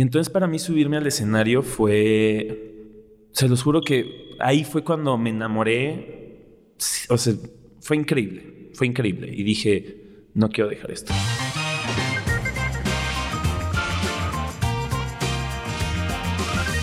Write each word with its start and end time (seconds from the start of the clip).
Y 0.00 0.02
entonces 0.02 0.32
para 0.32 0.46
mí 0.46 0.58
subirme 0.58 0.96
al 0.96 1.06
escenario 1.06 1.62
fue, 1.62 2.72
se 3.32 3.48
los 3.50 3.62
juro 3.62 3.82
que 3.82 4.30
ahí 4.38 4.64
fue 4.64 4.82
cuando 4.82 5.18
me 5.18 5.28
enamoré, 5.28 6.72
o 7.10 7.18
sea, 7.18 7.34
fue 7.82 7.98
increíble, 7.98 8.70
fue 8.72 8.86
increíble. 8.86 9.28
Y 9.30 9.42
dije, 9.42 10.30
no 10.32 10.48
quiero 10.48 10.70
dejar 10.70 10.90
esto. 10.90 11.12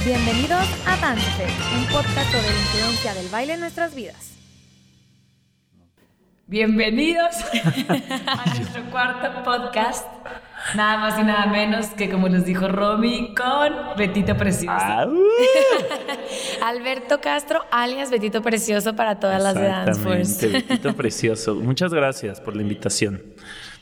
Bienvenidos 0.05 0.67
a 0.85 0.97
Dance 0.97 1.47
un 1.75 1.85
podcast 1.91 2.31
sobre 2.31 2.43
la 2.43 2.59
influencia 2.59 3.13
del 3.15 3.29
baile 3.29 3.53
en 3.53 3.61
nuestras 3.61 3.95
vidas. 3.95 4.37
Bienvenidos 6.45 7.35
a 8.27 8.53
nuestro 8.59 8.83
cuarto 8.91 9.43
podcast. 9.43 10.05
Nada 10.75 10.97
más 10.97 11.19
y 11.19 11.23
nada 11.23 11.45
menos 11.45 11.87
que 11.87 12.09
como 12.09 12.27
nos 12.29 12.45
dijo 12.45 12.67
Romy 12.67 13.33
con 13.33 13.97
Betito 13.97 14.35
Precioso. 14.35 14.75
Ah, 14.77 15.07
uh. 15.09 16.63
Alberto 16.63 17.21
Castro, 17.21 17.63
alias 17.71 18.11
Betito 18.11 18.41
Precioso 18.41 18.95
para 18.95 19.19
todas 19.19 19.41
las 19.41 19.55
de 19.55 19.63
Dance 19.63 20.01
Force. 20.01 20.47
Betito 20.47 20.93
Precioso. 20.97 21.55
Muchas 21.55 21.93
gracias 21.93 22.41
por 22.41 22.55
la 22.55 22.61
invitación. 22.61 23.21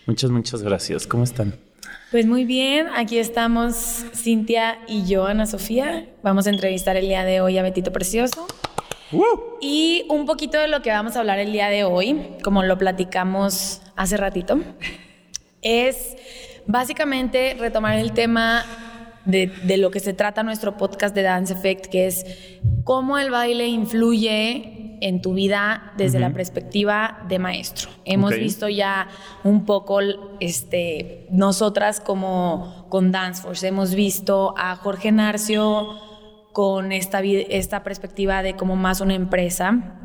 Muchas, 0.05 0.29
muchas 0.29 0.61
gracias. 0.61 1.07
¿Cómo 1.07 1.23
están? 1.23 1.55
Pues 2.11 2.27
muy 2.27 2.45
bien, 2.45 2.87
aquí 2.95 3.17
estamos 3.17 4.05
Cintia 4.13 4.79
y 4.87 5.05
yo, 5.05 5.25
Ana 5.25 5.47
Sofía. 5.47 6.05
Vamos 6.21 6.45
a 6.47 6.51
entrevistar 6.51 6.95
el 6.95 7.07
día 7.07 7.25
de 7.25 7.41
hoy 7.41 7.57
a 7.57 7.63
Betito 7.63 7.91
Precioso. 7.91 8.47
Y 9.61 10.05
un 10.09 10.25
poquito 10.25 10.59
de 10.59 10.67
lo 10.67 10.81
que 10.81 10.89
vamos 10.89 11.15
a 11.15 11.19
hablar 11.19 11.39
el 11.39 11.51
día 11.51 11.69
de 11.69 11.83
hoy, 11.83 12.19
como 12.43 12.63
lo 12.63 12.77
platicamos 12.77 13.81
hace 13.95 14.17
ratito, 14.17 14.59
es 15.61 16.15
básicamente 16.67 17.55
retomar 17.59 17.97
el 17.97 18.11
tema 18.11 18.63
de, 19.25 19.47
de, 19.63 19.77
lo 19.77 19.91
que 19.91 19.99
se 19.99 20.13
trata 20.13 20.43
nuestro 20.43 20.77
podcast 20.77 21.15
de 21.15 21.23
Dance 21.23 21.53
Effect, 21.53 21.87
que 21.87 22.07
es 22.07 22.25
cómo 22.83 23.17
el 23.17 23.31
baile 23.31 23.67
influye 23.67 24.97
en 25.01 25.21
tu 25.21 25.33
vida 25.33 25.93
desde 25.97 26.19
la 26.19 26.31
perspectiva 26.33 27.25
de 27.27 27.39
maestro. 27.39 27.89
Hemos 28.05 28.35
visto 28.35 28.69
ya 28.69 29.07
un 29.43 29.65
poco, 29.65 29.99
este, 30.39 31.27
nosotras 31.31 31.99
como 31.99 32.87
con 32.89 33.11
Dance 33.11 33.41
Force, 33.41 33.67
hemos 33.67 33.95
visto 33.95 34.53
a 34.57 34.75
Jorge 34.75 35.11
Narcio 35.11 35.99
con 36.53 36.91
esta, 36.91 37.19
esta 37.21 37.83
perspectiva 37.83 38.41
de 38.41 38.55
como 38.55 38.75
más 38.75 39.01
una 39.01 39.15
empresa. 39.15 39.99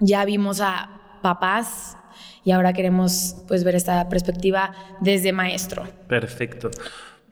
Ya 0.00 0.24
vimos 0.24 0.60
a 0.60 1.18
papás 1.22 1.96
y 2.44 2.50
ahora 2.52 2.72
queremos 2.72 3.36
pues 3.48 3.64
ver 3.64 3.74
esta 3.74 4.08
perspectiva 4.08 4.74
desde 5.00 5.32
maestro. 5.32 5.84
Perfecto. 6.08 6.70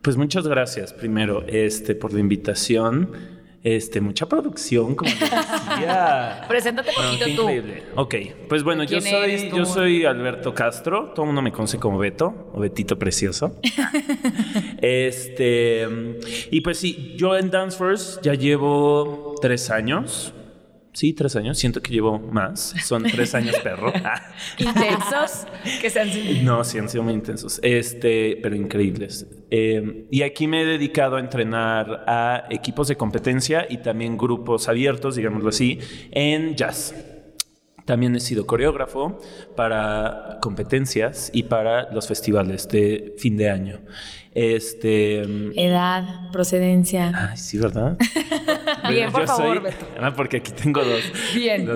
Pues 0.00 0.16
muchas 0.16 0.48
gracias 0.48 0.92
primero 0.92 1.44
este, 1.46 1.94
por 1.94 2.12
la 2.12 2.20
invitación. 2.20 3.40
Este, 3.64 4.00
mucha 4.00 4.28
producción, 4.28 4.96
como 4.96 5.08
decía. 5.08 6.44
Preséntate 6.48 6.90
poquito 6.96 7.24
tú. 7.36 7.42
Increíble. 7.42 7.84
Ok, 7.94 8.14
pues 8.48 8.64
bueno, 8.64 8.82
yo 8.82 9.00
soy, 9.00 9.50
yo 9.50 9.64
soy 9.64 10.04
Alberto 10.04 10.52
Castro. 10.52 11.12
Todo 11.14 11.22
el 11.22 11.26
mundo 11.28 11.42
me 11.42 11.52
conoce 11.52 11.78
como 11.78 11.96
Beto 11.96 12.50
o 12.52 12.58
Betito 12.58 12.98
Precioso. 12.98 13.60
este, 14.82 15.86
y 16.50 16.60
pues 16.60 16.78
sí, 16.78 17.14
yo 17.16 17.36
en 17.36 17.52
Dance 17.52 17.78
First 17.78 18.22
ya 18.22 18.34
llevo 18.34 19.36
tres 19.40 19.70
años. 19.70 20.34
Sí, 20.92 21.14
tres 21.14 21.36
años. 21.36 21.58
Siento 21.58 21.80
que 21.80 21.92
llevo 21.92 22.18
más. 22.18 22.74
Son 22.84 23.02
tres 23.02 23.34
años 23.34 23.56
perro. 23.60 23.92
¿Intensos? 24.58 25.46
que 25.80 25.88
sean 25.88 26.10
No, 26.44 26.64
sí 26.64 26.78
han 26.78 26.88
sido 26.88 27.02
muy 27.02 27.14
intensos. 27.14 27.60
Este, 27.62 28.38
pero 28.42 28.54
increíbles. 28.54 29.26
Eh, 29.50 30.06
y 30.10 30.22
aquí 30.22 30.46
me 30.46 30.62
he 30.62 30.64
dedicado 30.66 31.16
a 31.16 31.20
entrenar 31.20 32.04
a 32.06 32.44
equipos 32.50 32.88
de 32.88 32.96
competencia 32.96 33.66
y 33.68 33.78
también 33.78 34.18
grupos 34.18 34.68
abiertos, 34.68 35.16
digámoslo 35.16 35.48
así, 35.48 35.78
en 36.10 36.56
jazz. 36.56 36.94
También 37.84 38.14
he 38.14 38.20
sido 38.20 38.46
coreógrafo 38.46 39.18
para 39.56 40.38
competencias 40.40 41.30
y 41.32 41.44
para 41.44 41.92
los 41.92 42.06
festivales 42.06 42.68
de 42.68 43.14
fin 43.18 43.36
de 43.36 43.50
año. 43.50 43.80
Este. 44.34 45.22
Edad, 45.56 46.30
procedencia. 46.30 47.12
Ay, 47.14 47.36
sí, 47.36 47.58
¿verdad? 47.58 47.98
Bien, 48.88 49.12
por 49.12 49.26
favor, 49.26 49.60
Beto. 49.62 49.86
Ah, 50.00 50.14
porque 50.14 50.38
aquí 50.38 50.52
tengo 50.52 50.82
dos. 50.82 51.02
Bien. 51.34 51.68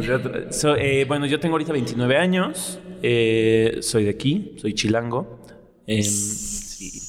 Eh, 0.79 1.05
bueno, 1.07 1.27
yo 1.27 1.39
tengo 1.39 1.55
ahorita 1.55 1.73
29 1.73 2.17
años. 2.17 2.79
Eh, 3.03 3.79
soy 3.81 4.05
de 4.05 4.11
aquí, 4.11 4.55
soy 4.59 4.75
chilango. 4.75 5.45
Eh, 5.87 6.03
sí. 6.03 7.03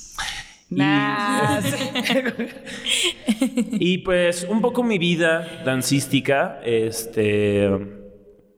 Y, 3.79 3.99
pues 3.99 4.45
un 4.49 4.59
poco 4.61 4.83
mi 4.83 4.97
vida 4.97 5.61
dancística, 5.63 6.59
este, 6.63 7.69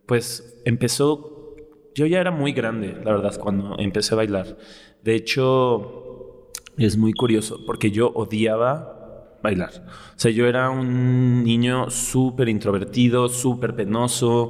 pues 0.10 0.60
empezó, 0.66 1.56
yo 1.94 2.08
ya 2.08 2.20
era 2.20 2.32
muy 2.32 2.52
grande, 2.52 2.98
la 3.06 3.12
verdad, 3.12 3.40
cuando 3.40 3.78
empecé 3.78 4.16
a 4.16 4.18
bailar. 4.18 4.58
De 5.04 5.14
hecho, 5.14 6.50
es 6.78 6.98
muy 6.98 7.14
curioso 7.14 7.60
porque 7.68 7.92
yo 7.92 8.10
odiaba 8.16 9.38
bailar. 9.44 9.70
O 9.78 10.20
sea, 10.20 10.32
yo 10.32 10.48
era 10.48 10.72
un 10.72 11.44
niño 11.44 11.92
súper 11.92 12.50
introvertido, 12.50 13.30
súper 13.30 13.76
penoso, 13.76 14.50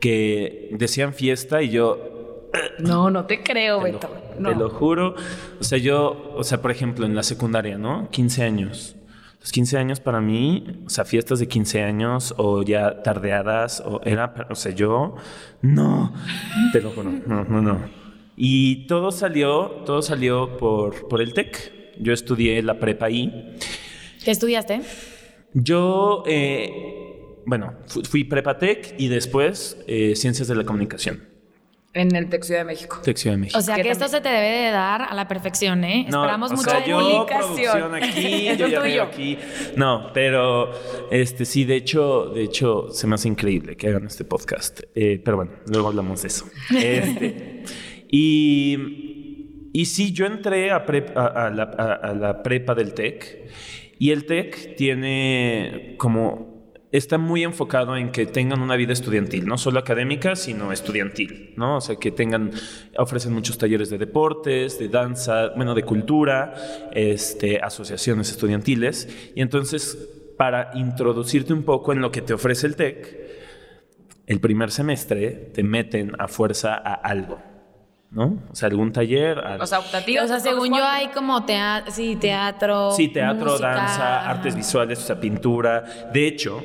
que 0.00 0.70
decían 0.78 1.12
fiesta 1.12 1.60
y 1.60 1.70
yo... 1.70 2.48
No, 2.78 3.10
no 3.10 3.26
te 3.26 3.42
creo, 3.42 3.80
Beto. 3.80 4.08
Te 4.36 4.54
lo 4.54 4.70
juro. 4.70 5.16
O 5.60 5.64
sea, 5.64 5.78
yo, 5.78 6.34
o 6.36 6.44
sea, 6.44 6.62
por 6.62 6.70
ejemplo, 6.70 7.04
en 7.04 7.16
la 7.16 7.24
secundaria, 7.24 7.78
¿no? 7.78 8.08
15 8.10 8.44
años. 8.44 8.96
Los 9.40 9.52
15 9.52 9.78
años 9.78 10.00
para 10.00 10.20
mí, 10.20 10.82
o 10.84 10.90
sea, 10.90 11.06
fiestas 11.06 11.38
de 11.38 11.48
15 11.48 11.82
años 11.82 12.34
o 12.36 12.62
ya 12.62 13.02
tardeadas, 13.02 13.80
o 13.80 14.02
era, 14.04 14.34
o 14.50 14.54
sea, 14.54 14.72
yo, 14.72 15.16
no, 15.62 16.12
te 16.72 16.82
lo 16.82 16.90
juro, 16.90 17.10
no, 17.26 17.44
no, 17.44 17.62
no. 17.62 17.80
Y 18.36 18.86
todo 18.86 19.10
salió, 19.10 19.82
todo 19.86 20.02
salió 20.02 20.56
por, 20.58 21.08
por 21.08 21.22
el 21.22 21.32
TEC. 21.32 21.72
Yo 21.98 22.12
estudié 22.12 22.62
la 22.62 22.78
prepa 22.78 23.06
ahí. 23.06 23.56
¿Qué 24.24 24.30
estudiaste? 24.30 24.82
Yo, 25.54 26.22
eh, 26.26 27.40
bueno, 27.46 27.74
fui 28.08 28.24
prepa 28.24 28.58
TEC 28.58 28.94
y 28.98 29.08
después 29.08 29.78
eh, 29.86 30.16
Ciencias 30.16 30.48
de 30.48 30.54
la 30.54 30.64
Comunicación. 30.64 31.28
En 31.92 32.14
el 32.14 32.28
TEC 32.28 32.44
Ciudad 32.44 32.60
de 32.60 32.66
México. 32.66 33.00
TEC 33.02 33.16
Ciudad 33.16 33.34
de 33.34 33.40
México. 33.40 33.58
O 33.58 33.62
sea 33.62 33.76
que 33.82 33.90
esto 33.90 34.06
se 34.06 34.20
te 34.20 34.28
debe 34.28 34.66
de 34.66 34.70
dar 34.70 35.02
a 35.02 35.12
la 35.12 35.26
perfección, 35.26 35.82
¿eh? 35.82 36.06
No, 36.08 36.22
Esperamos 36.22 36.52
o 36.52 36.54
mucha 36.54 36.70
sea, 36.70 36.86
yo, 36.86 37.00
publicación. 37.00 37.94
aquí, 37.96 38.48
yo 38.56 38.68
ya 38.68 39.02
aquí. 39.02 39.38
No, 39.76 40.12
pero 40.14 40.70
este 41.10 41.44
sí, 41.44 41.64
de 41.64 41.74
hecho, 41.74 42.26
de 42.26 42.44
hecho, 42.44 42.90
se 42.92 43.08
me 43.08 43.16
hace 43.16 43.26
increíble 43.26 43.76
que 43.76 43.88
hagan 43.88 44.06
este 44.06 44.24
podcast. 44.24 44.82
Eh, 44.94 45.20
pero 45.24 45.38
bueno, 45.38 45.52
luego 45.66 45.88
hablamos 45.88 46.22
de 46.22 46.28
eso. 46.28 46.46
Este. 46.70 47.64
Y, 48.08 49.70
y 49.72 49.84
sí, 49.86 50.12
yo 50.12 50.26
entré 50.26 50.70
a, 50.70 50.76
a, 50.76 51.50
la, 51.50 52.42
prepa 52.44 52.74
del 52.74 52.94
TEC 52.94 53.48
y 53.98 54.10
el 54.10 54.26
TEC 54.26 54.76
tiene 54.76 55.94
como 55.98 56.59
está 56.92 57.18
muy 57.18 57.44
enfocado 57.44 57.96
en 57.96 58.10
que 58.10 58.26
tengan 58.26 58.60
una 58.60 58.76
vida 58.76 58.92
estudiantil, 58.92 59.46
no 59.46 59.58
solo 59.58 59.78
académica, 59.78 60.34
sino 60.34 60.72
estudiantil, 60.72 61.54
¿no? 61.56 61.76
O 61.76 61.80
sea, 61.80 61.96
que 61.96 62.10
tengan, 62.10 62.50
ofrecen 62.96 63.32
muchos 63.32 63.58
talleres 63.58 63.90
de 63.90 63.98
deportes, 63.98 64.78
de 64.78 64.88
danza, 64.88 65.50
bueno, 65.56 65.74
de 65.74 65.82
cultura, 65.84 66.54
este, 66.92 67.60
asociaciones 67.60 68.30
estudiantiles. 68.30 69.32
Y 69.34 69.42
entonces, 69.42 69.96
para 70.36 70.72
introducirte 70.74 71.52
un 71.52 71.62
poco 71.62 71.92
en 71.92 72.00
lo 72.00 72.10
que 72.10 72.22
te 72.22 72.34
ofrece 72.34 72.66
el 72.66 72.76
TEC, 72.76 73.20
el 74.26 74.40
primer 74.40 74.70
semestre 74.70 75.30
te 75.30 75.62
meten 75.62 76.12
a 76.18 76.28
fuerza 76.28 76.74
a 76.74 76.94
algo. 76.94 77.49
¿No? 78.10 78.42
O 78.50 78.54
sea, 78.54 78.68
algún 78.68 78.92
taller. 78.92 79.38
O 79.60 79.66
sea, 79.66 79.78
optativo. 79.78 80.24
O 80.24 80.26
sea, 80.26 80.40
según 80.40 80.68
yo 80.68 80.84
hay 80.84 81.08
como 81.08 81.44
teatro, 81.44 81.92
sí, 81.92 82.16
teatro. 82.16 82.90
Sí, 82.92 83.08
teatro, 83.08 83.58
danza, 83.58 84.28
artes 84.28 84.54
visuales, 84.54 84.98
o 84.98 85.02
sea, 85.02 85.20
pintura. 85.20 85.84
De 86.12 86.26
hecho, 86.26 86.62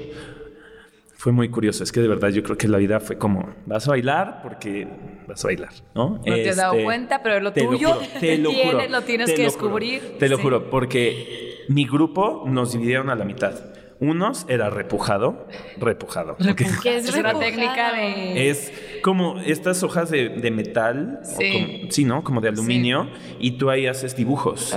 fue 1.25 1.31
muy 1.31 1.50
curioso. 1.50 1.83
Es 1.83 1.92
que 1.92 2.01
de 2.01 2.07
verdad 2.07 2.30
yo 2.30 2.44
creo 2.44 2.57
que 2.57 2.68
la 2.68 2.77
vida 2.77 3.00
fue 3.00 3.18
como, 3.18 3.50
vas 3.65 3.88
a 3.88 3.89
bailar 3.92 4.42
porque 4.44 4.88
vas 5.27 5.44
a 5.44 5.47
bailar, 5.47 5.71
¿no? 5.94 6.21
No 6.24 6.36
te 6.36 6.50
has 6.50 6.57
dado 6.57 6.74
este, 6.74 6.83
cuenta, 6.83 7.24
pero 7.24 7.39
lo 7.39 7.51
tuyo 7.51 7.97
te 8.19 8.38
lo, 8.38 8.50
tienes, 8.50 8.92
lo 8.92 9.01
tienes 9.01 9.33
que 9.33 9.44
descubrir. 9.44 10.18
te 10.19 10.30
lo 10.30 10.38
juro, 10.38 10.69
porque 10.69 11.65
mi 11.68 11.88
grupo 11.88 12.44
nos 12.45 12.74
dividieron 12.74 13.09
a 13.09 13.15
la 13.15 13.25
mitad. 13.25 13.53
Unos 14.00 14.45
era 14.50 14.69
repujado, 14.69 15.47
repujado. 15.77 16.36
¿Qué 16.38 16.97
es, 16.97 17.15
una 17.15 17.33
técnica 17.39 17.94
de...? 17.94 18.50
Es 18.50 18.71
como 19.06 19.40
estas 19.40 19.84
hojas 19.84 20.10
de, 20.10 20.50
metal, 20.52 21.19
sí. 21.22 22.06
¿no? 22.06 22.24
Como 22.24 22.42
de 22.42 22.50
aluminio, 22.50 23.07
y 23.40 23.52
tú 23.52 23.69
ahí 23.69 23.86
haces 23.86 24.16
dibujos. 24.16 24.75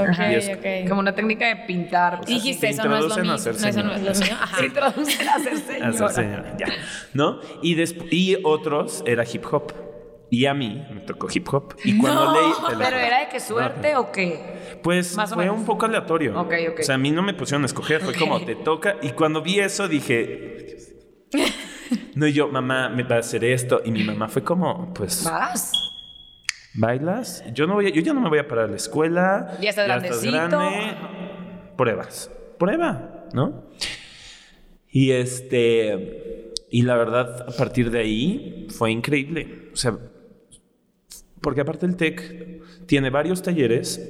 Como 0.86 1.00
una 1.00 1.14
técnica 1.14 1.46
de 1.48 1.56
pintar. 1.66 2.26
Dijiste, 2.26 2.68
eso 2.68 2.84
no 2.86 2.98
es 2.98 3.04
lo 3.06 3.14
mío. 3.14 3.24
No, 3.24 3.34
eso 3.36 3.52
no 3.82 3.94
es 3.94 4.02
lo 4.02 4.26
mío. 4.26 4.36
Se 4.58 4.66
introducen 4.66 5.28
a 5.28 5.34
hacer 5.36 5.56
señor. 6.12 6.44
ya. 6.58 6.66
¿No? 7.14 7.40
Y, 7.62 7.74
y 8.14 8.36
otros 8.44 9.02
era 9.06 9.24
hip 9.24 9.46
hop. 9.50 9.72
Y 10.30 10.44
a 10.44 10.52
mí 10.52 10.84
me 10.92 11.00
tocó 11.00 11.28
hip 11.32 11.48
hop. 11.50 11.74
Y 11.82 11.96
cuando 11.96 12.30
leí. 12.34 12.52
te 12.68 12.72
lo 12.74 12.78
¿Pero 12.80 12.84
juro. 12.90 12.98
era 12.98 13.20
de 13.20 13.28
qué 13.30 13.40
suerte 13.40 13.96
o 13.96 14.12
qué? 14.12 14.78
Pues 14.82 15.16
Más 15.16 15.32
o 15.32 15.36
fue 15.36 15.44
menos. 15.44 15.58
un 15.60 15.64
poco 15.64 15.86
aleatorio. 15.86 16.38
Ok, 16.38 16.52
ok. 16.72 16.80
O 16.80 16.82
sea, 16.82 16.96
a 16.96 16.98
mí 16.98 17.12
no 17.12 17.22
me 17.22 17.32
pusieron 17.32 17.62
a 17.62 17.66
escoger, 17.66 18.02
fue 18.02 18.12
Ok. 18.12 18.18
como 18.18 18.44
te 18.44 18.56
toca. 18.56 18.96
Y 19.00 19.12
cuando 19.12 19.40
vi 19.40 19.58
eso 19.60 19.88
dije. 19.88 20.66
No, 22.14 22.26
y 22.26 22.32
yo, 22.32 22.48
mamá, 22.48 22.88
me 22.88 23.02
va 23.02 23.16
a 23.16 23.18
hacer 23.20 23.44
esto. 23.44 23.80
Y 23.84 23.90
mi 23.90 24.02
mamá 24.04 24.28
fue 24.28 24.42
como, 24.42 24.92
pues, 24.94 25.24
Vas. 25.24 25.72
¿bailas? 26.74 27.44
Yo, 27.54 27.66
no 27.66 27.74
voy 27.74 27.86
a- 27.86 27.90
yo 27.90 28.00
ya 28.02 28.12
no 28.12 28.20
me 28.20 28.28
voy 28.28 28.38
a 28.38 28.48
parar 28.48 28.64
a 28.66 28.68
la 28.68 28.76
escuela. 28.76 29.56
Ya 29.60 29.70
estás 29.70 29.86
grandecito. 29.86 30.32
grande. 30.32 30.96
Pruebas. 31.76 32.30
Prueba, 32.58 33.26
¿no? 33.32 33.64
Y 34.90 35.12
este. 35.12 36.52
Y 36.70 36.82
la 36.82 36.96
verdad, 36.96 37.46
a 37.48 37.56
partir 37.56 37.90
de 37.90 38.00
ahí 38.00 38.66
fue 38.70 38.90
increíble. 38.90 39.70
O 39.72 39.76
sea, 39.76 39.96
porque 41.40 41.60
aparte 41.60 41.86
el 41.86 41.96
TEC 41.96 42.86
tiene 42.86 43.10
varios 43.10 43.42
talleres. 43.42 44.00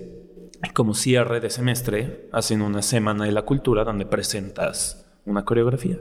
Como 0.74 0.92
cierre 0.94 1.38
de 1.38 1.50
semestre, 1.50 2.28
hacen 2.32 2.62
una 2.62 2.82
semana 2.82 3.24
de 3.26 3.30
la 3.32 3.42
cultura 3.42 3.84
donde 3.84 4.06
presentas 4.06 5.06
una 5.24 5.44
coreografía. 5.44 5.98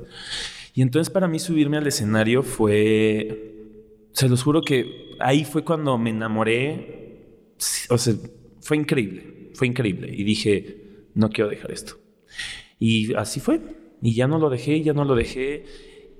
Y 0.78 0.84
entonces 0.84 1.10
para 1.12 1.28
mí 1.28 1.40
subirme 1.40 1.78
al 1.78 1.88
escenario 1.88 2.44
fue. 2.44 3.56
Se 4.12 4.30
los 4.30 4.44
juro 4.44 4.62
que 4.62 5.10
ahí 5.20 5.44
fue 5.44 5.64
cuando 5.64 5.98
me 5.98 6.12
enamoré. 6.12 7.56
O 7.90 7.98
sea, 7.98 8.14
fue 8.62 8.78
increíble. 8.78 9.50
Fue 9.56 9.66
increíble. 9.66 10.08
Y 10.16 10.24
dije, 10.24 11.10
no 11.16 11.30
quiero 11.30 11.50
dejar 11.50 11.72
esto. 11.72 11.96
Y 12.78 13.12
así 13.16 13.40
fue. 13.40 13.60
Y 14.04 14.14
ya 14.14 14.28
no 14.28 14.38
lo 14.38 14.52
dejé, 14.52 14.84
ya 14.84 14.94
no 14.94 15.04
lo 15.04 15.16
dejé. 15.16 15.66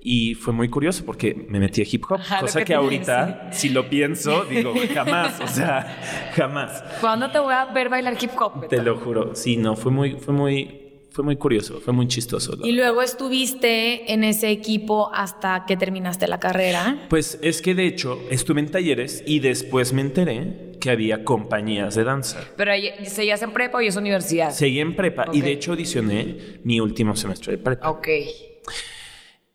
Y 0.02 0.34
fue 0.34 0.52
muy 0.52 0.68
curioso 0.68 1.04
porque 1.04 1.36
me 1.48 1.60
metí 1.60 1.82
a 1.82 1.86
hip 1.88 2.02
hop, 2.10 2.18
Ajá, 2.18 2.40
cosa 2.40 2.58
que 2.58 2.64
que 2.64 2.74
ahorita, 2.74 3.50
si 3.52 3.68
lo 3.68 3.88
pienso, 3.88 4.44
digo, 4.50 4.74
jamás, 4.92 5.40
o 5.40 5.46
sea, 5.46 6.32
jamás. 6.34 6.82
¿Cuándo 7.00 7.30
te 7.30 7.38
voy 7.38 7.54
a 7.54 7.66
ver 7.66 7.88
bailar 7.88 8.16
hip 8.20 8.32
hop? 8.36 8.66
Te 8.66 8.82
lo 8.82 8.96
juro. 8.96 9.36
Sí, 9.36 9.56
no, 9.56 9.76
fue 9.76 9.92
muy, 9.92 10.16
fue 10.16 10.34
muy, 10.34 10.87
fue 11.18 11.24
muy 11.24 11.36
curioso, 11.36 11.80
fue 11.80 11.92
muy 11.92 12.06
chistoso. 12.06 12.56
Y 12.62 12.70
luego 12.70 13.02
estuviste 13.02 14.12
en 14.12 14.22
ese 14.22 14.50
equipo 14.50 15.10
hasta 15.12 15.64
que 15.66 15.76
terminaste 15.76 16.28
la 16.28 16.38
carrera. 16.38 17.08
Pues 17.10 17.40
es 17.42 17.60
que 17.60 17.74
de 17.74 17.86
hecho 17.86 18.20
estuve 18.30 18.60
en 18.60 18.70
talleres 18.70 19.24
y 19.26 19.40
después 19.40 19.92
me 19.92 20.02
enteré 20.02 20.76
que 20.80 20.90
había 20.90 21.24
compañías 21.24 21.96
de 21.96 22.04
danza. 22.04 22.38
Pero 22.56 22.70
¿seguías 23.02 23.42
en 23.42 23.50
prepa 23.50 23.82
y 23.82 23.88
es 23.88 23.96
universidad? 23.96 24.52
Seguí 24.52 24.78
en 24.78 24.94
prepa 24.94 25.24
y 25.32 25.40
de 25.40 25.50
hecho 25.50 25.72
audicioné 25.72 26.60
mi 26.62 26.78
último 26.78 27.16
semestre 27.16 27.56
de 27.56 27.58
prepa. 27.58 27.90
Ok. 27.90 28.06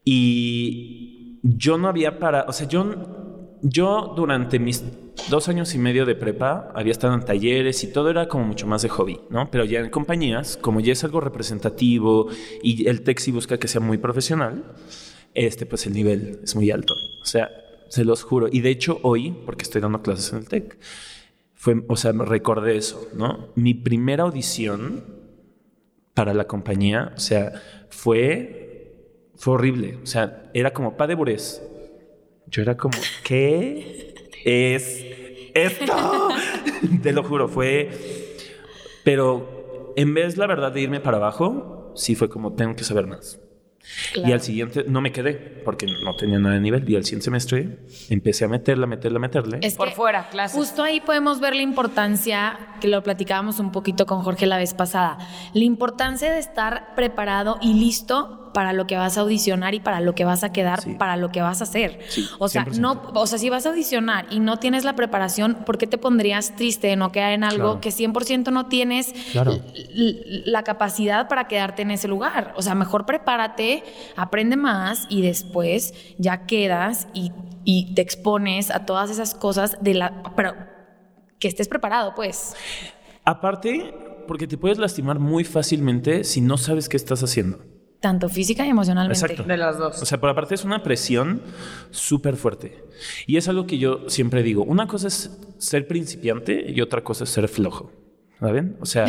Y 0.04 1.39
yo 1.44 1.77
no 1.77 1.88
había 1.88 2.19
para, 2.19 2.44
o 2.44 2.51
sea, 2.51 2.68
yo, 2.68 2.83
yo 3.63 4.13
durante 4.15 4.60
mis 4.60 4.83
dos 5.30 5.48
años 5.48 5.74
y 5.74 5.77
medio 5.77 6.06
de 6.06 6.15
prepa 6.15 6.69
había 6.75 6.92
estado 6.92 7.13
en 7.13 7.24
talleres 7.24 7.81
y 7.86 7.94
todo 7.94 8.10
era 8.10 8.27
como 8.27 8.44
mucho 8.44 8.68
más 8.68 8.81
de 8.81 8.89
hobby, 8.89 9.21
¿no? 9.30 9.50
Pero 9.50 9.63
ya 9.63 9.80
en 9.80 9.89
compañías, 9.89 10.57
como 10.57 10.81
ya 10.81 10.92
es 10.92 11.04
algo 11.06 11.21
representativo 11.21 12.27
y 12.62 12.88
el 12.88 13.04
sí 13.18 13.31
busca 13.31 13.57
que 13.57 13.69
sea 13.69 13.80
muy 13.80 13.98
profesional, 13.98 14.65
este, 15.33 15.65
pues 15.65 15.88
el 15.88 15.94
nivel 15.94 16.42
es 16.44 16.56
muy 16.56 16.71
alto. 16.71 16.94
O 17.21 17.25
sea, 17.25 17.50
se 17.88 18.04
los 18.04 18.24
juro. 18.24 18.50
Y 18.51 18.60
de 18.60 18.69
hecho 18.69 19.00
hoy, 19.01 19.31
porque 19.45 19.63
estoy 19.63 19.80
dando 19.80 20.01
clases 20.01 20.33
en 20.33 20.39
el 20.39 20.50
tech, 20.50 20.77
fue, 21.54 21.86
o 21.88 21.95
sea, 21.95 22.12
recordé 22.12 22.75
eso, 22.75 23.07
¿no? 23.16 23.48
Mi 23.56 23.74
primera 23.74 24.24
audición 24.24 25.06
para 26.13 26.33
la 26.33 26.48
compañía, 26.48 27.13
o 27.16 27.19
sea, 27.19 27.54
fue, 27.89 29.30
fue 29.36 29.54
horrible. 29.54 30.00
O 30.04 30.06
sea, 30.06 30.51
era 30.54 30.74
como 30.74 30.98
pa 30.98 31.07
de 31.07 31.16
burés. 31.16 31.62
Yo 32.53 32.61
era 32.61 32.77
como, 32.77 32.95
¿qué 33.23 34.13
es 34.45 35.03
esto? 35.55 36.29
Te 37.01 37.11
lo 37.11 37.23
juro, 37.23 37.47
fue... 37.47 37.89
Pero 39.03 39.91
en 39.95 40.13
vez, 40.13 40.38
la 40.38 40.45
verdad, 40.45 40.71
de 40.71 40.81
irme 40.81 41.00
para 41.00 41.17
abajo, 41.17 41.91
sí 41.95 42.13
fue 42.13 42.29
como, 42.29 42.53
tengo 42.53 42.75
que 42.75 42.83
saber 42.83 43.07
más. 43.07 43.39
Y 44.13 44.31
al 44.31 44.39
siguiente, 44.41 44.85
no 44.88 45.01
me 45.01 45.11
quedé, 45.11 45.33
porque 45.33 45.88
no 45.88 46.15
tenía 46.15 46.38
nada 46.38 46.53
de 46.53 46.61
nivel. 46.61 46.88
Y 46.88 46.95
al 46.95 47.03
siguiente 47.03 47.25
semestre 47.25 47.79
empecé 48.09 48.45
a 48.45 48.47
meterla, 48.47 48.85
meterla, 48.85 49.17
meterle. 49.17 49.57
Es 49.63 49.73
Por 49.73 49.89
que 49.89 49.95
fuera, 49.95 50.29
clases. 50.29 50.56
Justo 50.56 50.83
ahí 50.83 51.01
podemos 51.01 51.39
ver 51.39 51.56
la 51.56 51.63
importancia, 51.63 52.59
que 52.79 52.88
lo 52.88 53.01
platicábamos 53.01 53.59
un 53.59 53.71
poquito 53.71 54.06
con 54.06 54.21
Jorge 54.21 54.45
la 54.45 54.59
vez 54.59 54.75
pasada, 54.75 55.17
la 55.53 55.63
importancia 55.63 56.31
de 56.31 56.38
estar 56.38 56.94
preparado 56.95 57.57
y 57.61 57.73
listo 57.73 58.43
para 58.53 58.71
lo 58.73 58.88
que 58.88 58.95
vas 58.95 59.17
a 59.17 59.21
audicionar 59.21 59.73
y 59.73 59.79
para 59.79 60.00
lo 60.00 60.15
que 60.15 60.25
vas 60.25 60.44
a 60.44 60.51
quedar, 60.53 60.81
Sí. 60.81 60.94
para 60.94 61.17
lo 61.17 61.31
que 61.31 61.41
vas 61.41 61.61
a 61.61 61.63
hacer. 61.65 62.00
Sí, 62.09 62.27
o 62.39 62.47
sea, 62.47 62.63
100%. 62.65 62.79
no, 62.79 63.01
o 63.13 63.27
sea, 63.27 63.38
si 63.39 63.50
vas 63.50 63.65
a 63.65 63.69
audicionar 63.69 64.27
y 64.29 64.39
no 64.39 64.57
tienes 64.57 64.83
la 64.83 64.95
preparación, 64.95 65.55
¿por 65.65 65.77
qué 65.77 65.88
te 65.88 65.97
pondrías 65.97 66.55
triste 66.55 66.88
de 66.88 66.95
no 66.95 67.11
quedar 67.11 67.31
en 67.33 67.44
algo 67.44 67.63
Claro. 67.79 67.81
que 67.81 67.91
100% 67.91 68.51
no 68.51 68.67
tienes 68.67 69.13
Claro. 69.31 69.59
la 70.45 70.63
capacidad 70.63 71.27
para 71.27 71.47
quedarte 71.47 71.81
en 71.81 71.91
ese 71.91 72.07
lugar? 72.07 72.53
O 72.55 72.61
sea, 72.61 72.75
mejor 72.75 73.05
prepárate, 73.05 73.83
aprende 74.15 74.56
más 74.56 75.06
y 75.09 75.21
después 75.21 75.94
ya 76.17 76.45
quedas 76.45 77.07
y, 77.13 77.31
y 77.63 77.94
te 77.95 78.01
expones 78.01 78.69
a 78.71 78.85
todas 78.85 79.09
esas 79.09 79.33
cosas 79.35 79.77
de 79.81 79.94
la... 79.95 80.23
Pero 80.35 80.53
que 81.39 81.47
estés 81.47 81.67
preparado, 81.67 82.13
pues. 82.15 82.56
Aparte, 83.25 83.94
porque 84.27 84.47
te 84.47 84.57
puedes 84.57 84.77
lastimar 84.77 85.19
muy 85.19 85.44
fácilmente 85.44 86.23
si 86.23 86.41
no 86.41 86.57
sabes 86.57 86.88
qué 86.89 86.97
estás 86.97 87.23
haciendo. 87.23 87.59
Tanto 88.03 88.27
física 88.27 88.65
y 88.65 88.69
emocionalmente. 88.69 89.17
Exacto. 89.17 89.44
De 89.44 89.55
las 89.55 89.77
dos. 89.77 90.01
O 90.01 90.05
sea, 90.05 90.19
por 90.19 90.29
aparte 90.29 90.55
es 90.55 90.65
una 90.65 90.83
presión 90.83 91.41
súper 91.89 92.35
fuerte. 92.35 92.83
Y 93.27 93.38
es 93.38 93.47
algo 93.47 93.65
que 93.65 93.77
yo 93.77 94.09
siempre 94.09 94.44
digo. 94.44 94.65
Una 94.65 94.88
cosa 94.88 95.07
es 95.07 95.31
ser 95.57 95.88
principiante 95.88 96.69
y 96.69 96.81
otra 96.81 97.01
cosa 97.01 97.23
es 97.23 97.29
ser 97.29 97.47
flojo. 97.47 97.94
¿Saben? 98.44 98.75
O 98.81 98.86
sea, 98.86 99.06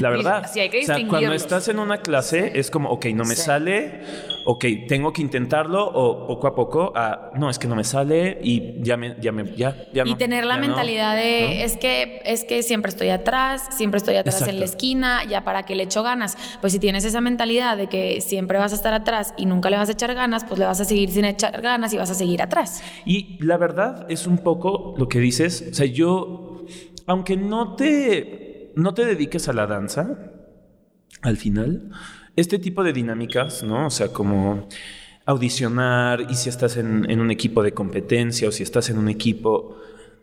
la 0.00 0.10
verdad. 0.16 0.48
Sí, 0.52 0.60
hay 0.60 0.68
que 0.70 0.80
o 0.80 0.82
sea, 0.84 0.96
cuando 1.08 1.32
estás 1.32 1.66
en 1.68 1.80
una 1.80 1.98
clase 2.02 2.52
es 2.54 2.70
como, 2.70 2.88
ok, 2.90 3.06
no 3.06 3.24
me 3.24 3.34
Sí. 3.34 3.42
sale, 3.42 4.00
ok, 4.44 4.64
tengo 4.86 5.12
que 5.12 5.22
intentarlo 5.22 5.84
o 5.84 6.26
poco 6.28 6.46
a 6.46 6.54
poco, 6.54 6.92
ah, 6.94 7.32
no, 7.34 7.50
es 7.50 7.58
que 7.58 7.66
no 7.66 7.74
me 7.74 7.82
sale 7.82 8.38
y 8.42 8.80
ya 8.82 8.96
me, 8.96 9.16
ya 9.20 9.32
me, 9.32 9.44
ya, 9.56 9.76
ya 9.92 10.04
Y 10.06 10.10
no, 10.12 10.16
tener 10.16 10.44
la 10.44 10.54
ya 10.54 10.60
no, 10.60 10.66
mentalidad 10.68 11.16
de 11.16 11.40
¿no? 11.42 11.64
es 11.64 11.76
que 11.76 12.20
es 12.24 12.44
que 12.44 12.62
siempre 12.62 12.90
estoy 12.90 13.08
atrás, 13.08 13.66
siempre 13.76 13.98
estoy 13.98 14.14
atrás 14.16 14.46
en 14.46 14.60
la 14.60 14.64
esquina, 14.66 15.24
ya 15.28 15.42
para 15.42 15.64
que 15.64 15.74
le 15.74 15.82
echo 15.82 16.04
ganas. 16.04 16.36
Pues 16.60 16.72
si 16.72 16.78
tienes 16.78 17.04
esa 17.04 17.20
mentalidad 17.20 17.76
de 17.76 17.88
que 17.88 18.20
siempre 18.20 18.58
vas 18.58 18.72
a 18.72 18.76
estar 18.76 18.94
atrás 18.94 19.34
y 19.36 19.46
nunca 19.46 19.68
le 19.68 19.78
vas 19.78 19.88
a 19.88 19.92
echar 19.92 20.14
ganas, 20.14 20.44
pues 20.44 20.60
le 20.60 20.64
vas 20.66 20.80
a 20.80 20.84
seguir 20.84 21.10
sin 21.10 21.24
echar 21.24 21.60
ganas 21.60 21.92
y 21.92 21.96
vas 21.96 22.10
a 22.10 22.14
seguir 22.14 22.40
atrás. 22.40 22.84
Y 23.04 23.36
la 23.44 23.56
verdad 23.56 24.06
es 24.08 24.28
un 24.28 24.38
poco 24.38 24.94
lo 24.96 25.08
que 25.08 25.18
dices. 25.18 25.66
O 25.72 25.74
sea, 25.74 25.86
yo, 25.86 26.64
aunque 27.06 27.36
no 27.36 27.74
te, 27.74 28.45
no 28.76 28.94
te 28.94 29.04
dediques 29.04 29.48
a 29.48 29.52
la 29.52 29.66
danza, 29.66 30.18
al 31.22 31.36
final, 31.36 31.90
este 32.36 32.58
tipo 32.58 32.84
de 32.84 32.92
dinámicas, 32.92 33.62
¿no? 33.62 33.86
O 33.86 33.90
sea, 33.90 34.08
como 34.08 34.68
audicionar 35.24 36.20
y 36.30 36.34
si 36.34 36.50
estás 36.50 36.76
en, 36.76 37.20
un 37.20 37.30
equipo 37.30 37.62
de 37.62 37.72
competencia 37.72 38.48
o 38.48 38.52
si 38.52 38.62
estás 38.62 38.90
en 38.90 38.98
un 38.98 39.08
equipo, 39.08 39.78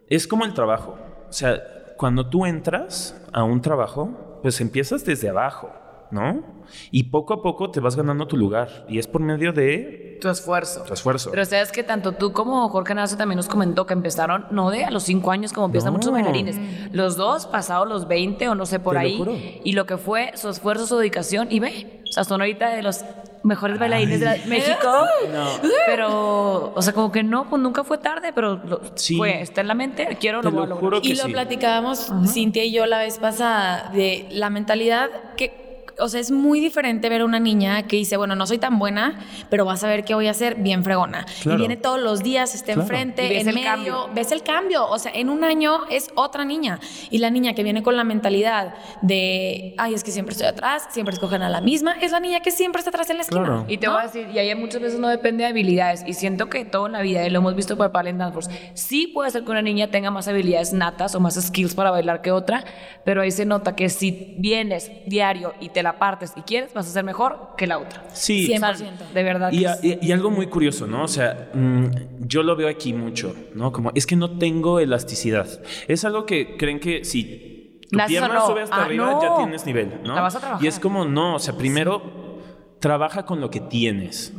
es 0.07 0.27
como 0.27 0.45
el 0.45 0.53
trabajo. 0.53 0.97
O 1.27 1.33
sea, 1.33 1.61
cuando 1.97 2.29
tú 2.29 2.45
entras 2.45 3.19
a 3.33 3.43
un 3.43 3.61
trabajo, 3.61 4.39
pues 4.43 4.61
empiezas 4.61 5.03
desde 5.03 5.29
abajo, 5.29 5.73
¿no? 6.13 6.63
Y 6.91 7.03
poco 7.03 7.33
a 7.33 7.41
poco 7.41 7.69
te 7.71 7.79
vas 7.79 7.95
ganando 7.95 8.25
tu 8.27 8.37
lugar 8.37 8.85
y 8.87 8.97
es 8.99 9.07
por 9.07 9.21
medio 9.21 9.51
de 9.51 10.17
Tu 10.21 10.29
esfuerzo. 10.29 10.83
tu 10.83 10.93
esfuerzo. 10.93 11.29
Pero 11.31 11.43
sabes 11.45 11.71
que 11.71 11.83
tanto 11.83 12.13
tú 12.13 12.31
como 12.31 12.67
Jorge 12.69 12.95
Nazo 12.95 13.17
también 13.17 13.35
nos 13.37 13.47
comentó 13.47 13.85
que 13.85 13.93
empezaron 13.93 14.45
no 14.51 14.69
de 14.71 14.85
a 14.85 14.91
los 14.91 15.03
cinco 15.03 15.31
años 15.31 15.51
como 15.51 15.65
empiezan 15.65 15.91
No. 15.91 15.97
muchos 15.97 16.11
bailarines, 16.13 16.57
los 16.93 17.17
dos 17.17 17.45
pasados 17.47 17.87
los 17.89 18.07
20 18.07 18.47
o 18.49 18.55
no 18.55 18.65
sé 18.65 18.79
por 18.79 18.93
Te 18.95 18.99
lo 19.01 19.05
ahí, 19.05 19.17
juro. 19.17 19.33
y 19.63 19.73
lo 19.73 19.85
que 19.85 19.97
fue 19.97 20.31
su 20.35 20.49
esfuerzo, 20.49 20.87
su 20.87 20.97
dedicación, 20.97 21.47
y 21.51 21.59
ve, 21.59 22.01
o 22.07 22.11
sea, 22.11 22.23
son 22.23 22.41
ahorita 22.41 22.69
de 22.69 22.81
los 22.83 23.03
mejores 23.43 23.77
bailarines 23.77 24.19
de 24.21 24.25
la- 24.25 24.37
México, 24.45 25.05
No. 25.33 25.45
pero, 25.85 26.73
o 26.73 26.81
sea, 26.81 26.93
como 26.93 27.11
que 27.11 27.23
no, 27.23 27.49
pues 27.49 27.61
nunca 27.61 27.83
fue 27.83 27.97
tarde, 27.97 28.31
pero 28.33 28.55
lo- 28.63 28.81
Sí. 28.95 29.17
fue, 29.17 29.41
está 29.41 29.61
en 29.61 29.67
la 29.67 29.73
mente, 29.73 30.17
quiero, 30.19 30.41
Te 30.41 30.49
lo 30.51 30.65
lo 30.65 30.75
juro 30.77 30.97
Y 30.99 31.09
que 31.09 31.15
lo 31.15 31.23
sí. 31.25 31.31
platicábamos 31.33 32.11
Cintia 32.27 32.63
y 32.63 32.71
yo 32.71 32.85
la 32.85 32.99
vez 32.99 33.19
pasada 33.19 33.89
de 33.93 34.27
la 34.31 34.49
mentalidad 34.49 35.09
que 35.35 35.62
o 35.99 36.09
sea, 36.09 36.19
es 36.19 36.31
muy 36.31 36.59
diferente 36.59 37.09
ver 37.09 37.21
a 37.21 37.25
una 37.25 37.39
niña 37.39 37.83
que 37.83 37.95
dice, 37.97 38.17
bueno, 38.17 38.35
no 38.35 38.45
soy 38.47 38.57
tan 38.57 38.79
buena, 38.79 39.19
pero 39.49 39.65
vas 39.65 39.83
a 39.83 39.87
ver 39.87 40.03
qué 40.05 40.15
voy 40.15 40.27
a 40.27 40.31
hacer 40.31 40.55
bien 40.55 40.83
fregona. 40.83 41.25
Claro. 41.41 41.57
Y 41.57 41.59
viene 41.59 41.77
todos 41.77 42.01
los 42.01 42.23
días, 42.23 42.55
está 42.55 42.73
Claro. 42.73 42.81
enfrente, 42.81 43.29
ves 43.29 43.41
en 43.41 43.47
el 43.49 43.55
medio, 43.55 43.67
cambio. 43.69 44.09
ves 44.13 44.31
el 44.31 44.43
cambio. 44.43 44.87
O 44.89 44.97
sea, 44.99 45.11
en 45.13 45.29
un 45.29 45.43
año 45.43 45.81
es 45.89 46.09
otra 46.15 46.45
niña. 46.45 46.79
Y 47.09 47.19
la 47.19 47.29
niña 47.29 47.53
que 47.53 47.63
viene 47.63 47.83
con 47.83 47.95
la 47.95 48.03
mentalidad 48.03 48.73
de, 49.01 49.75
ay, 49.77 49.93
es 49.93 50.03
que 50.03 50.11
siempre 50.11 50.33
estoy 50.33 50.47
atrás, 50.47 50.87
siempre 50.91 51.13
escogen 51.13 51.41
a 51.43 51.49
la 51.49 51.61
misma, 51.61 51.93
es 52.01 52.11
la 52.11 52.19
niña 52.19 52.39
que 52.39 52.51
siempre 52.51 52.79
está 52.79 52.89
atrás 52.89 53.09
en 53.09 53.17
la 53.17 53.23
esquina. 53.23 53.43
Claro. 53.43 53.65
Y 53.67 53.77
te 53.77 53.87
¿no? 53.87 53.93
voy 53.93 54.01
a 54.01 54.05
decir, 54.05 54.27
y 54.33 54.39
ahí 54.39 54.53
muchas 54.55 54.81
veces 54.81 54.99
no 54.99 55.07
depende 55.07 55.43
de 55.43 55.49
habilidades. 55.49 56.03
Y 56.07 56.13
siento 56.13 56.49
que 56.49 56.65
todo 56.65 56.87
en 56.87 56.93
la 56.93 57.01
vida, 57.01 57.25
y 57.25 57.29
lo 57.29 57.39
hemos 57.39 57.55
visto 57.55 57.77
por 57.77 57.91
Talent 57.91 58.17
Dance 58.19 58.33
Force, 58.33 58.71
sí 58.73 59.07
puede 59.07 59.29
ser 59.31 59.43
que 59.43 59.51
una 59.51 59.61
niña 59.61 59.91
tenga 59.91 60.09
más 60.11 60.27
habilidades 60.27 60.73
natas 60.73 61.13
o 61.15 61.19
más 61.19 61.35
skills 61.39 61.75
para 61.75 61.91
bailar 61.91 62.21
que 62.21 62.31
otra, 62.31 62.63
pero 63.05 63.21
ahí 63.21 63.31
se 63.31 63.45
nota 63.45 63.75
que 63.75 63.89
si 63.89 64.35
vienes 64.39 64.91
diario 65.05 65.53
y 65.59 65.69
te 65.69 65.82
la 65.83 65.99
partes 65.99 66.33
y 66.35 66.41
quieres, 66.41 66.73
vas 66.73 66.87
a 66.87 66.89
ser 66.91 67.03
mejor 67.03 67.49
que 67.57 67.67
la 67.67 67.77
otra. 67.77 68.05
Sí. 68.13 68.47
100%. 68.47 69.11
De 69.13 69.23
verdad. 69.23 69.51
Y, 69.51 69.59
que 69.59 69.67
a- 69.67 69.75
sí. 69.75 69.99
y- 70.01 70.07
y 70.07 70.11
algo 70.11 70.31
muy 70.31 70.47
curioso, 70.47 70.87
¿no? 70.87 71.03
O 71.03 71.07
sea, 71.07 71.51
mm, 71.53 71.85
yo 72.27 72.41
lo 72.41 72.55
veo 72.55 72.67
aquí 72.67 72.93
mucho, 72.93 73.35
¿no? 73.53 73.71
Como 73.71 73.91
es 73.93 74.07
que 74.07 74.15
no 74.15 74.37
tengo 74.39 74.79
elasticidad. 74.79 75.47
Es 75.87 76.03
algo 76.05 76.25
que 76.25 76.57
creen 76.57 76.79
que 76.79 77.03
si 77.05 77.79
tu 77.91 77.97
¿La 77.97 78.05
haces 78.05 78.17
o 78.17 78.21
pierna 78.21 78.39
no? 78.39 78.47
sube 78.47 78.61
hasta 78.63 78.75
Ah, 78.77 78.85
arriba 78.85 79.11
no. 79.11 79.21
ya 79.21 79.35
tienes 79.37 79.65
nivel, 79.67 80.01
¿no? 80.03 80.15
La 80.15 80.21
vas 80.21 80.35
a 80.35 80.39
trabajar. 80.39 80.63
Y 80.65 80.67
es 80.67 80.79
como, 80.79 81.05
no, 81.05 81.35
o 81.35 81.39
sea, 81.39 81.55
primero 81.55 82.39
trabaja 82.79 83.25
con 83.25 83.39
lo 83.39 83.49
que 83.49 83.59
tienes, 83.59 84.33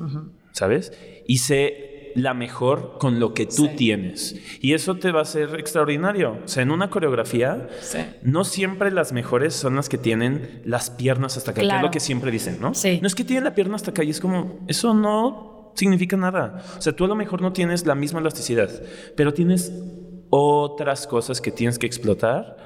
¿sabes? 0.52 0.92
Y 1.26 1.38
sé 1.38 1.93
la 2.14 2.34
mejor 2.34 2.96
con 2.98 3.18
lo 3.20 3.34
que 3.34 3.46
tú 3.46 3.66
Sí. 3.66 3.70
tienes. 3.76 4.36
Y 4.60 4.72
eso 4.74 4.96
te 4.96 5.10
va 5.12 5.20
a 5.20 5.22
hacer 5.22 5.58
extraordinario. 5.58 6.38
O 6.44 6.48
sea, 6.48 6.62
en 6.62 6.70
una 6.70 6.90
coreografía, 6.90 7.68
Sí. 7.80 7.98
no 8.22 8.44
siempre 8.44 8.90
las 8.90 9.12
mejores 9.12 9.54
son 9.54 9.76
las 9.76 9.88
que 9.88 9.98
tienen 9.98 10.62
las 10.64 10.90
piernas 10.90 11.36
hasta 11.36 11.50
acá, 11.50 11.60
que 11.62 11.66
es 11.68 11.82
lo 11.82 11.90
que 11.90 12.00
siempre 12.00 12.30
dicen, 12.30 12.58
¿no? 12.60 12.74
Sí. 12.74 12.98
No 13.00 13.06
es 13.06 13.14
que 13.14 13.24
tiene 13.24 13.42
la 13.42 13.54
pierna 13.54 13.76
hasta 13.76 13.90
acá 13.90 14.04
y 14.04 14.10
es 14.10 14.20
como, 14.20 14.60
eso 14.68 14.94
no 14.94 15.72
significa 15.74 16.16
nada. 16.16 16.62
O 16.78 16.80
sea, 16.80 16.92
tú 16.94 17.04
a 17.04 17.08
lo 17.08 17.16
mejor 17.16 17.42
no 17.42 17.52
tienes 17.52 17.84
la 17.86 17.94
misma 17.94 18.20
elasticidad, 18.20 18.70
pero 19.16 19.34
tienes 19.34 19.72
otras 20.30 21.06
cosas 21.06 21.40
que 21.40 21.50
tienes 21.50 21.78
que 21.78 21.86
explotar 21.86 22.56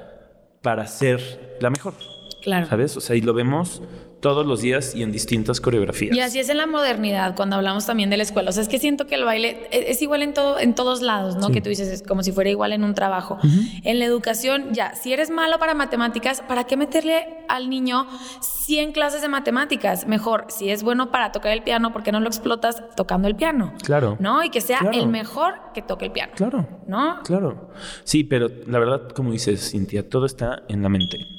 para 0.61 0.85
ser 0.87 1.57
la 1.59 1.69
mejor. 1.69 1.93
Claro. 2.41 2.67
¿Sabes? 2.67 2.95
O 2.97 3.01
sea, 3.01 3.15
y 3.15 3.21
lo 3.21 3.33
vemos 3.33 3.81
todos 4.21 4.45
los 4.45 4.61
días 4.61 4.95
y 4.95 5.03
en 5.03 5.13
distintas 5.13 5.61
coreografías. 5.61 6.13
Y 6.13 6.19
así 6.19 6.39
es 6.39 6.49
en 6.49 6.57
la 6.57 6.67
modernidad, 6.67 7.35
cuando 7.37 7.55
hablamos 7.55 7.85
también 7.85 8.09
de 8.09 8.17
la 8.17 8.23
escuela. 8.23 8.49
O 8.49 8.51
sea, 8.53 8.61
es 8.63 8.67
que 8.67 8.77
siento 8.77 9.07
que 9.07 9.15
el 9.15 9.23
baile 9.23 9.67
es, 9.71 9.85
es 9.91 10.01
igual 10.01 10.21
en, 10.23 10.33
todo, 10.33 10.59
en 10.59 10.75
todos 10.75 11.01
lados, 11.01 11.37
¿no? 11.37 11.47
Sí. 11.47 11.53
Que 11.53 11.61
tú 11.61 11.69
dices, 11.69 11.87
es 11.87 12.03
como 12.03 12.21
si 12.21 12.33
fuera 12.33 12.49
igual 12.49 12.73
en 12.73 12.83
un 12.83 12.93
trabajo. 12.93 13.37
En 13.83 13.97
la 13.97 14.03
educación, 14.03 14.73
ya, 14.73 14.93
si 14.95 15.13
eres 15.13 15.29
malo 15.29 15.57
para 15.57 15.73
matemáticas, 15.73 16.41
¿para 16.41 16.65
qué 16.65 16.75
meterle 16.75 17.27
al 17.47 17.69
niño 17.69 18.07
100 18.41 18.91
clases 18.91 19.21
de 19.21 19.29
matemáticas? 19.29 20.05
Mejor, 20.05 20.47
si 20.49 20.69
es 20.69 20.83
bueno 20.83 21.11
para 21.11 21.31
tocar 21.31 21.53
el 21.53 21.63
piano, 21.63 21.93
¿por 21.93 22.03
qué 22.03 22.11
no 22.11 22.19
lo 22.19 22.27
explotas 22.27 22.83
tocando 22.97 23.29
el 23.29 23.37
piano? 23.37 23.73
Claro. 23.83 24.17
¿No? 24.19 24.43
Y 24.43 24.49
que 24.49 24.59
sea 24.59 24.79
Claro. 24.79 24.97
el 24.99 25.07
mejor 25.07 25.53
que 25.73 25.81
toque 25.81 26.05
el 26.05 26.11
piano. 26.11 26.33
Claro. 26.35 26.67
¿No? 26.87 27.21
Claro. 27.23 27.69
Sí, 28.03 28.25
pero 28.25 28.49
la 28.67 28.79
verdad, 28.79 29.09
como 29.09 29.31
dices, 29.31 29.71
Cintia, 29.71 30.09
todo 30.09 30.25
está 30.25 30.63
en 30.67 30.83
la 30.83 30.89
mente. 30.89 31.38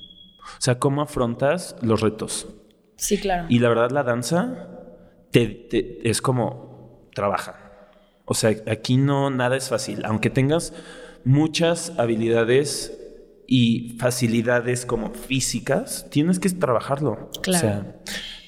O 0.58 0.60
sea, 0.60 0.78
cómo 0.78 1.02
afrontas 1.02 1.76
los 1.82 2.00
retos. 2.00 2.48
Sí, 2.96 3.18
claro. 3.18 3.46
Y 3.48 3.58
la 3.60 3.68
verdad, 3.70 3.90
la 3.90 4.02
danza 4.02 4.68
te, 5.30 5.46
te- 5.46 6.08
es 6.08 6.20
como 6.20 7.08
trabaja. 7.14 7.90
O 8.24 8.34
sea, 8.34 8.54
aquí 8.70 8.96
no 8.96 9.30
nada 9.30 9.56
es 9.56 9.68
fácil. 9.68 10.04
Aunque 10.04 10.30
tengas 10.30 10.72
muchas 11.24 11.92
habilidades 11.98 12.96
y 13.46 13.96
facilidades 13.98 14.86
como 14.86 15.10
físicas, 15.12 16.06
tienes 16.10 16.38
que 16.38 16.48
trabajarlo. 16.50 17.30
Claro. 17.42 17.56
O 17.58 17.60
sea, 17.60 17.96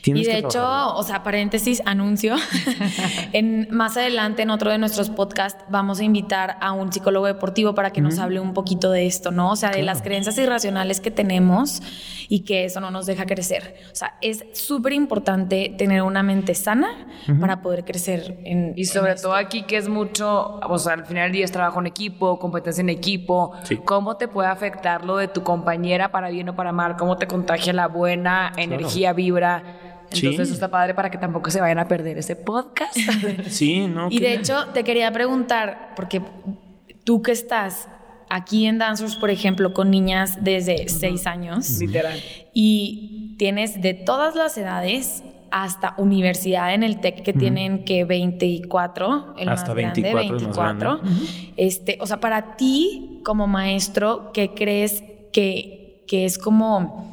tienes 0.02 0.24
Y 0.24 0.26
de 0.26 0.32
que 0.32 0.38
hecho, 0.46 0.94
o 0.94 1.02
sea, 1.02 1.22
paréntesis, 1.22 1.82
anuncio. 1.86 2.36
en, 3.32 3.68
más 3.70 3.96
adelante, 3.96 4.42
en 4.42 4.50
otro 4.50 4.70
de 4.70 4.78
nuestros 4.78 5.10
podcasts, 5.10 5.64
vamos 5.68 6.00
a 6.00 6.04
invitar 6.04 6.56
a 6.60 6.72
un 6.72 6.92
psicólogo 6.92 7.26
deportivo 7.26 7.74
para 7.74 7.90
que 7.90 8.00
nos 8.00 8.18
hable 8.18 8.40
un 8.40 8.52
poquito 8.52 8.90
de 8.90 9.06
esto, 9.06 9.30
¿no? 9.30 9.52
O 9.52 9.56
sea, 9.56 9.70
de 9.70 9.82
las 9.82 10.02
creencias 10.02 10.36
irracionales 10.38 11.00
que 11.00 11.10
tenemos 11.10 11.82
y 12.28 12.40
que 12.40 12.64
eso 12.64 12.80
no 12.80 12.90
nos 12.90 13.06
deja 13.06 13.26
crecer. 13.26 13.76
O 13.92 13.94
sea, 13.94 14.16
es 14.20 14.44
súper 14.54 14.92
importante 14.92 15.74
tener 15.78 16.02
una 16.02 16.22
mente 16.22 16.54
sana 16.54 17.06
para 17.40 17.62
poder 17.62 17.84
crecer 17.84 18.40
en. 18.44 18.72
Y 18.76 18.84
sobre 18.86 19.12
en 19.12 19.20
todo 19.20 19.34
aquí 19.34 19.62
que 19.62 19.76
es 19.76 19.88
mucho, 19.88 20.60
o 20.60 20.78
sea, 20.78 20.94
al 20.94 21.06
final 21.06 21.24
del 21.24 21.32
día 21.32 21.44
es 21.44 21.52
trabajo 21.52 21.80
en 21.80 21.86
equipo, 21.86 22.38
competencia 22.38 22.80
en 22.80 22.88
equipo, 22.88 23.52
Sí. 23.64 23.76
cómo 23.76 24.16
te 24.16 24.28
puede 24.28 24.48
afectar 24.48 25.04
lo 25.04 25.16
de 25.16 25.28
tu 25.28 25.42
compañera 25.42 26.10
para 26.10 26.30
bien 26.30 26.48
o 26.48 26.56
para 26.56 26.72
mal, 26.72 26.96
cómo 26.96 27.16
te 27.16 27.26
contagia 27.26 27.72
la 27.72 27.86
buena 27.88 28.52
energía, 28.56 29.12
vibra. 29.12 29.62
Sí. 30.12 30.26
Entonces 30.26 30.48
eso 30.48 30.54
está 30.54 30.70
padre 30.70 30.94
para 30.94 31.10
que 31.10 31.18
tampoco 31.18 31.50
se 31.50 31.60
vayan 31.60 31.78
a 31.78 31.88
perder 31.88 32.18
ese 32.18 32.36
podcast. 32.36 32.96
Sí, 33.48 33.86
no. 33.86 34.08
Y 34.10 34.20
de 34.20 34.34
hecho, 34.34 34.66
te 34.72 34.84
quería 34.84 35.10
preguntar, 35.12 35.92
porque 35.96 36.22
tú 37.04 37.22
que 37.22 37.32
estás 37.32 37.88
aquí 38.28 38.66
en 38.66 38.78
Dancers, 38.78 39.16
por 39.16 39.30
ejemplo, 39.30 39.72
con 39.72 39.90
niñas 39.90 40.38
desde 40.42 40.88
seis 40.88 41.26
años. 41.26 41.80
Literal. 41.80 42.18
y 42.54 43.34
tienes 43.38 43.80
de 43.80 43.94
todas 43.94 44.34
las 44.34 44.56
edades 44.56 45.22
hasta 45.52 45.94
universidad 45.98 46.72
en 46.72 46.82
el 46.82 46.98
TEC 47.00 47.22
que 47.22 47.32
tienen 47.34 47.84
que 47.84 48.04
24, 48.04 49.34
el 49.38 49.48
Hasta 49.50 49.74
más 49.74 49.76
grande, 49.76 50.14
24, 50.14 50.92
el 50.92 51.02
más 51.02 51.02
24. 51.02 51.52
Este, 51.56 51.98
o 52.00 52.06
sea, 52.06 52.20
para 52.20 52.56
ti 52.56 53.20
como 53.22 53.46
maestro, 53.46 54.32
¿qué 54.32 54.54
crees 54.54 55.04
que, 55.32 56.04
que 56.08 56.24
es 56.24 56.38
como 56.38 57.11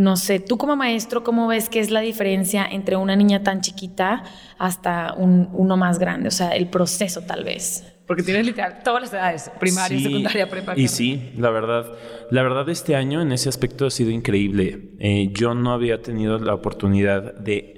no 0.00 0.16
sé, 0.16 0.40
tú 0.40 0.56
como 0.56 0.76
maestro, 0.76 1.22
¿cómo 1.22 1.46
ves 1.46 1.68
que 1.68 1.78
es 1.78 1.90
la 1.90 2.00
diferencia 2.00 2.66
entre 2.66 2.96
una 2.96 3.16
niña 3.16 3.42
tan 3.42 3.60
chiquita 3.60 4.24
hasta 4.58 5.12
un, 5.12 5.50
uno 5.52 5.76
más 5.76 5.98
grande? 5.98 6.28
O 6.28 6.30
sea, 6.30 6.50
el 6.52 6.68
proceso 6.68 7.20
tal 7.20 7.44
vez. 7.44 7.84
Porque 8.06 8.22
tienes 8.22 8.46
literal 8.46 8.80
todas 8.82 9.02
las 9.02 9.12
edades, 9.12 9.50
primaria, 9.60 9.98
Sí, 9.98 10.04
secundaria, 10.04 10.48
prepa. 10.48 10.72
Y 10.74 10.88
sí, 10.88 11.32
la 11.36 11.50
verdad, 11.50 11.86
la 12.30 12.42
verdad 12.42 12.68
este 12.70 12.96
año 12.96 13.20
en 13.20 13.30
ese 13.30 13.50
aspecto 13.50 13.84
ha 13.84 13.90
sido 13.90 14.10
increíble. 14.10 14.94
Eh, 14.98 15.30
yo 15.34 15.54
no 15.54 15.72
había 15.72 16.00
tenido 16.00 16.38
la 16.38 16.54
oportunidad 16.54 17.34
de 17.34 17.76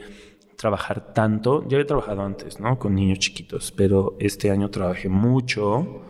trabajar 0.57 1.13
tanto. 1.13 1.67
Ya 1.69 1.77
había 1.77 1.89
trabajado 1.89 2.23
antes, 2.23 2.61
¿no? 2.61 2.79
Con 2.79 2.95
niños 2.95 3.19
chiquitos, 3.19 3.73
pero 3.73 4.17
este 4.21 4.53
año 4.53 4.71
trabajé 4.71 5.09
mucho 5.09 6.03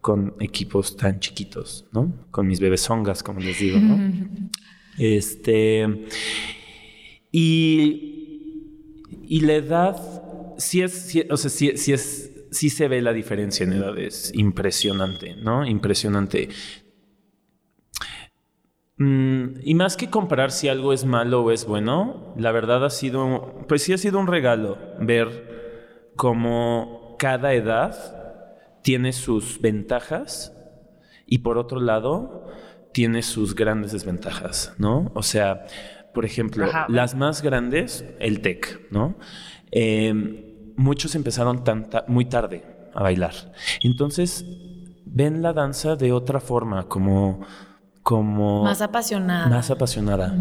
con 0.00 0.34
equipos 0.40 0.96
tan 0.96 1.20
chiquitos, 1.20 1.84
¿no? 1.92 2.26
Con 2.30 2.46
mis 2.46 2.58
bebesongas, 2.58 3.22
como 3.22 3.40
les 3.40 3.58
digo, 3.60 3.78
¿no? 3.78 4.50
Este. 4.98 6.06
Y, 7.30 8.12
y 9.24 9.40
la 9.40 9.54
edad, 9.54 10.54
sí 10.58 10.82
es, 10.82 11.14
o 11.30 11.36
sea, 11.36 11.50
sí, 11.50 11.76
sí 11.76 11.92
es, 11.92 12.46
sí 12.50 12.70
se 12.70 12.88
ve 12.88 13.02
la 13.02 13.12
diferencia 13.12 13.64
en 13.64 13.72
edades. 13.72 14.32
Impresionante, 14.34 15.34
¿no? 15.36 15.66
Impresionante. 15.66 16.48
Mm, 18.98 19.60
y 19.62 19.74
más 19.74 19.96
que 19.96 20.10
comparar 20.10 20.50
si 20.50 20.68
algo 20.68 20.92
es 20.92 21.04
malo 21.04 21.42
o 21.42 21.50
es 21.50 21.64
bueno, 21.64 22.34
la 22.36 22.52
verdad 22.52 22.84
ha 22.84 22.90
sido, 22.90 23.64
pues 23.66 23.82
sí 23.82 23.92
ha 23.92 23.98
sido 23.98 24.20
un 24.20 24.26
regalo 24.26 24.78
ver 25.00 26.12
cómo 26.14 27.16
cada 27.18 27.54
edad 27.54 28.80
tiene 28.82 29.12
sus 29.12 29.60
ventajas 29.60 30.54
y 31.26 31.38
por 31.38 31.58
otro 31.58 31.80
lado 31.80 32.46
tiene 32.92 33.22
sus 33.22 33.54
grandes 33.54 33.92
desventajas, 33.92 34.74
¿no? 34.78 35.10
O 35.14 35.22
sea, 35.22 35.64
por 36.14 36.24
ejemplo, 36.24 36.64
Ajá. 36.66 36.86
las 36.88 37.14
más 37.14 37.42
grandes, 37.42 38.04
el 38.20 38.40
TEC, 38.40 38.88
¿no? 38.90 39.16
Eh, 39.70 40.72
muchos 40.76 41.14
empezaron 41.14 41.64
tan 41.64 41.88
ta- 41.90 42.04
muy 42.08 42.26
tarde 42.26 42.62
a 42.94 43.02
bailar. 43.02 43.32
Entonces, 43.82 44.44
ven 45.06 45.42
la 45.42 45.52
danza 45.52 45.96
de 45.96 46.12
otra 46.12 46.40
forma, 46.40 46.84
como... 46.88 47.40
como 48.02 48.64
Más 48.64 48.82
apasionada. 48.82 49.48
más 49.48 49.70
apasionada, 49.70 50.34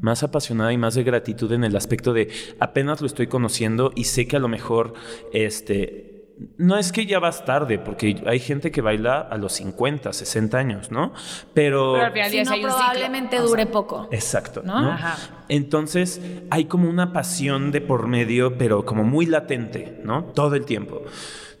más 0.00 0.22
apasionada 0.22 0.72
y 0.72 0.76
más 0.78 0.94
de 0.96 1.04
gratitud 1.04 1.50
en 1.52 1.64
el 1.64 1.76
aspecto 1.76 2.12
de 2.12 2.28
apenas 2.60 3.00
lo 3.00 3.06
estoy 3.06 3.26
conociendo 3.28 3.92
y 3.94 4.04
sé 4.04 4.26
que 4.26 4.36
a 4.36 4.40
lo 4.40 4.48
mejor 4.48 4.94
este 5.32 6.13
no 6.56 6.76
es 6.76 6.92
que 6.92 7.06
ya 7.06 7.18
vas 7.18 7.44
tarde, 7.44 7.78
porque 7.78 8.22
hay 8.26 8.38
gente 8.40 8.70
que 8.70 8.80
baila 8.80 9.20
a 9.20 9.38
los 9.38 9.52
50, 9.54 10.12
60 10.12 10.58
años, 10.58 10.90
¿no? 10.90 11.12
Pero, 11.52 11.96
Pero 12.12 12.28
Si 12.28 12.42
no, 12.42 12.68
probablemente 12.68 13.36
O 13.36 13.40
sea, 13.40 13.48
dure 13.48 13.66
poco. 13.66 14.08
Exacto, 14.10 14.62
¿No? 14.64 14.80
¿no? 14.80 14.92
Ajá. 14.92 15.44
Entonces 15.48 16.20
hay 16.50 16.64
como 16.64 16.88
una 16.88 17.12
pasión 17.12 17.70
de 17.70 17.80
por 17.80 18.08
medio, 18.08 18.58
pero 18.58 18.84
como 18.84 19.04
muy 19.04 19.26
latente, 19.26 20.00
¿no? 20.04 20.24
Todo 20.24 20.56
el 20.56 20.64
tiempo, 20.64 21.02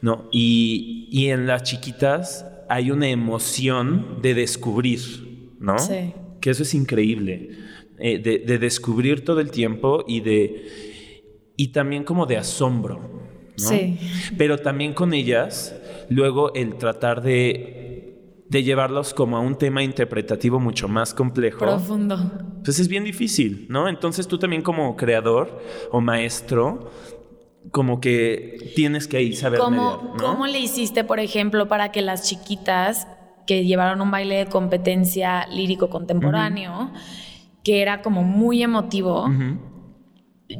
¿no? 0.00 0.28
Y, 0.32 1.08
y 1.10 1.28
en 1.28 1.46
las 1.46 1.62
chiquitas 1.62 2.46
hay 2.68 2.90
una 2.90 3.08
emoción 3.08 4.20
de 4.22 4.34
descubrir, 4.34 5.54
¿no? 5.60 5.78
Sí. 5.78 6.14
Que 6.40 6.50
eso 6.50 6.62
es 6.62 6.74
increíble, 6.74 7.50
eh, 7.98 8.18
de, 8.18 8.38
de 8.38 8.58
descubrir 8.58 9.24
todo 9.24 9.40
el 9.40 9.50
tiempo 9.50 10.04
y 10.06 10.20
de 10.20 10.94
y 11.56 11.68
también 11.68 12.04
como 12.04 12.26
de 12.26 12.36
asombro, 12.36 13.23
¿no? 13.58 13.68
Sí. 13.68 13.98
Pero 14.36 14.58
también 14.58 14.94
con 14.94 15.14
ellas, 15.14 15.74
luego 16.08 16.52
el 16.54 16.76
tratar 16.76 17.22
de, 17.22 18.44
de 18.48 18.62
llevarlos 18.62 19.14
como 19.14 19.36
a 19.36 19.40
un 19.40 19.56
tema 19.56 19.82
interpretativo 19.82 20.60
mucho 20.60 20.88
más 20.88 21.14
complejo. 21.14 21.60
Profundo. 21.60 22.18
Pues 22.64 22.78
es 22.78 22.88
bien 22.88 23.04
difícil, 23.04 23.66
¿no? 23.68 23.88
Entonces 23.88 24.26
tú 24.26 24.38
también 24.38 24.62
como 24.62 24.96
creador 24.96 25.60
o 25.90 26.00
maestro, 26.00 26.90
como 27.70 28.00
que 28.00 28.72
tienes 28.74 29.06
que 29.08 29.18
ahí 29.18 29.34
saber 29.34 29.60
¿Cómo, 29.60 29.98
mediar, 29.98 30.16
¿no? 30.16 30.16
¿Cómo 30.16 30.46
le 30.46 30.58
hiciste, 30.58 31.04
por 31.04 31.20
ejemplo, 31.20 31.68
para 31.68 31.92
que 31.92 32.02
las 32.02 32.28
chiquitas 32.28 33.06
que 33.46 33.64
llevaron 33.64 34.00
un 34.00 34.10
baile 34.10 34.36
de 34.36 34.46
competencia 34.46 35.46
lírico 35.48 35.90
contemporáneo, 35.90 36.90
que 37.62 37.82
era 37.82 38.02
como 38.02 38.22
muy 38.22 38.62
emotivo. 38.62 39.28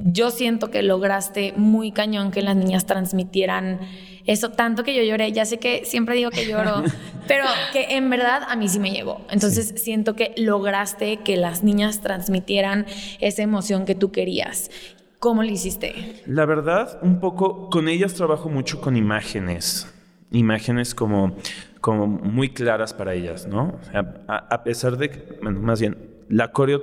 Yo 0.03 0.31
siento 0.31 0.71
que 0.71 0.83
lograste 0.83 1.53
muy 1.57 1.93
cañón 1.93 2.31
que 2.31 2.43
las 2.43 2.57
niñas 2.57 2.87
transmitieran 2.87 3.81
eso 4.27 4.51
tanto 4.51 4.85
que 4.85 4.95
yo 4.95 5.03
lloré. 5.03 5.33
Ya 5.33 5.45
sé 5.45 5.59
que 5.59 5.85
siempre 5.85 6.15
digo 6.15 6.31
que 6.31 6.47
lloro, 6.47 6.83
pero 7.29 7.45
que 7.73 7.97
en 7.97 8.09
verdad 8.11 8.43
a 8.49 8.57
mí 8.57 8.69
sí 8.69 8.79
me 8.79 8.91
llegó. 8.91 9.21
Entonces 9.31 9.75
siento 9.83 10.15
que 10.15 10.35
lograste 10.37 11.19
que 11.19 11.37
las 11.37 11.63
niñas 11.63 12.01
transmitieran 12.01 12.87
esa 13.21 13.43
emoción 13.43 13.85
que 13.85 13.95
tú 13.95 14.13
querías. 14.13 14.71
¿Cómo 15.19 15.43
lo 15.43 15.49
hiciste? 15.49 16.23
La 16.27 16.45
verdad, 16.45 16.99
un 17.03 17.19
poco, 17.19 17.71
con 17.71 17.89
ellas 17.89 18.15
trabajo 18.15 18.49
mucho 18.49 18.81
con 18.81 18.97
imágenes. 18.97 19.91
Imágenes 20.31 20.95
como, 20.95 21.37
como 21.81 22.07
muy 22.07 22.51
claras 22.51 22.93
para 22.93 23.15
ellas, 23.15 23.47
¿no? 23.47 23.79
a, 23.95 24.37
a 24.37 24.65
pesar 24.65 24.97
de 24.99 25.11
que, 25.11 25.39
bueno, 25.43 25.61
más 25.61 25.81
bien, 25.81 25.97
la 26.29 26.51
coreo 26.51 26.83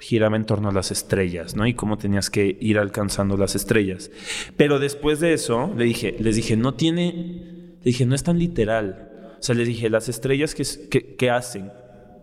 giraba 0.00 0.36
en 0.36 0.44
torno 0.44 0.70
a 0.70 0.72
las 0.72 0.90
estrellas, 0.90 1.54
¿no? 1.54 1.66
Y 1.66 1.74
cómo 1.74 1.98
tenías 1.98 2.30
que 2.30 2.56
ir 2.60 2.78
alcanzando 2.78 3.36
las 3.36 3.54
estrellas. 3.54 4.10
Pero 4.56 4.78
después 4.78 5.20
de 5.20 5.34
eso, 5.34 5.72
le 5.76 5.84
dije, 5.84 6.16
les 6.18 6.36
dije, 6.36 6.56
no 6.56 6.74
tiene, 6.74 7.12
le 7.12 7.84
dije, 7.84 8.06
no 8.06 8.14
es 8.14 8.22
tan 8.22 8.38
literal. 8.38 9.36
O 9.38 9.42
sea, 9.42 9.54
les 9.54 9.68
dije, 9.68 9.88
las 9.90 10.08
estrellas 10.08 10.54
que, 10.54 11.16
que, 11.16 11.30
hacen, 11.30 11.72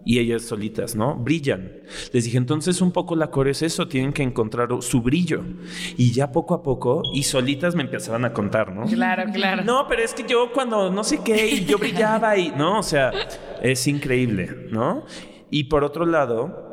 y 0.06 0.20
ellas 0.20 0.44
solitas, 0.44 0.96
¿no? 0.96 1.16
Brillan. 1.16 1.72
Les 2.14 2.26
dije, 2.26 2.38
entonces 2.38 2.82
un 2.82 2.92
poco 2.92 3.16
la 3.16 3.32
core 3.32 3.52
es 3.52 3.62
eso, 3.62 3.88
tienen 3.88 4.14
que 4.14 4.24
encontrar 4.24 4.70
su 4.82 5.02
brillo. 5.02 5.44
Y 5.98 6.12
ya 6.12 6.32
poco 6.32 6.54
a 6.54 6.64
poco, 6.64 7.02
y 7.14 7.24
solitas 7.24 7.76
me 7.76 7.84
empezaban 7.84 8.26
a 8.26 8.34
contar, 8.34 8.74
¿no? 8.74 8.86
Claro, 8.86 9.32
claro. 9.32 9.64
No, 9.64 9.88
pero 9.88 10.04
es 10.04 10.14
que 10.14 10.24
yo 10.28 10.52
cuando 10.54 10.92
no 10.92 11.04
sé 11.04 11.20
qué, 11.24 11.48
y 11.48 11.66
yo 11.66 11.78
brillaba 11.78 12.38
y, 12.38 12.50
¿no? 12.50 12.80
O 12.80 12.84
sea, 12.84 13.12
es 13.62 13.88
increíble, 13.88 14.68
¿no? 14.72 15.06
Y 15.50 15.66
por 15.66 15.84
otro 15.84 16.06
lado, 16.06 16.67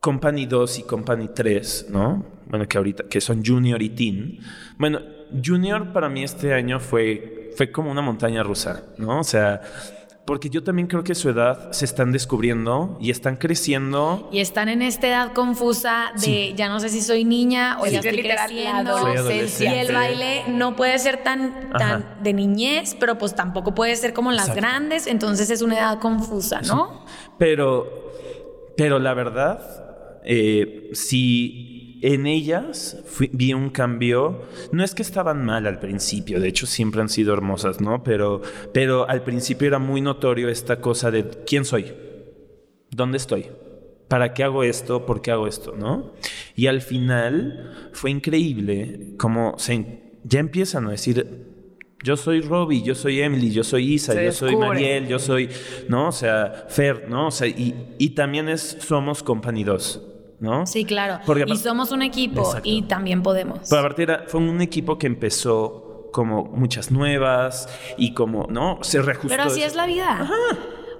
Company 0.00 0.46
2 0.46 0.78
y 0.78 0.82
Company 0.84 1.28
3, 1.34 1.86
¿no? 1.90 2.24
Bueno, 2.46 2.66
que 2.66 2.78
ahorita, 2.78 3.04
que 3.08 3.20
son 3.20 3.44
Junior 3.44 3.82
y 3.82 3.90
Teen. 3.90 4.38
Bueno, 4.78 5.00
Junior 5.44 5.92
para 5.92 6.08
mí 6.08 6.22
este 6.22 6.54
año 6.54 6.80
fue, 6.80 7.50
fue 7.56 7.70
como 7.72 7.90
una 7.90 8.00
montaña 8.00 8.42
rusa, 8.42 8.84
¿no? 8.96 9.20
O 9.20 9.24
sea, 9.24 9.60
porque 10.28 10.50
yo 10.50 10.62
también 10.62 10.88
creo 10.88 11.02
que 11.02 11.14
su 11.14 11.30
edad 11.30 11.72
se 11.72 11.86
están 11.86 12.12
descubriendo 12.12 12.98
y 13.00 13.10
están 13.10 13.36
creciendo. 13.36 14.28
Y 14.30 14.40
están 14.40 14.68
en 14.68 14.82
esta 14.82 15.08
edad 15.08 15.32
confusa 15.32 16.12
de 16.22 16.52
ya 16.54 16.68
no 16.68 16.80
sé 16.80 16.90
si 16.90 17.00
soy 17.00 17.24
niña 17.24 17.78
o 17.80 17.86
ya 17.86 18.00
estoy 18.00 18.22
creciendo. 18.22 18.98
y 19.58 19.64
el 19.64 19.90
baile 19.90 20.44
no 20.48 20.76
puede 20.76 20.98
ser 20.98 21.22
tan, 21.22 21.70
tan 21.70 22.22
de 22.22 22.34
niñez, 22.34 22.94
pero 23.00 23.16
pues 23.16 23.34
tampoco 23.34 23.74
puede 23.74 23.96
ser 23.96 24.12
como 24.12 24.30
las 24.30 24.54
grandes, 24.54 25.06
entonces 25.06 25.48
es 25.48 25.62
una 25.62 25.78
edad 25.78 25.98
confusa, 25.98 26.60
¿no? 26.60 27.06
Pero, 27.38 28.12
pero 28.76 28.98
la 28.98 29.14
verdad 29.14 29.87
eh, 30.30 30.90
si 30.92 31.98
en 32.02 32.26
ellas 32.26 33.02
vi 33.32 33.54
un 33.54 33.70
cambio, 33.70 34.42
no 34.72 34.84
es 34.84 34.94
que 34.94 35.00
estaban 35.00 35.42
mal 35.42 35.66
al 35.66 35.80
principio, 35.80 36.38
de 36.38 36.48
hecho 36.48 36.66
siempre 36.66 37.00
han 37.00 37.08
sido 37.08 37.32
hermosas, 37.32 37.80
¿no? 37.80 38.04
Pero, 38.04 38.42
pero 38.74 39.08
al 39.08 39.22
principio 39.22 39.66
era 39.66 39.78
muy 39.78 40.02
notorio 40.02 40.50
esta 40.50 40.82
cosa 40.82 41.10
de 41.10 41.24
quién 41.46 41.64
soy, 41.64 41.94
dónde 42.90 43.16
estoy, 43.16 43.46
para 44.08 44.34
qué 44.34 44.44
hago 44.44 44.64
esto, 44.64 45.06
por 45.06 45.22
qué 45.22 45.30
hago 45.30 45.48
esto, 45.48 45.74
¿no? 45.74 46.12
Y 46.54 46.66
al 46.66 46.82
final 46.82 47.90
fue 47.94 48.10
increíble 48.10 49.14
como 49.16 49.58
se, 49.58 50.18
ya 50.24 50.40
empiezan 50.40 50.86
a 50.88 50.90
decir, 50.90 51.26
yo 52.04 52.18
soy 52.18 52.42
Robbie, 52.42 52.82
yo 52.82 52.94
soy 52.94 53.22
Emily, 53.22 53.50
yo 53.50 53.64
soy 53.64 53.94
Isa, 53.94 54.22
yo 54.22 54.32
soy 54.32 54.56
Mariel, 54.56 55.08
yo 55.08 55.18
soy, 55.18 55.48
¿no? 55.88 56.08
O 56.08 56.12
sea, 56.12 56.66
Fer, 56.68 57.08
¿no? 57.08 57.28
O 57.28 57.30
sea, 57.30 57.48
y, 57.48 57.74
y 57.98 58.10
también 58.10 58.50
es, 58.50 58.76
somos 58.80 59.22
Company 59.22 59.64
2. 59.64 60.07
¿No? 60.40 60.66
Sí, 60.66 60.84
claro. 60.84 61.20
y 61.46 61.56
somos 61.56 61.92
un 61.92 62.02
equipo 62.02 62.54
y 62.62 62.82
también 62.82 63.22
podemos. 63.22 63.60
Pero 63.68 63.80
aparte 63.80 64.06
fue 64.26 64.40
un 64.40 64.60
equipo 64.60 64.98
que 64.98 65.06
empezó 65.06 66.08
como 66.12 66.44
muchas 66.44 66.90
nuevas 66.90 67.68
y 67.96 68.14
como, 68.14 68.46
¿no? 68.48 68.78
Se 68.82 69.02
reajustó. 69.02 69.28
Pero 69.28 69.44
así 69.44 69.62
es 69.62 69.74
la 69.74 69.86
vida. 69.86 70.28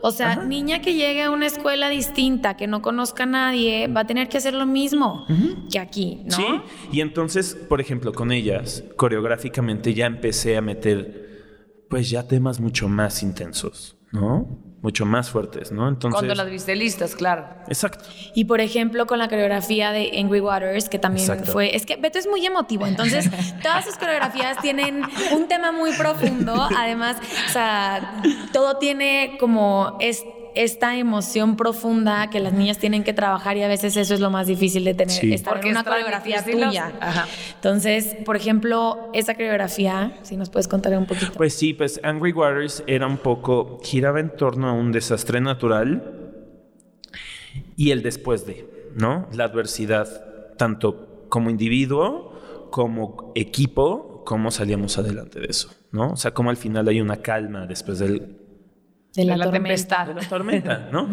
O 0.01 0.13
sea, 0.13 0.37
niña 0.37 0.81
que 0.81 0.95
llegue 0.95 1.25
a 1.25 1.31
una 1.31 1.47
escuela 1.47 1.89
distinta, 1.89 2.57
que 2.57 2.67
no 2.67 2.83
conozca 2.83 3.25
a 3.25 3.27
nadie, 3.27 3.89
va 3.89 4.03
a 4.03 4.07
tener 4.07 4.29
que 4.29 4.39
hacer 4.39 4.55
lo 4.55 4.67
mismo 4.67 5.27
que 5.71 5.79
aquí, 5.79 6.23
¿no? 6.25 6.37
Sí, 6.37 6.45
y 6.93 7.01
entonces, 7.01 7.57
por 7.69 7.81
ejemplo, 7.81 8.13
con 8.13 8.31
ellas, 8.31 8.85
coreográficamente 8.97 9.95
ya 9.95 10.07
empecé 10.07 10.57
a 10.57 10.61
meter, 10.61 11.87
pues 11.91 12.11
ya 12.11 12.29
temas 12.29 12.61
mucho 12.61 12.89
más 12.89 13.23
intensos, 13.25 13.97
¿no? 14.13 14.68
Mucho 14.81 15.05
más 15.05 15.31
fuertes, 15.31 15.73
¿no? 15.73 15.89
Entonces, 15.89 16.17
Cuando 16.19 16.35
las 16.35 16.49
viste 16.51 16.77
listas, 16.77 17.17
claro. 17.17 17.47
Exacto. 17.67 18.05
Y 18.35 18.45
por 18.45 18.61
ejemplo, 18.61 19.07
con 19.07 19.19
la 19.19 19.29
coreografía 19.29 19.91
de 19.91 20.13
Angry 20.17 20.41
Waters, 20.41 20.89
que 20.89 20.99
también 20.99 21.45
fue. 21.47 21.75
Es 21.75 21.85
que 21.85 21.97
Beto 21.97 22.19
es 22.19 22.29
muy 22.29 22.45
emotivo, 22.47 22.87
entonces 22.87 23.29
todas 23.63 23.85
sus 23.85 23.97
coreografías 23.97 24.59
tienen 24.61 25.03
un 25.33 25.49
tema 25.49 25.73
muy 25.73 25.93
profundo. 25.93 26.69
Además, 26.77 27.17
o 27.49 27.53
sea, 27.53 28.23
todo 28.53 28.79
tiene 28.79 29.37
como. 29.41 29.97
Es, 30.01 30.25
esta 30.55 30.97
emoción 30.97 31.57
profunda 31.57 32.31
que 32.31 32.41
las 32.41 32.53
niñas 32.53 32.79
tienen 32.79 33.05
que 33.05 33.13
trabajar 33.13 33.57
y 33.57 33.63
a 33.63 33.69
veces 33.69 33.97
eso 33.97 34.15
es 34.15 34.21
lo 34.21 34.31
más 34.31 34.47
difícil 34.47 34.85
de 34.85 34.95
tener, 34.95 35.25
estar 35.33 35.55
Porque 35.55 35.69
en 35.69 35.75
una 35.75 35.85
coreografía 35.85 36.45
tuya. 36.45 36.93
Entonces, 37.55 38.17
por 38.25 38.37
ejemplo, 38.37 39.11
esa 39.15 39.35
coreografía, 39.35 40.19
si 40.23 40.37
nos 40.37 40.51
puedes 40.51 40.69
contar 40.69 40.97
un 40.97 41.07
poquito. 41.07 41.33
Pues 41.33 41.55
sí, 41.55 41.75
pues 41.75 42.01
Angry 42.03 42.33
Waters 42.33 42.83
era 42.87 43.07
un 43.07 43.19
poco, 43.19 43.79
giraba 43.83 44.21
en 44.21 44.31
torno 44.37 44.69
a 44.69 44.73
un 44.73 44.93
desastre 44.93 45.41
natural 45.41 46.33
y 47.77 47.91
el 47.91 48.03
después 48.03 48.47
de, 48.47 48.91
¿no? 48.95 49.29
La 49.33 49.45
adversidad, 49.45 50.57
tanto 50.57 51.27
como 51.29 51.51
individuo, 51.51 52.69
como 52.71 53.33
equipo, 53.35 54.23
cómo 54.25 54.51
salíamos 54.51 54.99
adelante 54.99 55.41
de 55.41 55.47
eso, 55.47 55.71
¿no? 55.93 56.13
O 56.13 56.17
sea, 56.17 56.33
cómo 56.33 56.51
al 56.51 56.57
final 56.57 56.89
hay 56.89 57.01
una 57.01 57.19
calma 57.19 57.67
después 57.67 57.99
del 57.99 58.48
de 59.27 59.37
la, 59.37 59.51
tempestad. 59.51 60.07
De 60.07 60.15
la 60.15 60.29
tormenta, 60.29 60.89
¿no? 60.93 61.09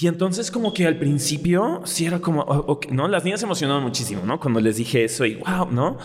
Y 0.00 0.06
entonces 0.06 0.50
como 0.50 0.72
que 0.72 0.86
al 0.86 0.96
principio 0.98 1.82
sí 1.84 2.06
era 2.06 2.20
como, 2.20 2.80
¿no? 2.90 3.08
Las 3.08 3.24
niñas 3.24 3.40
se 3.40 3.46
emocionaron 3.46 3.82
muchísimo, 3.82 4.22
¿no? 4.24 4.38
Cuando 4.38 4.60
les 4.60 4.76
dije 4.76 5.04
eso 5.04 5.24
y 5.24 5.36
wow, 5.36 5.70
¿no? 5.70 5.98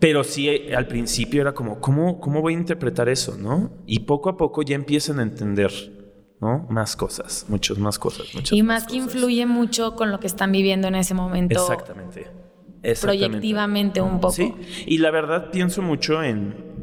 Pero 0.00 0.24
sí 0.24 0.48
al 0.72 0.86
principio 0.86 1.40
era 1.40 1.54
como, 1.54 1.80
¿cómo, 1.80 2.20
cómo 2.20 2.40
voy 2.40 2.54
a 2.54 2.56
interpretar 2.56 3.08
eso, 3.08 3.36
¿no? 3.38 3.70
Y 3.86 4.00
poco 4.00 4.30
a 4.30 4.36
poco 4.36 4.62
ya 4.62 4.74
empiezan 4.74 5.20
a 5.20 5.22
entender, 5.22 5.72
¿no? 6.40 6.66
Más 6.68 6.96
cosas, 6.96 7.46
muchas 7.48 7.78
más 7.78 7.98
cosas. 7.98 8.26
Muchas 8.34 8.52
y 8.52 8.62
más, 8.62 8.86
que 8.86 8.96
influye 8.96 9.46
mucho 9.46 9.94
con 9.94 10.10
lo 10.10 10.18
que 10.18 10.26
están 10.26 10.50
viviendo 10.50 10.88
en 10.88 10.96
ese 10.96 11.14
momento. 11.14 11.60
Exactamente. 11.60 12.26
Exactamente. 12.82 13.00
Proyectivamente 13.00 14.00
un 14.00 14.20
poco. 14.20 14.34
Sí, 14.34 14.54
y 14.86 14.98
la 14.98 15.10
verdad 15.10 15.50
pienso 15.50 15.82
mucho 15.82 16.22
en 16.22 16.77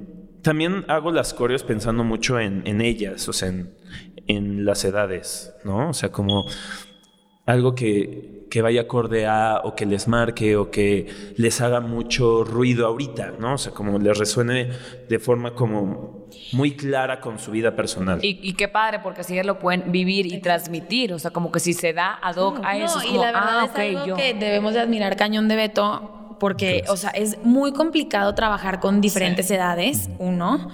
también 0.46 0.86
hago 0.90 1.12
las 1.12 1.34
coreos 1.34 1.64
pensando 1.64 2.04
mucho 2.04 2.40
en, 2.40 2.80
ellas, 2.80 3.28
o 3.28 3.34
sea, 3.34 3.52
en, 4.28 4.64
las 4.64 4.86
edades, 4.86 5.56
¿no? 5.64 5.90
O 5.90 5.94
sea, 5.94 6.12
como 6.12 6.46
algo 7.48 7.74
que, 7.74 8.46
que, 8.52 8.62
vaya 8.62 8.82
acorde 8.82 9.26
a 9.26 9.62
o 9.64 9.74
que 9.74 9.88
les 9.88 10.08
marque 10.08 10.56
o 10.56 10.70
que 10.70 11.34
les 11.38 11.62
haga 11.62 11.80
mucho 11.80 12.44
ruido 12.44 12.86
ahorita, 12.86 13.34
¿no? 13.40 13.56
O 13.56 13.58
sea, 13.58 13.74
como 13.74 13.98
les 13.98 14.20
resuene 14.20 14.70
de 15.10 15.18
forma 15.18 15.56
como 15.56 16.28
muy 16.54 16.76
clara 16.76 17.20
con 17.22 17.40
su 17.40 17.50
vida 17.50 17.76
personal. 17.76 18.20
Y, 18.22 18.54
qué 18.54 18.68
padre, 18.68 19.00
porque 19.00 19.22
así 19.22 19.42
lo 19.42 19.58
pueden 19.58 19.92
vivir 19.92 20.28
y 20.28 20.42
transmitir, 20.42 21.12
o 21.12 21.18
sea, 21.18 21.32
como 21.32 21.52
que 21.52 21.60
si 21.60 21.74
se 21.74 21.92
da 21.92 22.20
ad 22.22 22.36
hoc 22.36 22.60
a 22.64 22.78
eso. 22.78 23.00
y 23.04 23.18
la 23.18 23.32
verdad 23.32 23.60
ah, 23.62 23.70
es 23.74 23.98
algo 23.98 24.16
que 24.16 24.36
debemos 24.36 24.76
de 24.76 24.82
admirar 24.82 25.16
Cañón 25.16 25.48
de 25.48 25.56
Beto 25.56 26.25
porque, 26.40 26.84
o 26.88 26.98
sea, 26.98 27.10
es 27.12 27.38
muy 27.44 27.72
complicado 27.74 28.34
trabajar 28.36 28.80
con 28.80 29.02
diferentes 29.02 29.50
edades, 29.52 30.10
uno, 30.20 30.70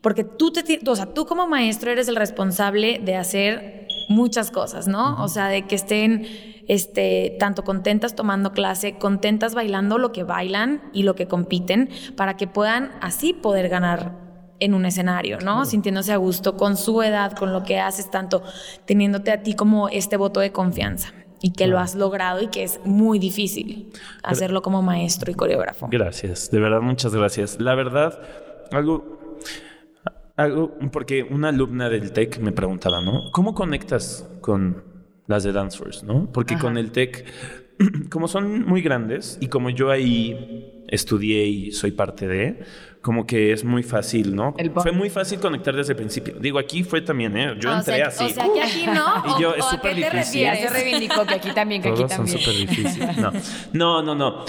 porque 0.00 0.24
tú, 0.24 0.52
te, 0.52 0.80
o 0.86 0.96
sea, 0.96 1.06
tú 1.06 1.26
como 1.26 1.46
maestro 1.46 1.90
eres 1.90 2.08
el 2.08 2.16
responsable 2.16 3.00
de 3.02 3.16
hacer 3.16 3.88
muchas 4.08 4.50
cosas, 4.50 4.86
¿no? 4.86 5.22
O 5.22 5.28
sea, 5.28 5.48
de 5.48 5.66
que 5.66 5.74
estén 5.74 6.26
este, 6.68 7.36
tanto 7.38 7.64
contentas 7.64 8.14
tomando 8.14 8.52
clase, 8.52 8.98
contentas 8.98 9.54
bailando 9.54 9.98
lo 9.98 10.12
que 10.12 10.22
bailan 10.22 10.82
y 10.92 11.02
lo 11.02 11.14
que 11.14 11.26
compiten, 11.26 11.90
para 12.16 12.36
que 12.36 12.46
puedan 12.46 12.92
así 13.00 13.32
poder 13.32 13.68
ganar 13.68 14.26
en 14.60 14.74
un 14.74 14.86
escenario, 14.86 15.38
¿no? 15.40 15.64
Sintiéndose 15.64 16.12
a 16.12 16.16
gusto 16.16 16.56
con 16.56 16.76
su 16.76 17.02
edad, 17.02 17.32
con 17.32 17.52
lo 17.52 17.64
que 17.64 17.80
haces, 17.80 18.10
tanto 18.10 18.42
teniéndote 18.84 19.30
a 19.30 19.42
ti 19.42 19.54
como 19.54 19.88
este 19.88 20.16
voto 20.16 20.40
de 20.40 20.52
confianza 20.52 21.12
y 21.46 21.52
que 21.52 21.68
lo 21.68 21.78
has 21.78 21.94
logrado 21.94 22.42
y 22.42 22.48
que 22.48 22.64
es 22.64 22.80
muy 22.84 23.20
difícil 23.20 23.92
hacerlo 24.24 24.62
como 24.62 24.82
maestro 24.82 25.30
y 25.30 25.34
coreógrafo. 25.34 25.86
Gracias, 25.88 26.50
de 26.50 26.58
verdad, 26.58 26.80
muchas 26.80 27.14
gracias. 27.14 27.60
La 27.60 27.76
verdad, 27.76 28.20
algo, 28.72 29.38
algo, 30.36 30.76
porque 30.90 31.22
una 31.22 31.50
alumna 31.50 31.88
del 31.88 32.10
TEC 32.10 32.40
me 32.40 32.50
preguntaba, 32.50 33.00
¿no? 33.00 33.30
¿Cómo 33.30 33.54
conectas 33.54 34.28
con 34.40 34.82
las 35.28 35.44
de 35.44 35.52
Dancers, 35.52 36.02
no? 36.02 36.32
Porque 36.32 36.58
con 36.58 36.78
el 36.78 36.90
TEC, 36.90 37.24
como 38.10 38.28
son 38.28 38.64
muy 38.66 38.82
grandes 38.82 39.38
y 39.40 39.48
como 39.48 39.70
yo 39.70 39.90
ahí 39.90 40.72
estudié 40.88 41.46
y 41.46 41.72
soy 41.72 41.90
parte 41.90 42.26
de, 42.28 42.60
como 43.02 43.26
que 43.26 43.52
es 43.52 43.64
muy 43.64 43.82
fácil, 43.82 44.34
¿no? 44.34 44.54
Fue 44.82 44.92
muy 44.92 45.10
fácil 45.10 45.38
conectar 45.40 45.74
desde 45.74 45.92
el 45.92 45.96
principio. 45.96 46.34
Digo, 46.40 46.58
aquí 46.58 46.82
fue 46.84 47.00
también, 47.00 47.36
¿eh? 47.36 47.54
Yo 47.58 47.70
Ah, 47.70 47.74
o 47.74 47.78
entré 47.78 47.96
sea, 47.96 48.06
así. 48.08 48.24
O 48.24 48.28
sea, 48.28 48.44
que 48.52 48.62
aquí 48.62 48.86
no. 48.86 49.36
Y 49.38 49.42
yo, 49.42 49.50
o- 49.50 49.54
es 49.54 49.64
súper 49.64 49.94
qué 49.94 50.02
te 50.02 50.10
difícil. 50.16 50.48
Se 50.56 50.70
reivindicó 50.70 51.26
que 51.26 51.34
aquí 51.34 51.50
también, 51.52 51.82
que 51.82 51.88
aquí 51.88 51.96
Todos 51.98 52.12
son 52.12 52.26
también. 52.26 52.38
súper 52.38 52.56
difíciles. 52.68 53.16
No. 53.18 53.32
no, 53.72 54.02
no, 54.02 54.14
no. 54.14 54.44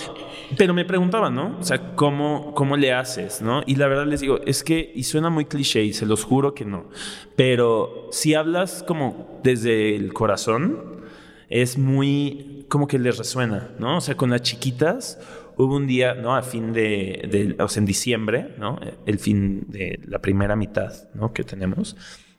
Pero 0.57 0.73
me 0.73 0.85
preguntaban, 0.85 1.35
¿no? 1.35 1.57
O 1.59 1.63
sea, 1.63 1.95
¿cómo, 1.95 2.53
¿cómo 2.55 2.77
le 2.77 2.93
haces, 2.93 3.41
no? 3.41 3.61
Y 3.67 3.75
la 3.75 3.87
verdad 3.87 4.05
les 4.07 4.21
digo, 4.21 4.39
es 4.45 4.63
que, 4.63 4.91
y 4.95 5.03
suena 5.03 5.29
muy 5.29 5.45
cliché, 5.45 5.83
y 5.83 5.93
se 5.93 6.05
los 6.05 6.23
juro 6.23 6.53
que 6.55 6.65
no. 6.65 6.89
Pero 7.35 8.07
si 8.11 8.33
hablas 8.33 8.83
como 8.87 9.39
desde 9.43 9.95
el 9.95 10.13
corazón, 10.13 11.01
es 11.49 11.77
muy, 11.77 12.56
como 12.69 12.87
que 12.87 12.99
les 12.99 13.17
resuena, 13.17 13.71
¿no? 13.79 13.97
O 13.97 14.01
sea, 14.01 14.15
con 14.15 14.29
las 14.29 14.41
chiquitas, 14.41 15.19
hubo 15.57 15.75
un 15.75 15.87
día, 15.87 16.13
¿no? 16.13 16.35
A 16.35 16.41
fin 16.43 16.73
de, 16.73 17.27
de- 17.57 17.63
o 17.63 17.67
sea, 17.67 17.79
en 17.81 17.85
diciembre, 17.85 18.55
¿no? 18.59 18.79
El 19.05 19.19
fin 19.19 19.65
de 19.69 19.99
la 20.05 20.19
primera 20.19 20.55
mitad, 20.55 20.93
¿no? 21.13 21.33
Que 21.33 21.43
tenemos. 21.43 21.95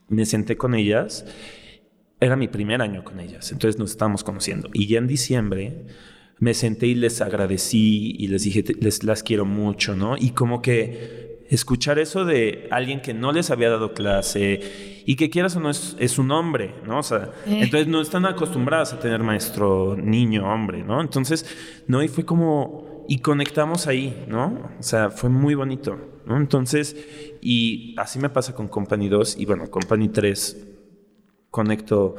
Me 0.08 0.24
senté 0.26 0.56
con 0.56 0.74
ellas 0.74 1.24
era 2.20 2.34
mi 2.34 2.48
primer 2.48 2.82
año 2.82 3.04
con 3.04 3.20
ellas, 3.20 3.52
entonces 3.52 3.78
nos 3.78 3.92
estábamos 3.92 4.24
conociendo. 4.24 4.68
Y 4.72 4.88
ya 4.88 4.98
en 4.98 5.06
diciembre 5.06 5.86
me 6.40 6.52
senté 6.52 6.88
y 6.88 6.96
les 6.96 7.20
agradecí 7.20 8.16
y 8.18 8.26
les 8.26 8.42
dije, 8.42 8.64
"Te- 8.64 8.74
les 8.74 9.04
las 9.04 9.22
quiero 9.22 9.44
mucho, 9.44 9.94
¿no? 9.94 10.16
Y 10.16 10.30
como 10.30 10.60
que 10.60 11.27
escuchar 11.48 11.98
eso 11.98 12.24
de 12.24 12.68
alguien 12.70 13.00
que 13.00 13.14
no 13.14 13.32
les 13.32 13.50
había 13.50 13.70
dado 13.70 13.94
clase 13.94 15.02
y 15.06 15.16
que 15.16 15.30
quieras 15.30 15.56
o 15.56 15.60
no 15.60 15.70
es, 15.70 15.96
es 15.98 16.18
un 16.18 16.30
hombre, 16.30 16.74
¿no? 16.86 16.98
O 16.98 17.02
sea, 17.02 17.30
Eh. 17.46 17.60
entonces 17.62 17.86
no 17.88 18.00
están 18.00 18.26
acostumbradas 18.26 18.92
a 18.92 19.00
tener 19.00 19.22
maestro 19.22 19.96
niño, 19.96 20.46
hombre, 20.52 20.82
¿no? 20.84 21.00
Entonces, 21.00 21.46
no, 21.86 22.02
y 22.02 22.08
fue 22.08 22.24
como, 22.26 23.04
y 23.08 23.20
conectamos 23.20 23.86
ahí, 23.86 24.26
¿no? 24.28 24.70
O 24.78 24.82
sea, 24.82 25.08
fue 25.10 25.30
muy 25.30 25.54
bonito, 25.54 25.98
¿no? 26.26 26.36
Entonces, 26.36 26.94
y 27.40 27.94
así 27.98 28.18
me 28.18 28.28
pasa 28.28 28.54
con 28.54 28.68
Company 28.68 29.08
2 29.08 29.38
y 29.38 29.46
bueno, 29.46 29.70
Company 29.70 30.08
3 30.10 30.64
conecto, 31.50 32.14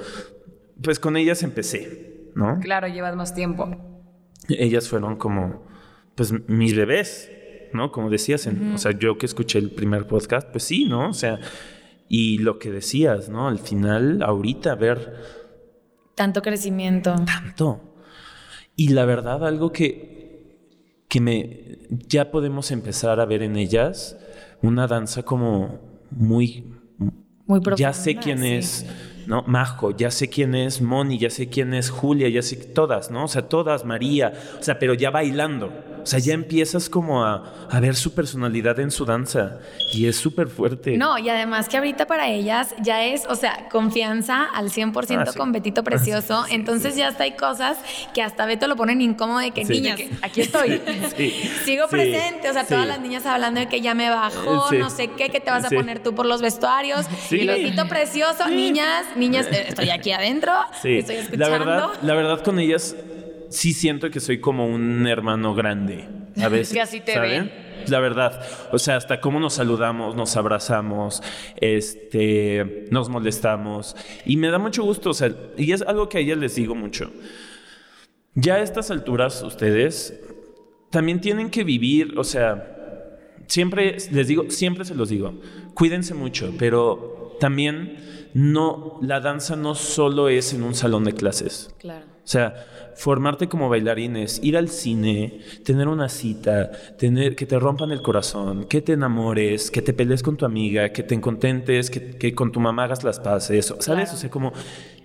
pues 0.82 1.00
con 1.00 1.16
ellas 1.18 1.44
empecé, 1.44 2.32
¿no? 2.36 2.60
Claro, 2.60 2.88
llevas 2.88 3.16
más 3.16 3.36
tiempo. 3.36 3.70
Ellas 4.48 4.90
fueron 4.90 5.18
como, 5.18 5.68
pues 6.16 6.34
mis 6.50 6.76
bebés, 6.76 7.30
¿no? 7.74 7.92
Como 7.92 8.10
decías, 8.10 8.46
en- 8.48 8.74
o 8.74 8.78
sea, 8.78 8.92
yo 8.98 9.18
que 9.18 9.26
escuché 9.26 9.60
el 9.60 9.72
primer 9.72 10.08
podcast, 10.08 10.50
pues 10.50 10.64
sí, 10.64 10.86
¿no? 10.86 11.10
O 11.10 11.14
sea, 11.14 11.40
y 12.08 12.40
lo 12.40 12.58
que 12.60 12.72
decías, 12.72 13.30
¿no? 13.30 13.48
Al 13.48 13.60
final, 13.60 14.22
ahorita, 14.24 14.76
ver 14.76 15.16
Tanto 16.16 16.42
crecimiento. 16.42 17.16
tanto. 17.26 17.82
Y 18.76 18.90
la 18.90 19.06
verdad, 19.06 19.46
algo 19.46 19.72
que, 19.72 21.04
que 21.08 21.22
me, 21.22 21.80
ya 21.90 22.32
podemos 22.32 22.72
empezar 22.72 23.20
a 23.20 23.26
ver 23.26 23.44
en 23.44 23.56
ellas, 23.58 24.18
una 24.62 24.88
danza 24.88 25.24
como 25.24 25.80
muy 26.12 26.66
Muy 27.46 27.60
profunda. 27.62 27.76
ya 27.78 27.94
sé 27.94 28.16
quién 28.16 28.40
sí. 28.40 28.48
es, 28.54 28.86
¿no? 29.28 29.44
Majo, 29.48 29.92
ya 29.96 30.12
sé 30.12 30.30
quién 30.30 30.56
es 30.56 30.82
Moni, 30.82 31.18
ya 31.18 31.30
sé 31.30 31.50
quién 31.50 31.74
es 31.74 31.90
Julia, 31.90 32.30
ya 32.30 32.42
sé 32.42 32.56
todas, 32.56 33.12
¿no? 33.12 33.26
O 33.26 33.28
sea, 33.28 33.44
todas, 33.44 33.86
María, 33.86 34.34
o 34.60 34.64
sea, 34.64 34.80
pero 34.80 34.94
ya 34.94 35.10
bailando. 35.12 35.72
O 36.02 36.06
sea, 36.06 36.18
ya 36.20 36.34
empiezas 36.34 36.90
como 36.90 37.26
a, 37.26 37.68
a 37.70 37.80
ver 37.82 37.94
su 37.96 38.14
personalidad 38.16 38.80
en 38.80 38.90
su 38.90 39.04
danza 39.06 39.60
y 39.94 40.08
es 40.08 40.16
súper 40.16 40.48
fuerte. 40.48 40.98
No, 40.98 41.18
y 41.20 41.28
además 41.30 41.68
que 41.68 41.78
ahorita 41.78 42.08
para 42.08 42.30
ellas 42.30 42.74
ya 42.82 43.04
es, 43.04 43.26
o 43.28 43.36
sea, 43.36 43.68
confianza 43.70 44.46
al 44.46 44.70
100% 44.72 45.20
Ah, 45.20 45.26
sí. 45.32 45.38
con 45.38 45.52
Betito 45.52 45.84
Precioso. 45.84 46.46
Entonces 46.50 46.96
ya 46.96 47.10
hasta 47.10 47.26
hay 47.26 47.34
cosas 47.36 47.78
que 48.14 48.22
hasta 48.22 48.46
Beto 48.46 48.68
lo 48.68 48.78
ponen 48.78 49.02
incómodo 49.02 49.40
de 49.40 49.52
que, 49.52 49.66
niñas, 49.66 50.00
aquí 50.22 50.42
estoy. 50.42 50.82
Sí, 51.18 51.32
Sigo 51.66 51.88
presente, 51.90 52.50
o 52.50 52.54
sea, 52.54 52.66
todas 52.66 52.88
las 52.88 53.02
niñas 53.02 53.26
hablando 53.26 53.60
de 53.60 53.68
que 53.68 53.82
ya 53.82 53.94
me 53.94 54.10
bajó, 54.10 54.72
no 54.72 54.90
sé 54.90 55.10
qué, 55.12 55.30
que 55.30 55.42
te 55.42 55.52
vas 55.52 55.66
a 55.66 55.70
poner 55.70 56.02
tú 56.02 56.16
por 56.16 56.26
los 56.26 56.42
vestuarios. 56.42 57.06
Sí. 57.28 57.42
Y 57.42 57.46
Betito 57.46 57.88
Precioso, 57.90 58.48
niñas, 58.48 59.06
niñas, 59.20 59.48
estoy 59.52 59.90
aquí 59.90 60.12
adentro, 60.12 60.52
Sí, 60.82 60.98
estoy 61.00 61.18
escuchando. 61.18 61.46
la 61.46 61.58
verdad, 61.58 61.88
la 62.02 62.14
verdad 62.16 62.44
con 62.44 62.60
ellas 62.60 62.96
sí 63.50 63.74
siento 63.74 64.10
que 64.10 64.20
soy 64.20 64.40
como 64.40 64.68
un 64.68 65.06
hermano 65.08 65.54
grande. 65.54 66.08
A 66.42 66.48
veces. 66.50 66.74
Que 66.74 66.82
así 66.82 67.02
te 67.02 67.14
¿saben? 67.14 67.52
La 67.88 68.00
verdad, 68.00 68.46
o 68.72 68.78
sea, 68.78 68.98
hasta 68.98 69.22
cómo 69.22 69.40
nos 69.40 69.54
saludamos, 69.54 70.16
nos 70.16 70.36
abrazamos, 70.36 71.24
este, 71.58 72.88
nos 72.92 73.10
molestamos 73.10 73.96
y 74.26 74.38
me 74.38 74.50
da 74.50 74.60
mucho 74.60 74.84
gusto, 74.84 75.12
o 75.12 75.14
sea, 75.14 75.34
y 75.58 75.72
es 75.72 75.82
algo 75.82 76.10
que 76.10 76.18
a 76.18 76.22
ellas 76.22 76.38
les 76.38 76.56
digo 76.56 76.76
mucho. 76.76 77.12
Ya 78.36 78.56
a 78.56 78.62
estas 78.62 78.92
alturas 78.92 79.42
ustedes 79.42 80.20
también 80.92 81.22
tienen 81.22 81.50
que 81.50 81.64
vivir, 81.64 82.14
o 82.18 82.24
sea, 82.24 82.76
siempre 83.48 83.98
les 84.12 84.28
digo, 84.28 84.50
siempre 84.50 84.86
se 84.86 84.94
los 84.94 85.10
digo, 85.10 85.40
cuídense 85.74 86.14
mucho, 86.14 86.54
pero 86.60 87.38
también 87.40 88.19
no, 88.34 89.00
la 89.02 89.20
danza 89.20 89.56
no 89.56 89.76
solo 89.76 90.30
es 90.30 90.54
en 90.54 90.64
un 90.64 90.76
salón 90.76 91.04
de 91.04 91.14
clases. 91.14 91.74
Claro. 91.80 92.06
O 92.06 92.32
sea, 92.32 92.54
formarte 92.96 93.50
como 93.50 93.70
bailarines, 93.70 94.40
ir 94.44 94.56
al 94.56 94.70
cine, 94.70 95.40
tener 95.66 95.88
una 95.88 96.10
cita, 96.10 96.70
tener 96.98 97.36
que 97.36 97.48
te 97.48 97.58
rompan 97.58 97.92
el 97.92 98.04
corazón, 98.04 98.66
que 98.66 98.82
te 98.82 98.94
enamores, 98.94 99.72
que 99.72 99.82
te 99.82 99.94
pelees 99.94 100.22
con 100.22 100.38
tu 100.38 100.46
amiga, 100.46 100.90
que 100.90 101.02
te 101.02 101.20
contentes, 101.20 101.90
que, 101.90 102.12
que 102.18 102.36
con 102.36 102.52
tu 102.52 102.60
mamá 102.60 102.84
hagas 102.84 103.04
las 103.04 103.20
paces, 103.20 103.68
¿sabes? 103.68 103.86
Claro. 103.86 104.14
O 104.14 104.16
sea, 104.16 104.30
como 104.30 104.54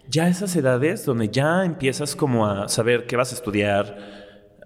ya 0.09 0.29
esas 0.29 0.55
edades 0.55 1.07
donde 1.07 1.29
ya 1.29 1.65
empiezas 1.65 2.15
como 2.15 2.47
a 2.47 2.69
saber 2.69 3.07
qué 3.07 3.17
vas 3.17 3.33
a 3.33 3.37
estudiar, 3.37 3.97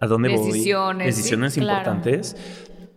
a 0.01 0.07
dónde 0.07 0.29
Decisiones, 0.29 1.07
voy, 1.07 1.13
sí, 1.13 1.17
decisiones 1.17 1.55
claro. 1.55 1.79
importantes, 1.79 2.37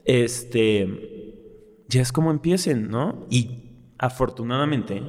este, 0.05 1.83
ya 1.87 2.01
es 2.01 2.11
como 2.11 2.31
empiecen, 2.31 2.89
¿no? 2.89 3.27
Y 3.29 3.71
afortunadamente, 3.97 5.03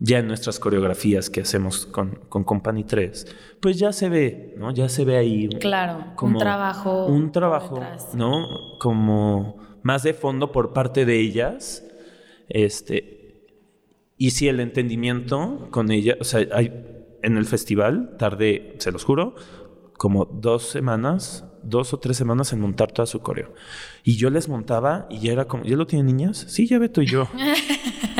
ya 0.00 0.18
en 0.18 0.26
nuestras 0.26 0.58
coreografías 0.58 1.30
que 1.30 1.40
hacemos 1.40 1.86
con, 1.86 2.20
con 2.28 2.44
Company 2.44 2.84
3, 2.84 3.26
pues 3.60 3.78
ya 3.78 3.92
se 3.92 4.08
ve, 4.08 4.54
¿no? 4.58 4.72
Ya 4.72 4.88
se 4.88 5.04
ve 5.04 5.16
ahí. 5.16 5.48
Claro, 5.60 5.98
un 5.98 6.14
como 6.16 6.38
trabajo 6.38 7.06
Un 7.06 7.32
trabajo. 7.32 7.80
¿no? 8.14 8.78
Como 8.78 9.56
más 9.82 10.02
de 10.02 10.14
fondo 10.14 10.52
por 10.52 10.72
parte 10.72 11.04
de 11.04 11.20
ellas. 11.20 11.84
Este. 12.48 13.46
Y 14.16 14.30
si 14.30 14.48
el 14.48 14.60
entendimiento 14.60 15.68
con 15.70 15.90
ella, 15.90 16.16
o 16.20 16.24
sea, 16.24 16.46
hay, 16.52 16.72
en 17.22 17.36
el 17.36 17.46
festival 17.46 18.16
tardé, 18.18 18.76
se 18.78 18.92
los 18.92 19.04
juro, 19.04 19.34
como 19.96 20.26
dos 20.26 20.64
semanas, 20.64 21.44
dos 21.62 21.94
o 21.94 21.98
tres 21.98 22.16
semanas 22.16 22.52
en 22.52 22.60
montar 22.60 22.92
toda 22.92 23.06
su 23.06 23.20
coreo. 23.20 23.54
Y 24.04 24.16
yo 24.16 24.30
les 24.30 24.48
montaba 24.48 25.06
y 25.10 25.20
ya 25.20 25.32
era 25.32 25.46
como, 25.46 25.64
¿ya 25.64 25.76
lo 25.76 25.86
tienen 25.86 26.06
niñas? 26.06 26.44
Sí, 26.48 26.66
ya 26.66 26.78
Beto 26.78 27.00
y 27.02 27.06
yo. 27.06 27.28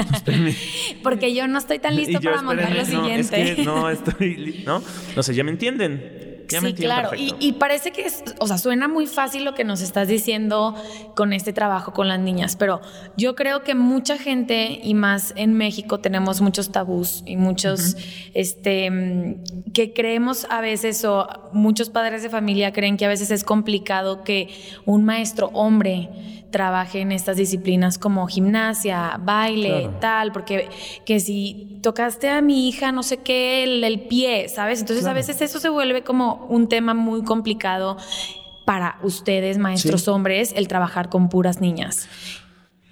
Porque 1.03 1.35
yo 1.35 1.47
no 1.49 1.59
estoy 1.59 1.79
tan 1.79 1.97
listo 1.97 2.21
yo, 2.21 2.31
para 2.31 2.43
montar 2.43 2.73
lo 2.73 2.81
espérenme, 2.81 3.09
no, 3.09 3.15
es 3.15 3.29
siguiente. 3.29 3.57
que 3.57 3.65
no 3.65 3.91
estoy, 3.91 4.63
¿no? 4.67 4.83
No 5.17 5.23
sé, 5.23 5.35
ya 5.35 5.45
me 5.45 5.51
entienden. 5.51 6.35
Ya 6.49 6.61
me 6.61 6.69
sí, 6.69 6.71
entienden 6.73 6.99
claro. 7.01 7.17
Y, 7.17 7.35
y 7.41 7.53
parece 7.55 7.91
que 7.91 8.03
es, 8.03 8.23
o 8.39 8.47
sea, 8.47 8.59
suena 8.59 8.89
muy 8.89 9.07
fácil 9.07 9.45
lo 9.45 9.55
que 9.55 9.65
nos 9.65 9.81
estás 9.81 10.09
diciendo 10.09 10.75
con 11.15 11.33
este 11.33 11.53
trabajo 11.53 11.93
con 11.93 12.09
las 12.09 12.21
niñas, 12.21 12.57
pero 12.57 12.81
yo 13.17 13.35
creo 13.35 13.63
que 13.63 13.75
mucha 13.75 14.19
gente, 14.19 14.81
y 14.83 14.95
más 14.95 15.33
en 15.37 15.55
México, 15.55 16.01
tenemos 16.01 16.41
muchos 16.41 16.71
tabús 16.71 17.23
y 17.27 17.37
muchos, 17.37 17.97
este, 18.35 18.91
mm, 18.91 19.73
que 19.73 19.93
creemos 19.93 20.47
a 20.51 20.61
veces, 20.61 21.05
o 21.05 21.27
muchos 21.53 21.91
padres 21.91 22.23
de 22.23 22.31
familia 22.31 22.73
creen 22.73 22.97
que 22.97 23.07
a 23.07 23.09
veces 23.09 23.31
es 23.31 23.45
complicado 23.45 24.23
que 24.23 24.49
un 24.85 25.05
maestro 25.05 25.51
hombre 25.55 26.11
trabaje 26.55 27.01
en 27.01 27.11
estas 27.11 27.37
disciplinas 27.37 27.99
como 27.99 28.29
gimnasia, 28.29 29.19
baile, 29.21 29.81
Claro. 29.83 29.97
tal, 30.01 30.31
porque 30.33 30.69
que 31.05 31.19
si 31.19 31.81
tocaste 31.83 32.29
a 32.31 32.41
mi 32.41 32.69
hija, 32.69 32.93
no 32.93 33.03
sé 33.03 33.17
qué, 33.17 33.65
el, 33.65 33.83
el 33.83 34.03
pie, 34.07 34.49
¿sabes? 34.49 34.79
Entonces 34.79 35.05
a 35.07 35.13
veces 35.13 35.43
eso 35.43 35.59
se 35.59 35.69
vuelve 35.69 36.03
como 36.05 36.47
un 36.49 36.69
tema 36.69 36.95
muy 36.95 37.25
complicado 37.25 37.97
para 38.65 38.99
ustedes, 39.03 39.59
maestros 39.59 40.03
Sí. 40.03 40.11
hombres, 40.11 40.53
el 40.57 40.69
trabajar 40.69 41.09
con 41.09 41.29
puras 41.29 41.61
niñas, 41.61 42.09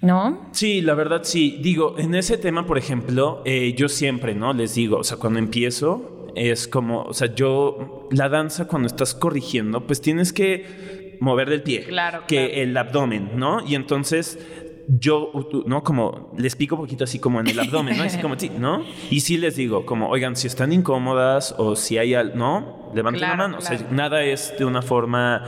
¿no? 0.01 0.41
Sí, 0.51 0.81
la 0.81 0.93
verdad 0.93 1.21
sí. 1.23 1.57
Digo, 1.61 1.95
en 1.97 2.15
ese 2.15 2.37
tema, 2.37 2.65
por 2.65 2.77
ejemplo, 2.77 3.41
eh, 3.45 3.73
yo 3.77 3.87
siempre, 3.87 4.35
¿no? 4.35 4.51
Les 4.51 4.75
digo, 4.75 4.97
o 4.97 5.03
sea, 5.05 5.15
cuando 5.17 5.39
empiezo, 5.39 6.27
es 6.35 6.67
como, 6.67 7.03
o 7.03 7.13
sea, 7.13 7.33
yo, 7.33 8.07
la 8.11 8.27
danza 8.27 8.67
cuando 8.67 8.87
estás 8.87 9.13
corrigiendo, 9.15 9.87
pues 9.87 10.01
tienes 10.01 10.33
que 10.33 11.02
mover 11.19 11.49
del 11.49 11.63
pie. 11.63 11.83
Claro, 11.83 12.23
Que 12.27 12.47
claro. 12.47 12.61
el 12.63 12.77
abdomen, 12.77 13.31
¿no? 13.35 13.65
Y 13.65 13.75
entonces 13.75 14.39
yo, 14.87 15.31
¿no? 15.65 15.83
Como 15.83 16.33
les 16.37 16.55
pico 16.55 16.75
un 16.75 16.81
poquito 16.81 17.05
así 17.05 17.17
como 17.19 17.39
en 17.39 17.47
el 17.47 17.59
abdomen, 17.59 17.97
¿no? 17.97 18.03
Así 18.03 18.19
como, 18.19 18.37
sí, 18.37 18.51
¿no? 18.57 18.83
Y 19.09 19.21
sí 19.21 19.37
les 19.37 19.55
digo, 19.55 19.85
como, 19.85 20.09
oigan, 20.09 20.35
si 20.35 20.47
están 20.47 20.73
incómodas 20.73 21.55
o 21.57 21.75
si 21.75 21.97
hay 21.97 22.13
algo, 22.15 22.35
¿no? 22.35 22.91
Levanten 22.93 23.19
Claro, 23.19 23.37
la 23.37 23.37
mano. 23.47 23.57
O 23.59 23.61
sea, 23.61 23.79
nada 23.91 24.23
es 24.23 24.53
de 24.57 24.65
una 24.65 24.81
forma, 24.81 25.45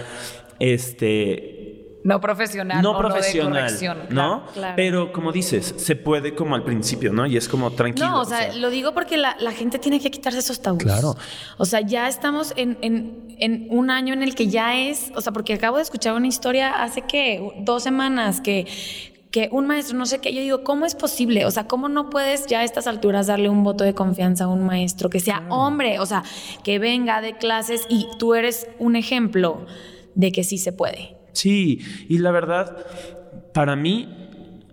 este 0.60 1.65
no 2.06 2.22
profesional 2.22 2.82
no 2.82 2.92
o 2.92 2.98
profesional, 2.98 3.50
no 3.50 3.56
de 3.56 3.62
corrección. 3.62 3.98
¿no? 3.98 4.06
claro. 4.14 4.44
Claro. 4.54 4.74
Pero 4.76 5.12
como 5.12 5.32
dices, 5.32 5.74
se 5.78 5.96
puede 5.96 6.36
como 6.36 6.56
al 6.56 6.64
principio, 6.64 7.12
¿no? 7.12 7.26
Y 7.26 7.36
es 7.36 7.50
como 7.50 7.72
tranquilo. 7.72 8.08
No, 8.10 8.22
o 8.22 8.26
sea, 8.26 8.54
lo 8.56 8.70
digo 8.70 8.94
porque 8.94 9.18
la, 9.18 9.36
la 9.40 9.52
gente 9.52 9.80
tiene 9.80 10.00
que 10.00 10.12
quitarse 10.12 10.40
esos 10.40 10.62
tabús. 10.62 10.84
Claro. 10.84 11.16
O 11.58 11.66
sea, 11.66 11.82
ya 11.82 12.08
estamos 12.08 12.54
en, 12.56 12.78
en- 12.82 13.26
en 13.40 13.68
un 13.70 13.90
año 13.90 14.14
en 14.14 14.24
el 14.24 14.34
que 14.36 14.48
ya 14.48 14.78
es, 14.80 15.12
o 15.16 15.20
sea, 15.22 15.34
porque 15.34 15.54
acabo 15.56 15.78
de 15.78 15.84
escuchar 15.84 16.14
una 16.14 16.28
historia 16.28 16.82
hace 16.84 17.02
que 17.02 17.52
dos 17.60 17.84
semanas 17.84 18.40
que 18.40 18.66
que 19.32 19.50
un 19.52 19.68
maestro, 19.68 19.98
no 19.98 20.06
sé 20.06 20.20
qué, 20.20 20.34
yo 20.34 20.40
digo, 20.40 20.64
¿cómo 20.64 20.86
es 20.86 20.96
posible? 20.96 21.46
O 21.46 21.52
sea, 21.52 21.68
¿cómo 21.68 21.90
no 21.90 22.10
puedes 22.10 22.48
ya 22.48 22.60
a 22.60 22.64
estas 22.64 22.88
alturas 22.88 23.28
darle 23.28 23.50
un 23.50 23.66
voto 23.66 23.84
de 23.84 23.94
confianza 23.94 24.46
a 24.46 24.48
un 24.48 24.64
maestro 24.66 25.10
que 25.10 25.20
sea 25.20 25.44
hombre? 25.50 26.00
O 26.00 26.06
sea, 26.06 26.24
que 26.64 26.80
venga 26.80 27.20
de 27.20 27.36
clases 27.36 27.82
y 27.90 28.08
tú 28.18 28.34
eres 28.34 28.66
un 28.80 28.96
ejemplo 28.96 29.66
de 30.14 30.32
que 30.32 30.46
sí 30.46 30.58
se 30.58 30.72
puede. 30.72 31.15
Sí, 31.36 31.80
y 32.10 32.18
la 32.18 32.32
verdad, 32.32 32.76
para 33.54 33.76
mí, 33.76 34.10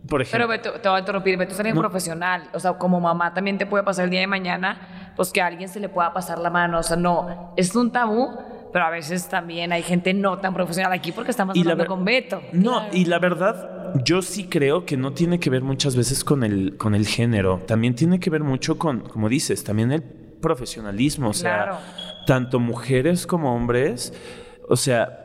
por 0.09 0.21
Pero 0.21 0.23
ejemplo... 0.23 0.49
Beto, 0.49 0.73
te 0.81 0.89
voy 0.89 0.97
a 0.97 1.01
interrumpir, 1.01 1.37
Beto 1.37 1.53
es 1.53 1.59
alguien 1.61 1.77
profesional. 1.77 2.45
O 2.55 2.61
sea, 2.61 2.75
como 2.75 3.01
mamá 3.01 3.35
también 3.35 3.59
te 3.59 3.67
puede 3.67 3.85
pasar 3.85 4.05
el 4.07 4.11
día 4.11 4.21
de 4.21 4.27
mañana, 4.27 5.13
pues 5.17 5.31
que 5.33 5.41
a 5.43 5.47
alguien 5.47 5.69
se 5.69 5.81
le 5.81 5.89
pueda 5.89 6.13
pasar 6.13 6.39
la 6.39 6.51
mano. 6.51 6.79
O 6.79 6.83
sea, 6.83 6.97
no, 6.97 7.53
es 7.57 7.75
un 7.77 7.91
tabú, 7.93 8.31
pero 8.73 8.85
a 8.87 8.91
veces 8.91 9.29
también 9.29 9.73
hay 9.73 9.83
gente 9.83 10.15
no 10.15 10.39
tan 10.39 10.55
profesional 10.55 10.93
aquí 10.93 11.13
porque 11.13 11.31
estamos 11.31 11.55
Y 11.57 11.61
hablando 11.61 11.87
con 11.87 12.05
Beto. 12.05 12.41
No, 12.53 12.87
y 12.93 13.05
la 13.05 13.19
verdad, 13.19 13.93
yo 14.05 14.23
sí 14.23 14.49
creo 14.49 14.87
que 14.87 14.97
no 14.97 15.13
tiene 15.13 15.39
que 15.39 15.51
ver 15.51 15.63
muchas 15.63 15.95
veces 15.97 16.25
con 16.25 16.43
el, 16.45 16.77
con 16.79 16.95
el 16.95 17.07
género. 17.07 17.61
También 17.67 17.95
tiene 17.95 18.19
que 18.21 18.31
ver 18.31 18.43
mucho 18.43 18.79
con, 18.79 19.01
como 19.01 19.29
dices, 19.29 19.63
también 19.65 19.93
el 19.93 20.03
profesionalismo. 20.03 21.31
O 21.31 21.35
sea, 21.35 21.55
Claro. 21.65 21.77
tanto 22.27 22.59
mujeres 22.61 23.27
como 23.27 23.55
hombres. 23.55 24.13
O 24.69 24.77
sea, 24.77 25.22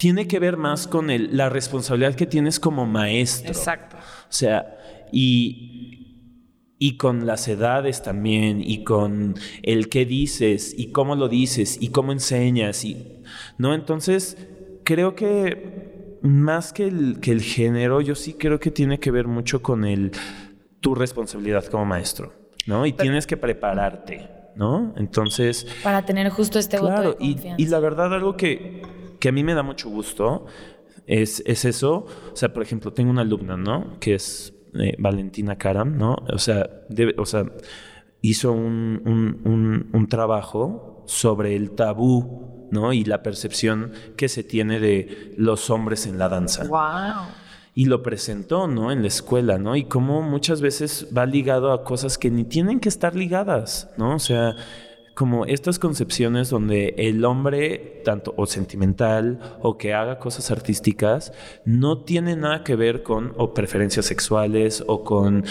tiene 0.00 0.26
que 0.26 0.38
ver 0.38 0.56
más 0.56 0.86
con 0.88 1.10
el- 1.10 1.36
la 1.36 1.50
responsabilidad 1.50 2.14
que 2.14 2.24
tienes 2.26 2.58
como 2.58 2.86
maestro. 2.86 3.50
Exacto. 3.52 3.96
O 3.98 4.32
sea, 4.32 4.78
y, 5.12 6.16
y 6.78 6.96
con 6.96 7.26
las 7.26 7.46
edades 7.48 8.02
también, 8.02 8.62
y 8.64 8.82
con 8.82 9.34
el 9.62 9.90
qué 9.90 10.06
dices, 10.06 10.74
y 10.76 10.90
cómo 10.92 11.16
lo 11.16 11.28
dices, 11.28 11.76
y 11.78 11.88
cómo 11.88 12.12
enseñas, 12.12 12.82
y, 12.86 13.20
¿no? 13.58 13.74
Entonces, 13.74 14.38
creo 14.84 15.14
que 15.14 16.18
más 16.22 16.72
que 16.72 16.84
el, 16.88 17.20
que 17.20 17.32
el 17.32 17.42
género, 17.42 18.00
yo 18.00 18.14
sí 18.14 18.32
creo 18.32 18.58
que 18.58 18.70
tiene 18.70 18.98
que 18.98 19.10
ver 19.10 19.26
mucho 19.26 19.60
con 19.60 19.84
el, 19.84 20.12
tu 20.80 20.94
responsabilidad 20.94 21.66
como 21.66 21.84
maestro, 21.84 22.32
¿no? 22.66 22.86
Y 22.86 22.94
tienes 22.94 23.26
que 23.26 23.36
prepararte, 23.36 24.30
¿no? 24.56 24.94
Entonces... 24.96 25.66
Para 25.82 26.06
tener 26.06 26.30
justo 26.30 26.58
este 26.58 26.78
voto 26.78 26.94
Claro, 26.94 27.16
de 27.20 27.24
y, 27.26 27.36
y 27.58 27.66
la 27.66 27.80
verdad 27.80 28.14
algo 28.14 28.38
que, 28.38 28.80
que 29.20 29.28
a 29.28 29.32
mí 29.32 29.44
me 29.44 29.54
da 29.54 29.62
mucho 29.62 29.88
gusto 29.90 30.46
es, 31.06 31.42
es 31.46 31.64
eso. 31.64 32.06
O 32.32 32.36
sea, 32.36 32.52
por 32.52 32.62
ejemplo, 32.62 32.92
tengo 32.92 33.10
una 33.10 33.22
alumna, 33.22 33.56
¿no? 33.56 33.98
Que 34.00 34.14
es 34.14 34.52
eh, 34.74 34.94
Valentina 34.98 35.56
Karam, 35.56 35.96
¿no? 35.98 36.16
O 36.32 36.38
sea, 36.38 36.68
debe- 36.88 37.14
o 37.18 37.26
sea 37.26 37.44
hizo 38.22 38.52
un, 38.52 39.00
un- 39.06 39.40
un- 39.50 39.90
un 39.92 40.06
trabajo 40.08 41.04
sobre 41.06 41.56
el 41.56 41.70
tabú, 41.72 42.68
¿no? 42.70 42.92
Y 42.92 43.04
la 43.04 43.22
percepción 43.22 43.92
que 44.16 44.28
se 44.28 44.44
tiene 44.44 44.78
de 44.78 45.32
los 45.38 45.70
hombres 45.70 46.06
en 46.06 46.18
la 46.18 46.28
danza 46.28 46.64
Wow. 46.68 47.26
y 47.74 47.86
lo 47.86 48.02
presentó, 48.02 48.66
¿no? 48.68 48.92
En 48.92 49.00
la 49.02 49.08
escuela, 49.08 49.58
¿no? 49.58 49.74
Y 49.74 49.84
cómo 49.84 50.20
muchas 50.22 50.60
veces 50.60 51.08
va 51.16 51.24
ligado 51.26 51.72
a 51.72 51.82
cosas 51.82 52.18
que 52.18 52.30
ni 52.30 52.44
tienen 52.44 52.78
que 52.78 52.90
estar 52.90 53.16
ligadas, 53.16 53.90
¿no? 53.96 54.14
O 54.16 54.18
sea, 54.18 54.54
como 55.20 55.44
estas 55.44 55.78
concepciones 55.78 56.48
donde 56.48 56.94
el 56.96 57.22
hombre, 57.26 58.00
tanto 58.06 58.32
o 58.38 58.46
sentimental 58.46 59.38
o 59.60 59.76
que 59.76 59.92
haga 59.92 60.18
cosas 60.18 60.50
artísticas, 60.50 61.34
no 61.66 62.04
tiene 62.04 62.36
nada 62.36 62.64
que 62.64 62.74
ver 62.74 63.02
con 63.02 63.34
o 63.36 63.52
preferencias 63.52 64.06
sexuales 64.06 64.82
o 64.86 65.04
con 65.04 65.44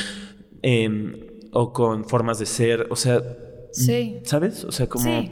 em, 0.63 1.13
o 1.51 1.71
con 1.71 2.05
formas 2.05 2.39
de 2.39 2.47
ser, 2.47 2.87
o 2.89 2.95
sea, 2.95 3.21
Sí. 3.71 4.21
¿Sabes? 4.23 4.63
O 4.65 4.71
sea, 4.71 4.87
como... 4.87 5.05
Sí. 5.05 5.31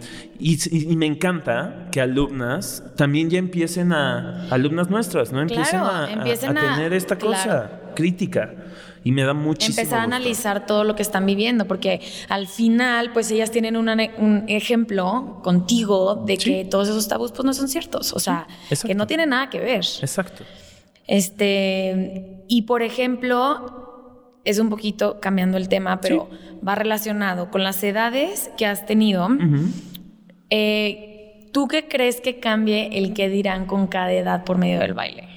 Y, 0.71 0.95
me 0.95 1.08
encanta 1.08 1.88
que 1.91 2.00
alumnas 2.02 2.84
también 2.95 3.32
ya 3.32 3.39
empiecen 3.39 3.91
a... 3.91 4.47
Alumnas 4.52 4.91
nuestras, 4.91 5.32
¿no? 5.32 5.41
Empiecen, 5.41 5.80
Claro, 5.80 5.88
a, 5.88 6.06
a- 6.06 6.13
empiecen 6.13 6.56
a 6.56 6.62
a- 6.62 6.76
tener 6.76 6.93
esta 6.93 7.17
cosa 7.17 7.82
crítica. 7.95 8.54
Y 9.08 9.12
me 9.12 9.24
da 9.24 9.34
muchísimo 9.34 9.80
empezar 9.80 10.00
a 10.00 10.04
gusto. 10.04 10.15
analizar 10.15 10.65
todo 10.65 10.84
lo 10.84 10.96
que 10.96 11.02
están 11.02 11.26
viviendo, 11.26 11.65
porque 11.65 12.02
al 12.30 12.48
final, 12.48 13.12
pues 13.13 13.32
ellas 13.32 13.52
tienen 13.52 13.78
una- 13.78 13.96
un 14.17 14.43
ejemplo 14.48 15.39
contigo 15.43 16.24
de 16.26 16.38
Sí. 16.38 16.43
que 16.52 16.65
todos 16.65 16.89
esos 16.89 17.08
tabús 17.08 17.32
pues 17.32 17.46
no 17.46 17.54
son 17.54 17.67
ciertos, 17.70 18.12
o 18.13 18.20
sea, 18.20 18.48
que 18.86 18.96
no 18.96 19.08
tienen 19.08 19.30
nada 19.30 19.50
que 19.50 19.60
ver. 19.60 19.86
Exacto. 20.02 20.43
Este, 21.08 22.43
y 22.48 22.63
por 22.63 22.82
ejemplo, 22.82 24.41
es 24.43 24.60
un 24.60 24.70
poquito 24.70 25.20
cambiando 25.20 25.58
el 25.58 25.67
tema, 25.70 26.02
pero 26.02 26.30
va 26.67 26.76
relacionado 26.76 27.50
con 27.50 27.63
las 27.63 27.84
edades 27.84 28.50
que 28.58 28.65
has 28.65 28.86
tenido. 28.86 29.28
Eh, 30.50 31.50
¿Tú 31.54 31.67
qué 31.67 31.88
crees 31.88 32.22
que 32.22 32.39
cambie 32.39 32.89
el 32.98 33.13
que 33.13 33.30
dirán 33.30 33.65
con 33.65 33.88
cada 33.88 34.12
edad 34.12 34.43
por 34.43 34.58
medio 34.58 34.80
del 34.80 34.93
baile? 34.93 35.28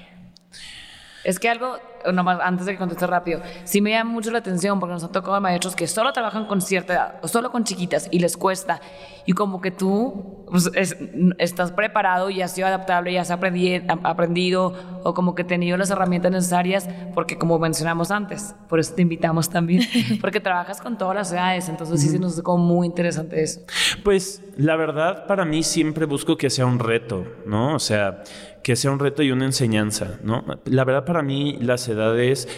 Es 1.24 1.38
que 1.38 1.48
algo, 1.50 1.76
nomás 2.12 2.38
antes 2.42 2.64
de 2.66 2.72
que 2.72 2.78
conteste 2.78 3.06
rápido, 3.06 3.40
sí 3.64 3.80
me 3.83 3.90
llama 3.90 4.11
mucho 4.11 4.30
la 4.30 4.38
atención 4.38 4.80
porque 4.80 4.94
nos 4.94 5.04
han 5.04 5.12
tocado 5.12 5.38
maestros 5.40 5.76
que 5.76 5.87
solo 5.87 6.12
trabajan 6.12 6.46
con 6.46 6.61
cierta 6.62 6.92
edad 6.94 7.14
o 7.22 7.28
solo 7.28 7.50
con 7.50 7.64
chiquitas 7.64 8.09
y 8.11 8.20
les 8.20 8.37
cuesta. 8.38 8.80
Y 9.26 9.33
como 9.33 9.61
que 9.61 9.70
tú 9.70 10.46
pues, 10.50 10.70
es- 10.74 10.96
estás 11.38 11.72
preparado 11.72 12.30
y 12.30 12.40
has 12.40 12.52
sido 12.52 12.66
adaptable 12.66 13.12
y 13.12 13.18
has 13.18 13.30
aprendi- 13.30 13.85
a- 13.87 14.09
aprendido 14.09 14.72
o 15.04 15.12
como 15.14 15.35
que 15.35 15.44
tenido 15.44 15.76
las 15.76 15.90
herramientas 15.90 16.33
necesarias 16.33 16.88
porque 17.14 17.37
como 17.38 17.59
mencionamos 17.59 18.11
antes, 18.11 18.54
por 18.68 18.80
eso 18.80 18.94
te 18.94 19.02
invitamos 19.02 19.50
también, 19.50 19.83
porque 20.22 20.40
trabajas 20.40 20.80
con 20.80 20.96
todas 20.98 21.14
las 21.14 21.33
edades, 21.33 21.68
entonces 21.68 22.00
sí 22.00 22.09
se 22.09 22.18
nos 22.18 22.40
como 22.42 22.64
muy 22.64 22.87
interesante 22.87 23.42
eso. 23.42 23.61
Pues 24.02 24.42
la 24.56 24.76
verdad, 24.76 25.26
para 25.26 25.44
mí 25.44 25.62
siempre 25.62 26.06
busco 26.06 26.37
que 26.37 26.48
sea 26.50 26.64
un 26.66 26.78
reto, 26.78 27.24
¿no? 27.46 27.74
O 27.74 27.78
sea, 27.78 28.22
que 28.62 28.77
sea 28.77 28.90
un 28.90 28.99
reto 28.99 29.23
y 29.23 29.31
una 29.31 29.44
enseñanza, 29.44 30.18
¿no? 30.23 30.44
La 30.64 30.85
verdad, 30.85 31.05
para 31.05 31.23
mí, 31.23 31.59
las 31.61 31.88
edades 31.88 32.49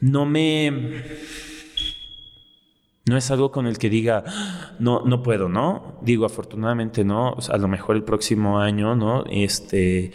no 0.00 0.26
me. 0.26 1.02
No 3.06 3.18
es 3.18 3.30
algo 3.30 3.50
con 3.50 3.66
el 3.66 3.76
que 3.78 3.90
diga, 3.90 4.24
"Ah, 4.26 4.72
no, 4.78 5.02
no 5.04 5.22
puedo, 5.22 5.48
¿no? 5.48 5.98
Digo, 6.02 6.24
afortunadamente, 6.24 7.04
¿no? 7.04 7.32
O 7.32 7.40
sea, 7.42 7.56
a 7.56 7.58
lo 7.58 7.68
mejor 7.68 7.96
el 7.96 8.04
próximo 8.04 8.58
año, 8.58 8.94
¿no? 8.96 9.24
Este. 9.30 10.12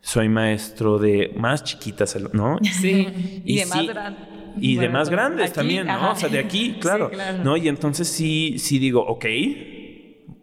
Soy 0.00 0.28
maestro 0.28 0.98
de 0.98 1.32
más 1.36 1.62
chiquitas, 1.62 2.16
¿no? 2.32 2.58
Sí, 2.62 3.42
y, 3.44 3.58
de 3.58 3.66
más 3.66 3.86
grandes. 3.86 4.28
Y 4.60 4.76
de 4.76 4.88
más 4.88 5.08
grandes 5.08 5.50
aquí, 5.50 5.54
también, 5.54 5.86
¿no? 5.86 5.92
ajá. 5.92 6.10
O 6.10 6.16
sea, 6.16 6.28
de 6.28 6.40
aquí, 6.40 6.76
claro. 6.80 7.08
Sí, 7.08 7.14
claro. 7.14 7.44
¿no? 7.44 7.56
Y 7.56 7.68
entonces 7.68 8.08
sí, 8.08 8.56
sí 8.58 8.80
digo, 8.80 9.00
ok, 9.06 9.24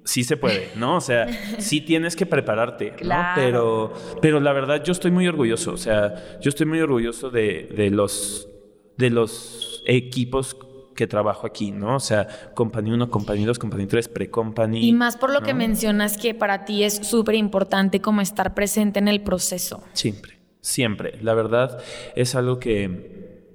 sí 0.10 0.24
se 0.24 0.38
puede, 0.38 0.72
¿no? 0.76 0.98
O 0.98 1.02
sea, 1.02 1.28
sí 1.60 1.82
tienes 1.82 2.15
que 2.15 2.26
prepararte, 2.26 2.91
¿no? 2.91 2.98
Claro. 2.98 3.34
Pero, 3.36 3.93
pero 4.22 4.39
la 4.39 4.54
verdad, 4.54 4.84
yo 4.84 4.91
estoy 4.91 5.12
muy 5.12 5.28
orgulloso. 5.28 5.72
O 5.72 5.78
sea, 5.78 6.39
yo 6.41 6.50
estoy 6.50 6.65
muy 6.65 6.80
orgulloso 6.80 7.30
de, 7.30 7.72
de 7.76 7.91
los, 7.91 8.50
de 8.98 9.12
los 9.12 9.84
equipos 9.86 10.58
que 10.95 11.06
trabajo 11.06 11.45
aquí, 11.45 11.72
¿no? 11.72 11.95
O 11.95 12.00
sea, 12.00 12.28
Company 12.56 12.91
1, 12.91 13.10
Company 13.10 13.45
2, 13.45 13.60
Company 13.60 13.86
3, 13.86 14.10
Pre-Company. 14.10 14.89
Y 14.89 14.93
más 14.93 15.15
por 15.15 15.32
lo 15.32 15.41
que 15.41 15.54
mencionas 15.54 16.17
que 16.17 16.34
para 16.34 16.65
ti 16.65 16.84
es 16.84 16.95
súper 17.08 17.36
importante 17.36 18.02
como 18.02 18.19
estar 18.19 18.56
presente 18.56 18.98
en 19.00 19.08
el 19.08 19.22
proceso. 19.22 19.84
Siempre, 19.93 20.39
siempre. 20.60 21.19
La 21.22 21.36
verdad 21.36 21.82
es 22.15 22.34
algo 22.34 22.60
que 22.60 23.45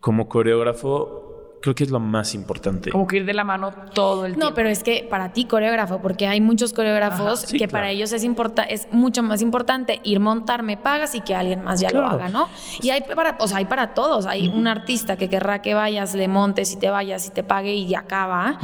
como 0.00 0.28
coreógrafo 0.28 1.23
creo 1.64 1.74
que 1.74 1.84
es 1.84 1.90
lo 1.90 1.98
más 1.98 2.34
importante. 2.34 2.90
Como 2.90 3.06
que 3.06 3.16
ir 3.16 3.24
de 3.24 3.32
la 3.32 3.42
mano 3.42 3.72
todo 3.94 4.26
el 4.26 4.32
tiempo. 4.32 4.50
No, 4.50 4.54
pero 4.54 4.68
es 4.68 4.82
que 4.82 5.06
para 5.08 5.32
ti 5.32 5.46
coreógrafo, 5.46 6.02
porque 6.02 6.26
hay 6.26 6.38
muchos 6.42 6.74
coreógrafos 6.74 7.38
Ajá, 7.38 7.46
sí, 7.46 7.52
que 7.52 7.68
claro. 7.68 7.70
para 7.70 7.90
ellos 7.90 8.12
es 8.12 8.22
importa 8.22 8.64
es 8.64 8.86
mucho 8.92 9.22
más 9.22 9.40
importante 9.40 9.98
ir 10.04 10.20
montar, 10.20 10.62
me 10.62 10.76
pagas 10.76 11.14
y 11.14 11.22
que 11.22 11.34
alguien 11.34 11.64
más 11.64 11.80
ya 11.80 11.88
lo 11.88 12.04
haga, 12.04 12.28
¿no? 12.28 12.50
Y 12.82 12.90
hay 12.90 13.00
para, 13.00 13.38
o 13.40 13.48
sea, 13.48 13.56
hay 13.56 13.64
para 13.64 13.94
todos. 13.94 14.26
Hay 14.26 14.48
un 14.48 14.66
artista 14.66 15.16
que 15.16 15.30
querrá 15.30 15.62
que 15.62 15.72
vayas, 15.72 16.14
le 16.14 16.28
montes 16.28 16.70
y 16.70 16.76
te 16.76 16.90
vayas 16.90 17.26
y 17.28 17.30
te 17.30 17.42
pague 17.42 17.74
y 17.74 17.94
acaba. 17.94 18.58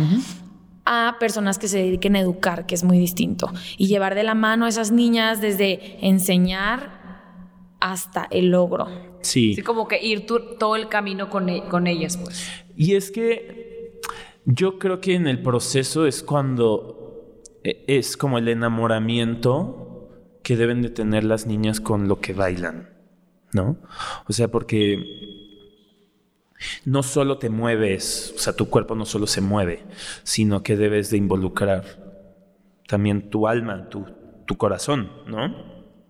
A 0.85 1.17
personas 1.19 1.59
que 1.59 1.69
se 1.69 1.79
dediquen 1.79 2.17
a 2.17 2.21
educar, 2.21 2.67
que 2.67 2.75
es 2.75 2.85
muy 2.85 2.99
distinto. 2.99 3.51
Y 3.79 3.87
llevar 3.87 4.15
de 4.15 4.25
la 4.25 4.35
mano 4.35 4.67
a 4.67 4.69
esas 4.69 4.91
niñas 4.91 5.41
desde 5.41 6.07
enseñar 6.07 7.01
hasta 7.81 8.27
el 8.31 8.51
logro. 8.51 9.10
Sí. 9.23 9.55
Sí, 9.55 9.63
como 9.63 9.87
que 9.89 10.03
ir 10.03 10.27
todo 10.27 10.77
el 10.77 10.89
camino 10.89 11.29
con, 11.31 11.49
e- 11.49 11.65
con 11.69 11.87
ellas, 11.87 12.17
pues. 12.17 12.49
Y 12.77 12.95
es 12.95 13.11
que 13.11 14.01
yo 14.45 14.79
creo 14.79 15.01
que 15.01 15.15
en 15.15 15.27
el 15.27 15.43
proceso 15.43 16.07
es 16.07 16.23
cuando 16.23 17.43
eh, 17.65 17.85
es 17.87 18.17
como 18.17 18.39
el 18.39 18.49
enamoramiento 18.49 20.09
que 20.43 20.57
deben 20.57 20.81
de 20.83 20.91
tener 20.91 21.25
las 21.25 21.47
niñas 21.47 21.81
con 21.81 22.09
lo 22.09 22.21
que 22.21 22.33
bailan, 22.33 22.89
¿no? 23.53 23.77
O 24.27 24.33
sea, 24.33 24.49
porque 24.49 24.99
no 26.85 27.03
solo 27.03 27.39
te 27.39 27.51
mueves, 27.51 28.33
o 28.37 28.39
sea, 28.39 28.55
tu 28.55 28.69
cuerpo 28.69 28.95
no 28.95 29.05
solo 29.05 29.27
se 29.27 29.41
mueve, 29.41 29.85
sino 30.23 30.63
que 30.63 30.77
debes 30.77 31.11
de 31.11 31.17
involucrar 31.17 31.85
también 32.87 33.31
tu 33.31 33.47
alma, 33.47 33.89
tu, 33.89 34.07
tu 34.47 34.57
corazón, 34.57 35.11
¿no? 35.27 35.55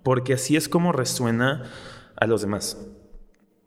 Porque 0.03 0.33
así 0.35 0.57
es 0.57 0.69
como 0.69 0.93
resuena 0.93 1.65
a 2.17 2.27
los 2.27 2.41
demás. 2.43 2.79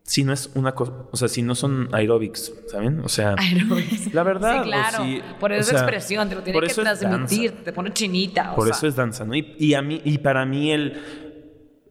Si 0.05 0.25
no 0.25 0.33
es 0.33 0.51
una 0.55 0.75
cosa, 0.75 0.91
o 1.11 1.15
sea, 1.15 1.29
si 1.29 1.41
no 1.41 1.55
son 1.55 1.87
aerobics, 1.93 2.51
¿saben? 2.67 2.99
O 2.99 3.07
sea, 3.09 3.35
Aerobics. 3.37 4.13
la 4.13 4.23
verdad. 4.23 4.53
Sí, 4.55 4.59
o 4.59 4.63
claro. 4.63 5.03
si- 5.05 5.21
por 5.39 5.51
o 5.51 5.55
eso 5.55 5.69
sea, 5.69 5.77
es 5.77 5.81
expresión, 5.83 6.27
te 6.29 6.35
lo 6.35 6.43
tiene 6.43 6.59
que 6.59 6.73
transmitir, 6.73 7.51
danza. 7.51 7.63
te 7.63 7.71
pone 7.73 7.93
chinita. 7.93 8.51
o 8.51 8.55
Por 8.55 8.65
sea. 8.67 8.75
eso 8.75 8.87
es 8.87 8.95
danza, 8.97 9.23
¿no? 9.25 9.33
Y, 9.33 9.55
y 9.57 9.73
a 9.75 9.81
mí, 9.81 10.01
y 10.03 10.17
para 10.17 10.45
mí 10.45 10.71
el, 10.73 11.01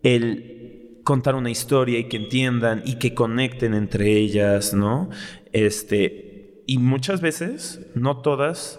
el 0.02 1.00
contar 1.04 1.34
una 1.36 1.50
historia 1.50 1.98
y 1.98 2.04
que 2.10 2.18
entiendan 2.18 2.82
y 2.84 2.96
que 2.96 3.14
conecten 3.14 3.72
entre 3.72 4.12
ellas, 4.18 4.74
¿no? 4.74 5.08
Este, 5.52 6.62
y 6.66 6.76
muchas 6.78 7.22
veces, 7.22 7.80
no 7.94 8.18
todas, 8.18 8.78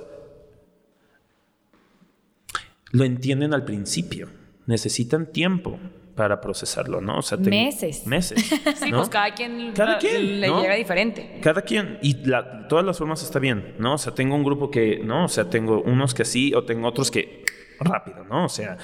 lo 2.91 3.03
entienden 3.03 3.53
al 3.55 3.65
principio. 3.65 4.29
Necesitan 4.67 5.25
tiempo 5.31 5.79
para 6.15 6.39
procesarlo, 6.41 7.01
¿no? 7.01 7.17
O 7.19 7.21
sea, 7.21 7.37
tengo- 7.37 7.49
Meses. 7.49 8.05
Meses. 8.05 8.43
Sí, 8.75 8.91
¿no? 8.91 8.97
pues 8.97 9.09
cada 9.09 9.33
quien, 9.33 9.71
Cada 9.73 9.93
la- 9.93 9.97
quien, 9.99 10.41
le 10.41 10.47
¿no? 10.47 10.61
llega 10.61 10.75
diferente. 10.75 11.39
Cada 11.41 11.61
quien, 11.63 11.97
y 12.01 12.13
la- 12.25 12.67
todas 12.67 12.85
las 12.85 12.97
formas 12.97 13.23
está 13.23 13.39
bien, 13.39 13.75
¿no? 13.79 13.95
O 13.95 13.97
sea, 13.97 14.13
tengo 14.13 14.35
un 14.35 14.43
grupo 14.43 14.69
que, 14.69 14.99
¿no? 15.03 15.25
O 15.25 15.27
sea, 15.27 15.49
tengo 15.49 15.81
unos 15.81 16.13
que 16.13 16.21
así, 16.21 16.53
o 16.53 16.63
tengo 16.63 16.87
otros 16.87 17.09
que 17.09 17.43
rápido, 17.79 18.23
¿no? 18.25 18.45
O 18.45 18.49
sea, 18.49 18.77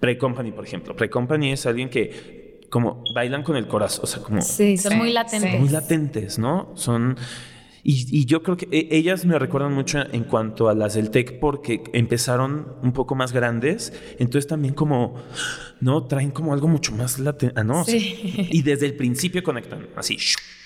Pre-Company, 0.00 0.52
por 0.52 0.64
ejemplo. 0.64 0.94
Pre-Company 0.94 1.52
es 1.52 1.66
alguien 1.66 1.90
que, 1.90 2.60
como, 2.70 3.02
bailan 3.14 3.42
con 3.42 3.56
el 3.56 3.66
corazón, 3.66 4.04
o 4.04 4.06
sea, 4.06 4.22
como 4.22 4.40
Sí, 4.42 4.76
son 4.78 4.92
Sí, 4.92 4.98
muy 4.98 5.12
latentes. 5.12 5.50
sí. 5.52 5.58
muy 5.58 5.68
latentes, 5.68 6.38
¿no? 6.38 6.72
Son. 6.76 7.16
Y, 7.88 8.04
y 8.10 8.24
yo 8.24 8.42
creo 8.42 8.56
que 8.56 8.66
e- 8.72 8.88
ellas 8.96 9.24
me 9.26 9.38
recuerdan 9.38 9.72
mucho 9.72 10.00
en 10.12 10.24
cuanto 10.24 10.68
a 10.68 10.74
las 10.74 10.94
del 10.94 11.10
TEC 11.12 11.38
porque 11.38 11.84
empezaron 11.92 12.74
un 12.82 12.92
poco 12.92 13.14
más 13.14 13.32
grandes, 13.32 13.92
entonces 14.18 14.48
también 14.48 14.74
como, 14.74 15.14
¿no? 15.80 16.04
Traen 16.06 16.32
como 16.32 16.52
algo 16.52 16.66
mucho 16.66 16.90
más 16.90 17.20
latente, 17.20 17.62
¿no? 17.62 17.82
O 17.82 17.84
sea, 17.84 17.96
Sí. 18.00 18.48
y 18.50 18.62
desde 18.62 18.86
el 18.86 18.96
principio 18.96 19.44
conectan, 19.44 19.86
así, 19.94 20.16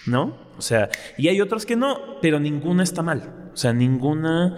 ¿no? 0.07 0.35
O 0.57 0.63
sea, 0.63 0.89
y 1.19 1.29
hay 1.29 1.43
otros 1.43 1.67
que 1.67 1.77
no, 1.77 1.99
pero 2.23 2.41
ninguna 2.41 2.83
está 2.83 3.03
mal. 3.03 3.51
O 3.53 3.57
sea, 3.57 3.75
ninguna, 3.75 4.57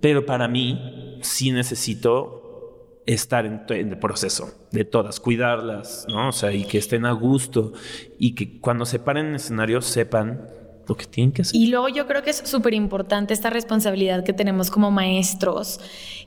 pero 0.00 0.24
para 0.24 0.46
mí 0.46 1.18
sí 1.22 1.50
necesito 1.50 3.00
estar 3.04 3.46
en, 3.46 3.64
el 3.68 3.98
proceso 3.98 4.68
de 4.70 4.84
todas, 4.84 5.18
cuidarlas, 5.18 6.06
¿no? 6.08 6.28
O 6.28 6.32
sea, 6.32 6.52
y 6.52 6.62
que 6.66 6.78
estén 6.78 7.04
a 7.04 7.10
gusto 7.10 7.72
y 8.16 8.36
que 8.36 8.60
cuando 8.60 8.86
se 8.86 9.00
paren 9.00 9.26
en 9.26 9.34
escenario 9.34 9.80
sepan 9.82 10.46
lo 10.90 10.96
que 10.96 11.06
tienen 11.06 11.32
que 11.32 11.42
hacer. 11.42 11.54
Y 11.54 11.68
luego 11.68 11.88
yo 11.88 12.06
creo 12.06 12.22
que 12.22 12.30
es 12.30 12.42
súper 12.44 12.74
importante 12.74 13.32
esta 13.32 13.48
responsabilidad 13.48 14.24
que 14.24 14.32
tenemos 14.32 14.70
como 14.70 14.90
maestros, 14.90 15.80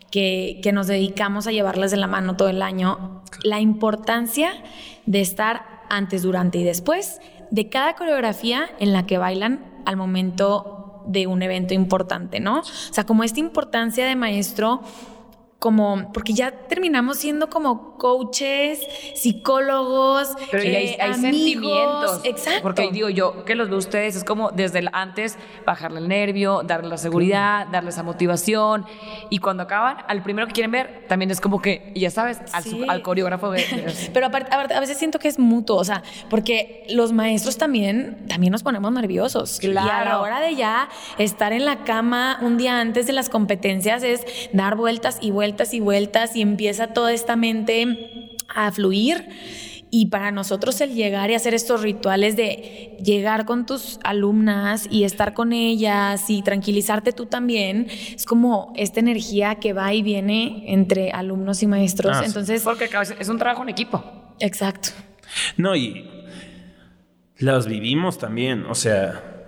que, 0.09 0.59
que 0.63 0.71
nos 0.71 0.87
dedicamos 0.87 1.47
a 1.47 1.51
llevarles 1.51 1.91
de 1.91 1.97
la 1.97 2.07
mano 2.07 2.37
todo 2.37 2.47
el 2.47 2.61
año, 2.61 3.21
la 3.43 3.59
importancia 3.59 4.51
de 5.05 5.19
estar 5.21 5.65
antes, 5.89 6.23
durante 6.23 6.59
y 6.59 6.63
después 6.63 7.19
de 7.51 7.69
cada 7.69 7.95
coreografía 7.95 8.69
en 8.79 8.93
la 8.93 9.05
que 9.05 9.17
bailan 9.17 9.83
al 9.85 9.97
momento 9.97 11.03
de 11.05 11.27
un 11.27 11.41
evento 11.41 11.73
importante, 11.73 12.39
¿no? 12.39 12.59
O 12.59 12.63
sea, 12.63 13.05
como 13.05 13.25
esta 13.25 13.41
importancia 13.41 14.05
de 14.05 14.15
maestro 14.15 14.81
como, 15.63 16.11
porque 16.11 16.33
ya 16.33 16.51
terminamos 16.51 17.19
siendo 17.19 17.49
como 17.49 17.95
coaches, 17.97 18.85
psicólogos, 19.15 20.35
Pero 20.51 20.61
hay, 20.61 20.69
eh, 20.69 20.97
hay 20.99 21.11
amigos. 21.13 21.21
sentimientos. 21.21 22.21
Exacto. 22.25 22.59
Porque 22.63 22.89
digo 22.91 23.07
yo, 23.07 23.45
que 23.45 23.55
los 23.55 23.69
veo 23.69 23.77
ustedes, 23.77 24.17
es 24.17 24.25
como 24.25 24.51
desde 24.51 24.79
el 24.79 24.89
antes 24.91 25.37
bajarle 25.65 25.99
el 25.99 26.09
nervio, 26.09 26.63
darle 26.63 26.89
la 26.89 26.97
seguridad, 26.97 27.67
darle 27.67 27.91
esa 27.91 28.03
motivación. 28.03 28.85
Y 29.29 29.37
cuando 29.37 29.63
acaban, 29.63 29.99
al 30.09 30.21
primero 30.21 30.47
que 30.47 30.53
quieren 30.53 30.71
ver, 30.71 31.05
también 31.07 31.31
es 31.31 31.39
como 31.39 31.61
que, 31.61 31.93
ya 31.95 32.11
sabes, 32.11 32.41
al, 32.51 32.63
Sí. 32.63 32.83
al 32.89 33.01
coreógrafo 33.01 33.49
de. 33.51 33.59
de- 33.59 34.09
Pero 34.13 34.25
aparte, 34.25 34.53
a 34.53 34.79
veces 34.81 34.97
siento 34.97 35.17
que 35.17 35.29
es 35.29 35.39
mutuo, 35.39 35.77
o 35.77 35.85
sea, 35.85 36.03
porque 36.29 36.85
los 36.89 37.13
maestros 37.13 37.57
también, 37.57 38.25
también 38.27 38.51
nos 38.51 38.63
ponemos 38.63 38.91
nerviosos. 38.91 39.63
Y 39.63 39.67
a 39.67 39.71
la 39.71 39.81
Claro. 39.83 40.21
hora 40.23 40.41
de 40.41 40.55
ya 40.57 40.89
estar 41.17 41.53
en 41.53 41.63
la 41.63 41.85
cama 41.85 42.37
un 42.41 42.57
día 42.57 42.81
antes 42.81 43.07
de 43.07 43.13
las 43.13 43.29
competencias 43.29 44.03
es 44.03 44.25
dar 44.51 44.75
vueltas 44.75 45.19
y 45.21 45.31
vueltas 45.31 45.52
y 45.73 45.79
vueltas 45.79 46.35
y 46.35 46.41
empieza 46.41 46.87
toda 46.87 47.13
esta 47.13 47.35
mente 47.35 48.31
a 48.53 48.71
fluir. 48.71 49.27
Y 49.95 50.07
para 50.07 50.31
nosotros 50.31 50.81
el 50.81 50.95
llegar 50.95 51.29
y 51.29 51.35
hacer 51.35 51.53
estos 51.53 51.83
rituales 51.83 52.35
de 52.35 52.97
llegar 53.03 53.45
con 53.45 53.67
tus 53.67 53.99
alumnas 54.03 54.87
y 54.89 55.03
estar 55.03 55.35
con 55.35 55.53
ellas 55.53 56.31
y 56.31 56.41
tranquilizarte 56.41 57.11
tú 57.11 57.27
también, 57.27 57.87
es 58.15 58.25
como 58.25 58.73
esta 58.75 58.99
energía 58.99 59.55
que 59.55 59.71
va 59.73 59.93
y 59.93 60.01
viene 60.01 60.63
entre 60.73 61.11
alumnos 61.11 61.61
y 61.61 61.67
maestros. 61.67 62.17
Ah. 62.17 62.23
Entonces, 62.25 62.63
Porque 62.63 62.89
es 63.19 63.29
un 63.29 63.37
trabajo 63.37 63.61
en 63.61 63.69
equipo. 63.69 64.03
exacto. 64.39 64.89
No, 65.57 65.75
y 65.75 66.09
las 67.37 67.67
vivimos 67.67 68.17
también, 68.17 68.65
o 68.65 68.75
sea. 68.75 69.47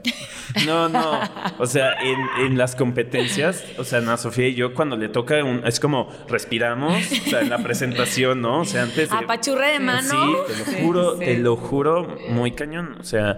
No, 0.65 0.89
no. 0.89 1.19
O 1.59 1.65
sea, 1.65 1.93
en, 2.01 2.45
en 2.45 2.57
las 2.57 2.75
competencias, 2.75 3.63
o 3.77 3.83
sea, 3.83 3.99
Ana 3.99 4.17
Sofía 4.17 4.47
y 4.47 4.55
yo, 4.55 4.73
cuando 4.73 4.95
le 4.97 5.09
toca, 5.09 5.43
un- 5.43 5.65
es 5.65 5.79
como 5.79 6.09
respiramos, 6.29 6.93
o 6.95 7.29
sea, 7.29 7.41
en 7.41 7.49
la 7.49 7.57
presentación, 7.59 8.41
¿no? 8.41 8.61
O 8.61 8.65
sea, 8.65 8.83
antes 8.83 9.09
de. 9.09 9.15
Apachurre 9.17 9.71
de 9.73 9.79
mano. 9.79 10.01
Sí, 10.09 10.17
te 10.47 10.57
lo 10.57 10.65
Sí, 10.65 10.83
juro, 10.83 11.13
sí. 11.17 11.25
te 11.25 11.37
lo 11.39 11.55
juro, 11.55 12.15
muy 12.29 12.51
cañón. 12.51 12.95
O 12.99 13.03
sea, 13.03 13.37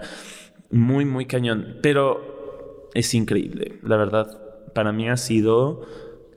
muy, 0.70 1.04
muy 1.04 1.26
cañón. 1.26 1.78
Pero 1.82 2.88
es 2.94 3.12
increíble, 3.14 3.78
la 3.82 3.96
verdad. 3.96 4.26
Para 4.74 4.92
mí 4.92 5.08
ha 5.08 5.16
sido 5.16 5.82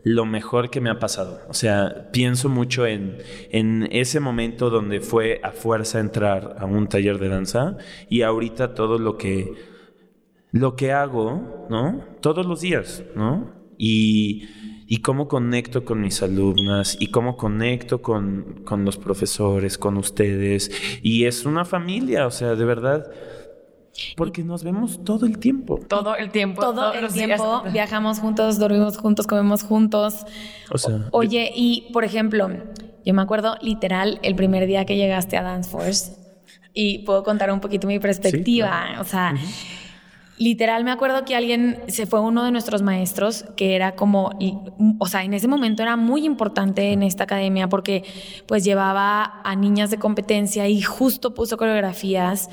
lo 0.04 0.26
mejor 0.26 0.72
que 0.72 0.82
me 0.82 0.90
ha 0.90 0.98
pasado. 0.98 1.42
O 1.48 1.54
sea, 1.54 2.10
pienso 2.12 2.50
mucho 2.50 2.88
en, 2.88 3.18
en 3.52 3.88
ese 3.92 4.20
momento 4.20 4.72
donde 4.72 5.00
fue 5.00 5.40
a 5.44 5.52
fuerza 5.52 6.00
entrar 6.00 6.56
a 6.60 6.66
un 6.66 6.88
taller 6.88 7.20
de 7.20 7.30
danza 7.30 7.78
y 8.10 8.24
ahorita 8.24 8.74
todo 8.74 8.98
lo 8.98 9.18
que, 9.18 9.54
lo 10.52 10.76
que 10.76 10.92
hago, 10.92 11.68
¿no? 11.70 12.04
Todos 12.22 12.46
los 12.46 12.62
días, 12.62 13.04
¿no? 13.16 13.52
Y, 13.78 14.48
y 14.88 14.98
cómo 14.98 15.28
conecto 15.28 15.86
con 15.86 16.02
mis 16.02 16.22
alumnas 16.22 16.98
y 17.00 17.08
cómo 17.08 17.38
conecto 17.38 18.02
con, 18.02 18.62
con 18.66 18.84
los 18.86 18.98
profesores, 18.98 19.78
con 19.78 19.98
ustedes. 19.98 20.72
Y 21.02 21.26
es 21.26 21.46
una 21.46 21.66
familia, 21.66 22.28
o 22.28 22.32
sea, 22.32 22.56
de 22.56 22.66
verdad, 22.66 23.10
porque 24.16 24.44
nos 24.44 24.64
vemos 24.64 25.04
todo 25.04 25.26
el 25.26 25.38
tiempo. 25.38 25.80
Todo 25.88 26.16
el 26.16 26.32
tiempo. 26.32 26.62
Todo 26.62 26.74
todos 26.74 26.96
el 26.96 27.02
los 27.04 27.14
días. 27.14 27.28
tiempo 27.28 27.64
viajamos 27.72 28.20
juntos, 28.20 28.60
dormimos 28.60 28.98
juntos, 28.98 29.28
comemos 29.28 29.64
juntos. 29.64 30.26
O 30.72 30.78
sea, 30.78 31.08
Oye, 31.12 31.52
y 31.56 31.90
por 31.94 32.04
ejemplo, 32.04 32.50
yo 33.06 33.14
me 33.14 33.22
acuerdo 33.22 33.56
literal 33.62 34.20
el 34.24 34.36
primer 34.36 34.68
día 34.68 34.86
que 34.86 34.98
llegaste 34.98 35.38
a 35.38 35.44
Dance 35.44 35.70
Force 35.70 36.16
y 36.74 37.00
puedo 37.00 37.24
contar 37.24 37.52
un 37.52 37.60
poquito 37.60 37.88
mi 37.88 38.00
perspectiva. 38.00 38.98
O 39.00 39.04
sea, 39.04 39.36
literal 40.42 40.84
me 40.84 40.90
acuerdo 40.92 41.24
que 41.24 41.36
alguien 41.36 41.84
se 41.88 42.08
fue 42.08 42.20
uno 42.20 42.44
de 42.44 42.52
nuestros 42.52 42.82
maestros 42.82 43.46
que 43.56 43.76
era 43.76 43.96
como, 43.96 44.32
y- 44.40 44.58
o 44.98 45.06
sea, 45.06 45.24
en 45.24 45.36
ese 45.36 45.48
momento 45.48 45.84
era 45.84 45.96
muy 45.98 46.26
importante 46.26 46.92
en 46.94 47.04
esta 47.04 47.26
academia 47.26 47.70
porque 47.70 48.04
pues 48.48 48.64
llevaba 48.64 49.42
a 49.44 49.56
niñas 49.56 49.92
de 49.92 49.98
competencia 50.00 50.68
y 50.68 50.82
justo 50.82 51.36
puso 51.36 51.58
coreografías 51.58 52.50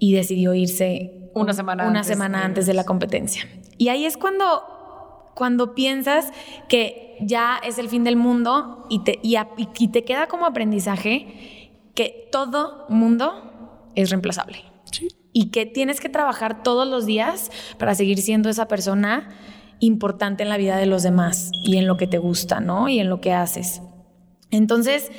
y 0.00 0.14
decidió 0.14 0.52
irse 0.52 1.30
Una 1.34 1.52
semana 1.52 1.84
una 1.84 2.00
antes 2.00 2.06
semana 2.08 2.38
de- 2.38 2.44
antes 2.44 2.66
de 2.66 2.74
la 2.74 2.84
competencia. 2.84 3.44
Y 3.78 3.88
ahí 3.88 4.04
es 4.04 4.16
cuando, 4.16 5.30
cuando 5.36 5.76
piensas 5.76 6.32
que 6.68 7.16
ya 7.20 7.60
es 7.64 7.78
el 7.78 7.88
fin 7.88 8.02
del 8.02 8.16
mundo 8.16 8.84
y 8.90 9.04
te, 9.04 9.20
y, 9.22 9.36
a- 9.36 9.48
y 9.78 9.88
te 9.88 10.02
queda 10.04 10.26
como 10.26 10.44
aprendizaje 10.44 11.70
que 11.94 12.28
todo 12.32 12.86
mundo 12.88 13.88
es 13.94 14.10
reemplazable. 14.10 14.58
Y 15.40 15.50
que 15.50 15.66
tienes 15.66 16.00
que 16.00 16.08
trabajar 16.08 16.62
todos 16.64 16.88
los 16.88 17.06
días 17.06 17.50
para 17.78 17.94
seguir 17.94 18.18
siendo 18.22 18.48
esa 18.48 18.66
persona 18.66 19.28
importante 19.80 20.42
en 20.42 20.48
la 20.48 20.56
vida 20.56 20.76
de 20.76 20.86
los 20.86 21.02
demás 21.04 21.50
y 21.52 21.76
en 21.76 21.86
lo 21.86 21.96
que 21.96 22.06
te 22.08 22.18
gusta, 22.18 22.58
¿no? 22.60 22.88
Y 22.88 22.98
en 22.98 23.08
lo 23.08 23.20
que 23.20 23.32
haces. 23.32 23.80
Entonces, 24.50 25.10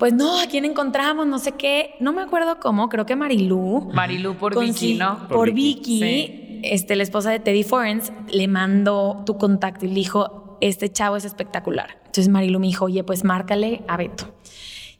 pues 0.00 0.12
no, 0.14 0.40
¿a 0.40 0.46
quién 0.46 0.64
encontramos? 0.64 1.26
No 1.28 1.38
sé 1.38 1.52
qué. 1.52 1.94
No 2.00 2.12
me 2.12 2.22
acuerdo 2.22 2.58
cómo, 2.58 2.88
creo 2.88 3.06
que 3.06 3.14
Marilú. 3.14 3.88
Marilú 3.92 4.34
por 4.34 4.58
Vicky, 4.58 4.94
¿no? 4.94 5.18
Por, 5.28 5.36
Por 5.36 5.52
Vicky, 5.52 6.00
Sí. 6.00 6.60
este, 6.64 6.96
la 6.96 7.04
esposa 7.04 7.30
de 7.30 7.38
Teddy 7.38 7.62
Forens, 7.62 8.12
le 8.32 8.48
mandó 8.48 9.22
tu 9.24 9.36
contacto 9.38 9.84
y 9.84 9.88
le 9.90 9.94
dijo, 9.94 10.58
este 10.60 10.90
chavo 10.90 11.16
es 11.16 11.24
espectacular. 11.24 11.98
Entonces 12.06 12.28
Marilu 12.28 12.58
me 12.58 12.66
dijo, 12.66 12.86
oye, 12.86 13.04
pues 13.04 13.22
márcale 13.24 13.82
a 13.86 13.96
Beto. 13.96 14.34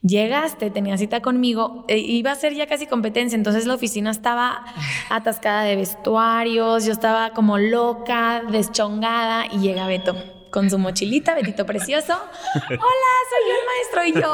Llegaste, 0.02 0.70
tenía 0.70 0.98
cita 0.98 1.22
conmigo, 1.22 1.84
e 1.86 1.98
iba 1.98 2.32
a 2.32 2.34
ser 2.34 2.54
ya 2.54 2.66
casi 2.66 2.86
competencia, 2.86 3.36
entonces 3.36 3.66
la 3.66 3.74
oficina 3.74 4.10
estaba 4.10 4.64
atascada 5.10 5.62
de 5.62 5.76
vestuarios, 5.76 6.84
yo 6.84 6.92
estaba 6.92 7.30
como 7.30 7.58
loca, 7.58 8.42
deschongada 8.50 9.46
y 9.52 9.58
llega 9.58 9.86
Beto 9.86 10.41
con 10.52 10.70
su 10.70 10.78
mochilita, 10.78 11.34
Betito 11.34 11.66
precioso. 11.66 12.12
Hola, 12.12 12.68
soy 13.30 13.42
yo 13.48 13.54
el 13.58 13.64
maestro 13.66 14.04
y 14.06 14.12
yo. 14.22 14.32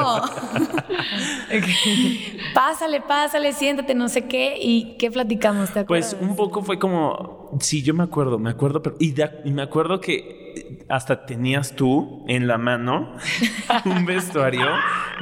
Pásale, 2.53 3.01
pásale, 3.01 3.53
siéntate, 3.53 3.95
no 3.95 4.07
sé 4.09 4.25
qué. 4.27 4.57
¿Y 4.61 4.97
qué 4.97 5.09
platicamos? 5.09 5.71
¿Te 5.73 5.79
acuerdas? 5.79 6.13
Pues 6.15 6.29
un 6.29 6.35
poco 6.35 6.61
fue 6.61 6.77
como, 6.77 7.49
sí, 7.59 7.81
yo 7.81 7.93
me 7.93 8.03
acuerdo, 8.03 8.37
me 8.37 8.49
acuerdo, 8.51 8.83
pero 8.83 8.95
y, 8.99 9.11
de- 9.13 9.31
y 9.45 9.51
me 9.51 9.61
acuerdo 9.63 9.99
que 10.01 10.85
hasta 10.89 11.25
tenías 11.25 11.75
tú 11.75 12.23
en 12.27 12.47
la 12.47 12.57
mano 12.57 13.15
un 13.85 14.05
vestuario 14.05 14.67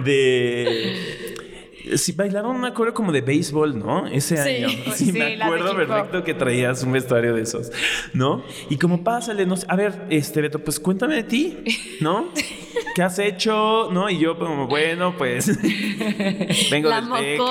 de 0.04 1.36
Sí, 1.96 2.12
bailaron 2.12 2.56
una 2.56 2.74
coreo 2.74 2.94
como 2.94 3.12
de 3.12 3.22
béisbol, 3.22 3.78
¿no? 3.78 4.08
Ese 4.08 4.38
Sí. 4.38 4.64
año. 4.64 4.70
Sí, 4.94 5.06
Sí, 5.08 5.12
me 5.14 5.42
acuerdo 5.42 5.76
perfecto 5.76 6.24
que 6.24 6.34
traías 6.34 6.84
un 6.84 6.92
vestuario 6.92 7.34
de 7.34 7.42
esos, 7.44 7.72
¿no? 8.14 8.44
Y 8.70 8.78
como 8.78 9.04
pásale, 9.04 9.46
no 9.46 9.56
sé, 9.58 9.66
a 9.70 9.76
ver, 9.76 10.06
este 10.10 10.42
Beto, 10.42 10.60
pues 10.60 10.80
cuéntame 10.80 11.16
de 11.16 11.24
ti, 11.24 11.58
¿no? 12.02 12.30
¿Qué 12.96 13.04
has 13.04 13.20
hecho? 13.20 13.90
¿No? 13.92 14.10
Y 14.10 14.18
yo 14.20 14.38
como, 14.38 14.68
bueno, 14.68 15.16
pues 15.18 15.48
vengo 16.72 16.90
La 16.90 17.02
del 17.02 17.10
TEC. 17.38 17.42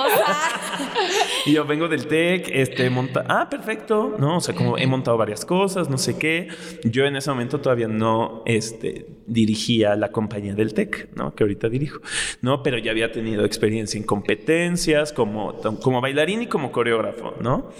Y 1.47 1.53
yo 1.53 1.64
vengo 1.64 1.89
del 1.89 2.07
TEC, 2.07 2.49
este, 2.53 2.91
monta 2.91 3.24
ah, 3.28 3.49
perfecto, 3.49 4.16
¿no? 4.18 4.39
O 4.39 4.41
sea, 4.41 4.55
como 4.55 4.76
he 4.78 4.87
montado 4.87 5.16
varias 5.16 5.45
cosas, 5.45 5.89
no 5.89 5.99
sé 5.99 6.18
qué. 6.18 6.49
Yo 6.84 7.05
en 7.05 7.16
ese 7.16 7.30
momento 7.30 7.61
todavía 7.61 7.89
no, 7.89 8.43
este, 8.47 9.07
dirigía 9.26 9.95
la 9.97 10.11
compañía 10.11 10.55
del 10.55 10.74
TEC, 10.74 11.11
¿no? 11.14 11.34
Que 11.34 11.45
ahorita 11.45 11.68
dirijo, 11.68 12.01
¿no? 12.43 12.62
Pero 12.62 12.78
ya 12.78 12.91
había 12.91 13.12
tenido 13.12 13.45
experiencia 13.45 13.99
en 13.99 14.05
competencias 14.27 15.12
como, 15.12 15.55
como 15.83 16.01
bailarín 16.01 16.43
y 16.43 16.47
como 16.47 16.72
coreógrafo, 16.72 17.35
¿no? 17.41 17.70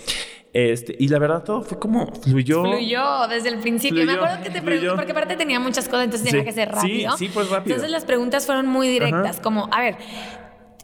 Este, 0.53 0.97
y 0.99 1.09
la 1.09 1.19
verdad 1.19 1.45
todo 1.45 1.63
fue 1.63 1.79
como 1.79 2.07
fluyó. 2.15 2.63
Fluyó 2.63 3.29
desde 3.29 3.51
el 3.51 3.59
principio. 3.59 4.07
Me 4.07 4.13
acuerdo 4.13 4.43
que 4.43 4.51
te 4.51 4.63
pregunté, 4.63 4.95
porque 4.95 5.13
aparte 5.13 5.37
tenía 5.37 5.61
muchas 5.61 5.87
cosas, 5.87 6.05
entonces 6.05 6.31
tenía 6.31 6.45
que 6.45 6.53
ser 6.53 6.69
sí, 6.69 6.75
rápido. 6.75 7.17
sí, 7.19 7.31
pues 7.33 7.51
rápido. 7.51 7.75
Entonces 7.75 7.91
las 7.91 8.05
preguntas 8.05 8.47
fueron 8.47 8.67
muy 8.67 8.89
directas, 8.89 9.37
Ajá. 9.37 9.43
como, 9.43 9.69
a 9.71 9.81
ver, 9.81 9.97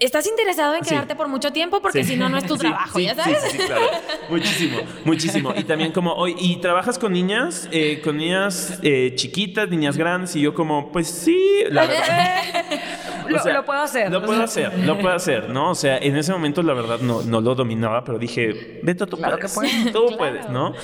¿estás 0.05 0.26
interesado 0.26 0.74
en 0.74 0.84
Sí. 0.84 0.90
quedarte 0.90 1.14
por 1.16 1.28
mucho 1.28 1.53
tiempo? 1.53 1.80
Porque 1.80 2.05
Sí. 2.05 2.11
si 2.12 2.16
no, 2.16 2.28
no 2.28 2.36
es 2.38 2.46
tu 2.46 2.55
Sí, 2.55 2.61
trabajo, 2.61 2.98
¿ya 3.00 3.14
sabes? 3.14 3.38
Sí, 3.42 3.59
sí, 3.59 3.59
claro. 3.66 3.82
Muchísimo, 4.28 4.78
muchísimo. 5.05 5.55
Y 5.57 5.64
también 5.64 5.92
como, 5.92 6.12
hoy 6.14 6.34
¿y 6.38 6.57
trabajas 6.57 6.98
con 6.98 7.12
niñas? 7.12 7.68
Eh, 7.72 8.00
con 8.03 8.16
niñas 8.16 8.78
eh, 8.82 9.12
chiquitas, 9.14 9.68
niñas 9.68 9.96
grandes. 9.96 10.34
Y 10.36 10.40
yo 10.40 10.55
como, 10.55 10.90
pues 10.92 11.09
sí, 11.09 11.38
la 11.70 11.86
verdad. 11.86 12.42
Lo- 13.28 13.53
lo 13.53 13.64
puedo 13.64 13.80
hacer. 13.80 14.11
Lo 14.11 14.22
puedo 14.24 14.42
hacer, 14.42 14.76
lo 14.80 14.98
puedo 14.98 15.14
hacer, 15.14 15.48
¿no? 15.48 15.70
O 15.70 15.74
sea, 15.74 15.96
en 15.98 16.16
ese 16.16 16.32
momento 16.32 16.62
la 16.62 16.74
verdad 16.74 16.98
no, 17.00 17.22
no 17.22 17.40
lo 17.40 17.55
dominaba, 17.55 18.03
pero 18.05 18.18
dije, 18.18 18.80
Beto, 18.82 19.07
tú 19.07 19.16
Claro 19.16 19.38
que 19.38 19.48
puedes. 19.48 19.72
puedes, 19.72 19.92
Tú 19.92 20.07
claro. 20.09 20.18
puedes, 20.18 20.48
¿no? 20.50 20.74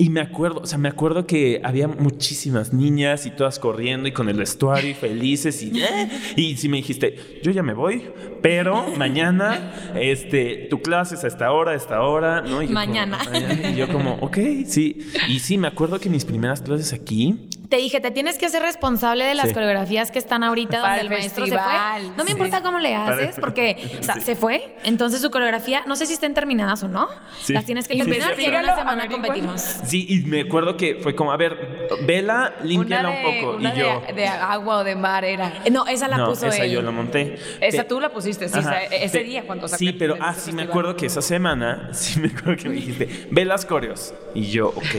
Y 0.00 0.08
me 0.08 0.22
acuerdo, 0.22 0.60
o 0.62 0.66
sea, 0.66 0.78
me 0.78 0.88
acuerdo 0.88 1.26
que 1.26 1.60
había 1.62 1.86
muchísimas 1.86 2.72
niñas 2.72 3.26
y 3.26 3.30
todas 3.30 3.58
corriendo 3.58 4.08
y 4.08 4.12
con 4.12 4.30
el 4.30 4.36
vestuario 4.38 4.88
y 4.90 4.94
felices 4.94 5.62
y, 5.62 5.78
eh, 5.78 6.08
y 6.36 6.56
si 6.56 6.70
me 6.70 6.78
dijiste, 6.78 7.40
yo 7.42 7.50
ya 7.52 7.62
me 7.62 7.74
voy, 7.74 8.04
pero 8.40 8.86
mañana, 8.96 9.74
este, 9.94 10.68
tu 10.70 10.80
clase 10.80 11.16
es 11.16 11.24
a 11.24 11.26
esta 11.26 11.52
hora, 11.52 11.72
a 11.72 11.74
esta 11.74 12.00
hora, 12.00 12.40
¿no? 12.40 12.62
Y 12.62 12.68
yo 12.68 12.74
como, 12.74 12.86
Mañana. 12.86 13.18
"Mañana". 13.30 13.70
Y 13.72 13.76
yo 13.76 13.88
como, 13.88 14.14
ok, 14.22 14.38
sí. 14.64 15.06
Y 15.28 15.40
sí, 15.40 15.58
me 15.58 15.68
acuerdo 15.68 16.00
que 16.00 16.08
mis 16.08 16.24
primeras 16.24 16.62
clases 16.62 16.94
aquí, 16.94 17.50
Te 17.70 17.76
dije, 17.76 18.00
te 18.00 18.10
tienes 18.10 18.36
que 18.36 18.46
hacer 18.46 18.62
responsable 18.62 19.24
de 19.24 19.34
las 19.36 19.48
Sí. 19.48 19.54
coreografías 19.54 20.10
que 20.10 20.18
están 20.18 20.42
ahorita 20.42 20.82
Para 20.82 20.96
donde 20.96 21.02
el 21.02 21.08
maestro 21.10 21.44
festival, 21.44 22.02
se 22.02 22.06
fue. 22.08 22.16
No 22.16 22.24
me 22.24 22.30
sí. 22.30 22.32
importa 22.32 22.62
cómo 22.62 22.78
le 22.80 22.94
haces, 22.96 23.36
porque 23.40 23.76
o 24.00 24.02
sea, 24.02 24.14
Sí. 24.16 24.20
se 24.22 24.34
fue. 24.36 24.74
Entonces 24.82 25.20
su 25.22 25.30
coreografía, 25.30 25.82
no 25.86 25.94
sé 25.94 26.06
si 26.06 26.14
estén 26.14 26.34
terminadas 26.34 26.82
o 26.82 26.88
no. 26.88 27.08
Sí. 27.40 27.52
Las 27.52 27.64
tienes 27.64 27.86
que 27.86 27.96
terminar 27.96 28.34
sí. 28.34 28.42
y 28.42 28.44
en 28.46 28.56
una 28.56 28.74
semana 28.76 29.06
competimos. 29.08 29.60
sí, 29.62 30.04
y 30.08 30.18
me 30.28 30.40
acuerdo 30.40 30.76
que 30.76 30.96
fue 30.96 31.14
como, 31.14 31.30
a 31.32 31.36
ver, 31.36 31.88
vela, 32.04 32.54
límpiala 32.64 33.08
un 33.10 33.22
poco. 33.22 33.56
una 33.56 33.72
y 33.72 33.78
yo, 33.78 34.02
de, 34.08 34.12
de 34.14 34.26
agua 34.26 34.78
o 34.78 34.84
de 34.84 34.96
mar 34.96 35.24
era. 35.24 35.52
No, 35.70 35.86
esa 35.86 36.08
la 36.08 36.16
no, 36.18 36.26
puso 36.26 36.48
esa 36.48 36.64
él. 36.64 36.72
yo 36.72 36.82
la 36.82 36.90
monté. 36.90 37.38
Esa 37.60 37.82
Pe- 37.84 37.88
tú 37.88 38.00
la 38.00 38.10
pusiste, 38.10 38.48
sí, 38.48 38.58
ese 38.90 39.18
Pe- 39.18 39.24
día 39.24 39.44
cuando 39.46 39.68
Sí, 39.68 39.92
pero 39.92 40.16
ah, 40.20 40.34
sí 40.34 40.50
me 40.52 40.62
acuerdo 40.64 40.96
que 40.96 41.06
esa 41.06 41.22
semana, 41.22 41.90
sí 41.92 42.18
me 42.18 42.28
acuerdo 42.28 42.60
que 42.60 42.68
me 42.68 42.74
dijiste, 42.74 43.28
ve 43.30 43.44
las 43.44 43.64
coreos. 43.64 44.12
Y 44.34 44.46
yo, 44.50 44.68
ok, 44.70 44.94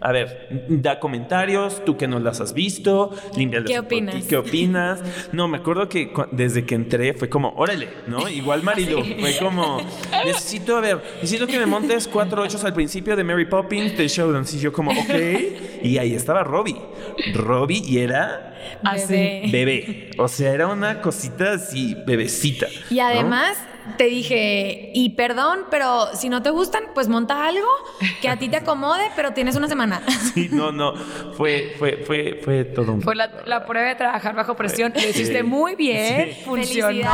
a 0.00 0.12
ver, 0.12 0.66
da 0.68 1.00
comentarios, 1.00 1.84
tú 1.84 1.95
que 1.96 2.08
no 2.08 2.18
las 2.18 2.40
has 2.40 2.52
visto, 2.54 3.10
límpialas 3.36 3.70
¿Qué 3.70 3.78
opinas? 3.78 4.24
¿Qué 4.26 4.36
opinas? 4.36 5.00
No, 5.32 5.48
me 5.48 5.58
acuerdo 5.58 5.88
que 5.88 6.12
desde 6.30 6.64
que 6.64 6.74
entré 6.74 7.14
fue 7.14 7.28
como, 7.28 7.50
órale, 7.56 7.88
¿no? 8.06 8.28
Igual 8.28 8.62
Marilu, 8.62 9.04
fue 9.20 9.36
como, 9.38 9.80
necesito, 10.24 10.76
a 10.76 10.80
ver, 10.80 11.02
necesito 11.16 11.46
que 11.46 11.58
me 11.58 11.66
montes 11.66 12.08
cuatro 12.08 12.42
ochos 12.42 12.64
al 12.64 12.74
principio 12.74 13.16
de 13.16 13.24
Mary 13.24 13.46
Poppins 13.46 13.96
de 13.96 14.08
Showdance. 14.08 14.56
Y 14.56 14.60
yo 14.60 14.72
como, 14.72 14.92
ok. 14.92 15.14
Y 15.82 15.98
ahí 15.98 16.14
estaba 16.14 16.42
Robbie. 16.42 16.76
Robbie 17.34 17.82
y 17.86 17.98
era 17.98 18.54
Bebé. 18.82 19.48
bebé. 19.50 20.10
O 20.18 20.28
sea, 20.28 20.52
era 20.52 20.66
una 20.66 21.00
cosita 21.00 21.52
así, 21.52 21.96
bebecita. 22.06 22.66
Y 22.90 22.96
¿no? 22.96 23.75
Te 23.96 24.04
dije, 24.04 24.90
y 24.94 25.10
perdón, 25.10 25.60
pero 25.70 26.06
si 26.14 26.28
no 26.28 26.42
te 26.42 26.50
gustan, 26.50 26.84
pues 26.94 27.08
monta 27.08 27.46
algo 27.46 27.66
que 28.20 28.28
a 28.28 28.38
ti 28.38 28.48
te 28.48 28.56
acomode, 28.56 29.02
pero 29.16 29.32
tienes 29.32 29.56
una 29.56 29.68
semana. 29.68 30.02
Sí, 30.34 30.48
no, 30.50 30.70
no. 30.72 30.94
Fue, 31.34 31.74
fue, 31.78 31.98
fue, 32.06 32.40
fue 32.44 32.64
todo 32.64 32.92
un. 32.92 33.02
Fue 33.02 33.14
la, 33.16 33.30
la 33.46 33.64
prueba 33.64 33.88
de 33.88 33.94
trabajar 33.94 34.34
bajo 34.34 34.54
presión. 34.56 34.92
Lo 34.94 35.00
Sí. 35.00 35.08
hiciste 35.10 35.42
muy 35.42 35.74
bien. 35.76 36.30
Sí. 36.34 36.42
Funcionó. 36.44 37.08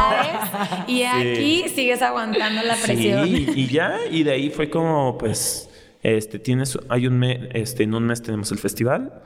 Y 0.89 1.03
aquí 1.05 1.69
sigues 1.69 2.03
aguantando 2.03 2.63
la 2.63 2.75
presión. 2.77 3.27
Sí, 3.27 3.47
y 3.55 3.67
ya, 3.69 3.97
y 4.11 4.23
de 4.25 4.33
ahí 4.33 4.51
fue 4.51 4.71
como, 4.71 5.17
pues, 5.19 5.69
este, 6.03 6.39
tienes, 6.39 6.79
hay 6.89 7.07
un 7.07 7.19
mes, 7.19 7.39
este, 7.53 7.85
en 7.85 7.95
un 7.95 8.05
mes 8.05 8.23
tenemos 8.23 8.51
el 8.51 8.59
festival, 8.59 9.23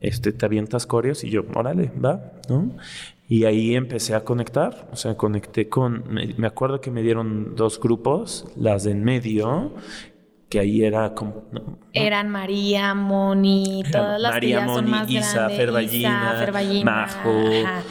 este, 0.00 0.32
te 0.32 0.44
avientas 0.44 0.86
coreos 0.86 1.24
y 1.24 1.30
yo, 1.30 1.42
órale, 1.54 1.90
va, 2.04 2.32
¿no? 2.48 2.70
Y 3.32 3.46
ahí 3.46 3.74
empecé 3.74 4.14
a 4.14 4.24
conectar, 4.24 4.88
o 4.92 4.96
sea, 4.96 5.16
conecté 5.16 5.66
con, 5.70 6.04
me, 6.12 6.34
me 6.36 6.46
acuerdo 6.46 6.82
que 6.82 6.90
me 6.90 7.00
dieron 7.00 7.56
dos 7.56 7.80
grupos, 7.80 8.44
las 8.56 8.84
de 8.84 8.90
en 8.90 9.04
medio, 9.04 9.72
que 10.50 10.60
ahí 10.60 10.84
era 10.84 11.14
como, 11.14 11.44
no, 11.50 11.78
Eran 11.94 12.28
María, 12.28 12.92
Moni, 12.92 13.84
todas 13.90 14.20
las 14.20 14.32
María, 14.32 14.58
que 14.60 14.66
ya 14.66 14.74
son 14.74 14.84
Moni, 14.84 14.90
más 14.90 15.10
Isa. 15.10 15.48
Ferballina, 15.48 16.84
Majo. 16.84 17.30
ajá. 17.64 17.82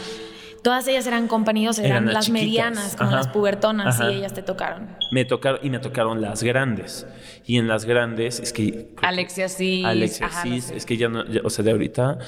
Todas 0.64 0.88
ellas 0.88 1.08
eran 1.08 1.28
compañeros, 1.28 1.80
eran, 1.80 2.04
Eran 2.04 2.14
las 2.14 2.30
medianas, 2.30 2.96
como 2.96 3.10
ajá, 3.10 3.18
las 3.18 3.28
pubertonas, 3.30 4.00
ajá. 4.00 4.12
y 4.12 4.18
ellas 4.18 4.36
te 4.36 4.44
tocaron. 4.44 4.90
me 5.12 5.26
tocaron, 5.26 5.60
y 5.64 5.72
me 5.72 5.80
tocaron 5.80 6.22
las 6.22 6.44
grandes, 6.44 7.08
y 7.48 7.58
en 7.58 7.68
las 7.68 7.86
grandes, 7.86 8.40
es 8.40 8.54
que... 8.54 8.94
Alexia 9.02 9.50
sí. 9.50 9.82
Alexia 9.84 10.30
no 10.46 10.62
sé. 10.62 10.78
es 10.78 10.86
que 10.86 10.98
ya 10.98 11.10
no, 11.10 11.26
ya- 11.26 11.42
o 11.44 11.50
sea, 11.50 11.66
de 11.66 11.72
ahorita, 11.72 12.20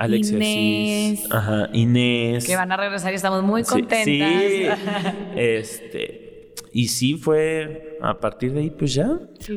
Alexia 0.00 0.36
Inés. 0.36 1.20
Cis, 1.20 1.32
ajá, 1.32 1.68
Inés. 1.72 2.46
Que 2.46 2.56
van 2.56 2.72
a 2.72 2.76
regresar 2.76 3.12
y 3.12 3.16
estamos 3.16 3.42
muy 3.42 3.62
contentas. 3.64 4.04
Sí, 4.04 4.66
este, 5.36 6.52
y 6.72 6.88
sí 6.88 7.14
fue, 7.14 7.98
a 8.00 8.18
partir 8.18 8.52
de 8.52 8.60
ahí, 8.60 8.70
pues 8.70 8.94
ya. 8.94 9.08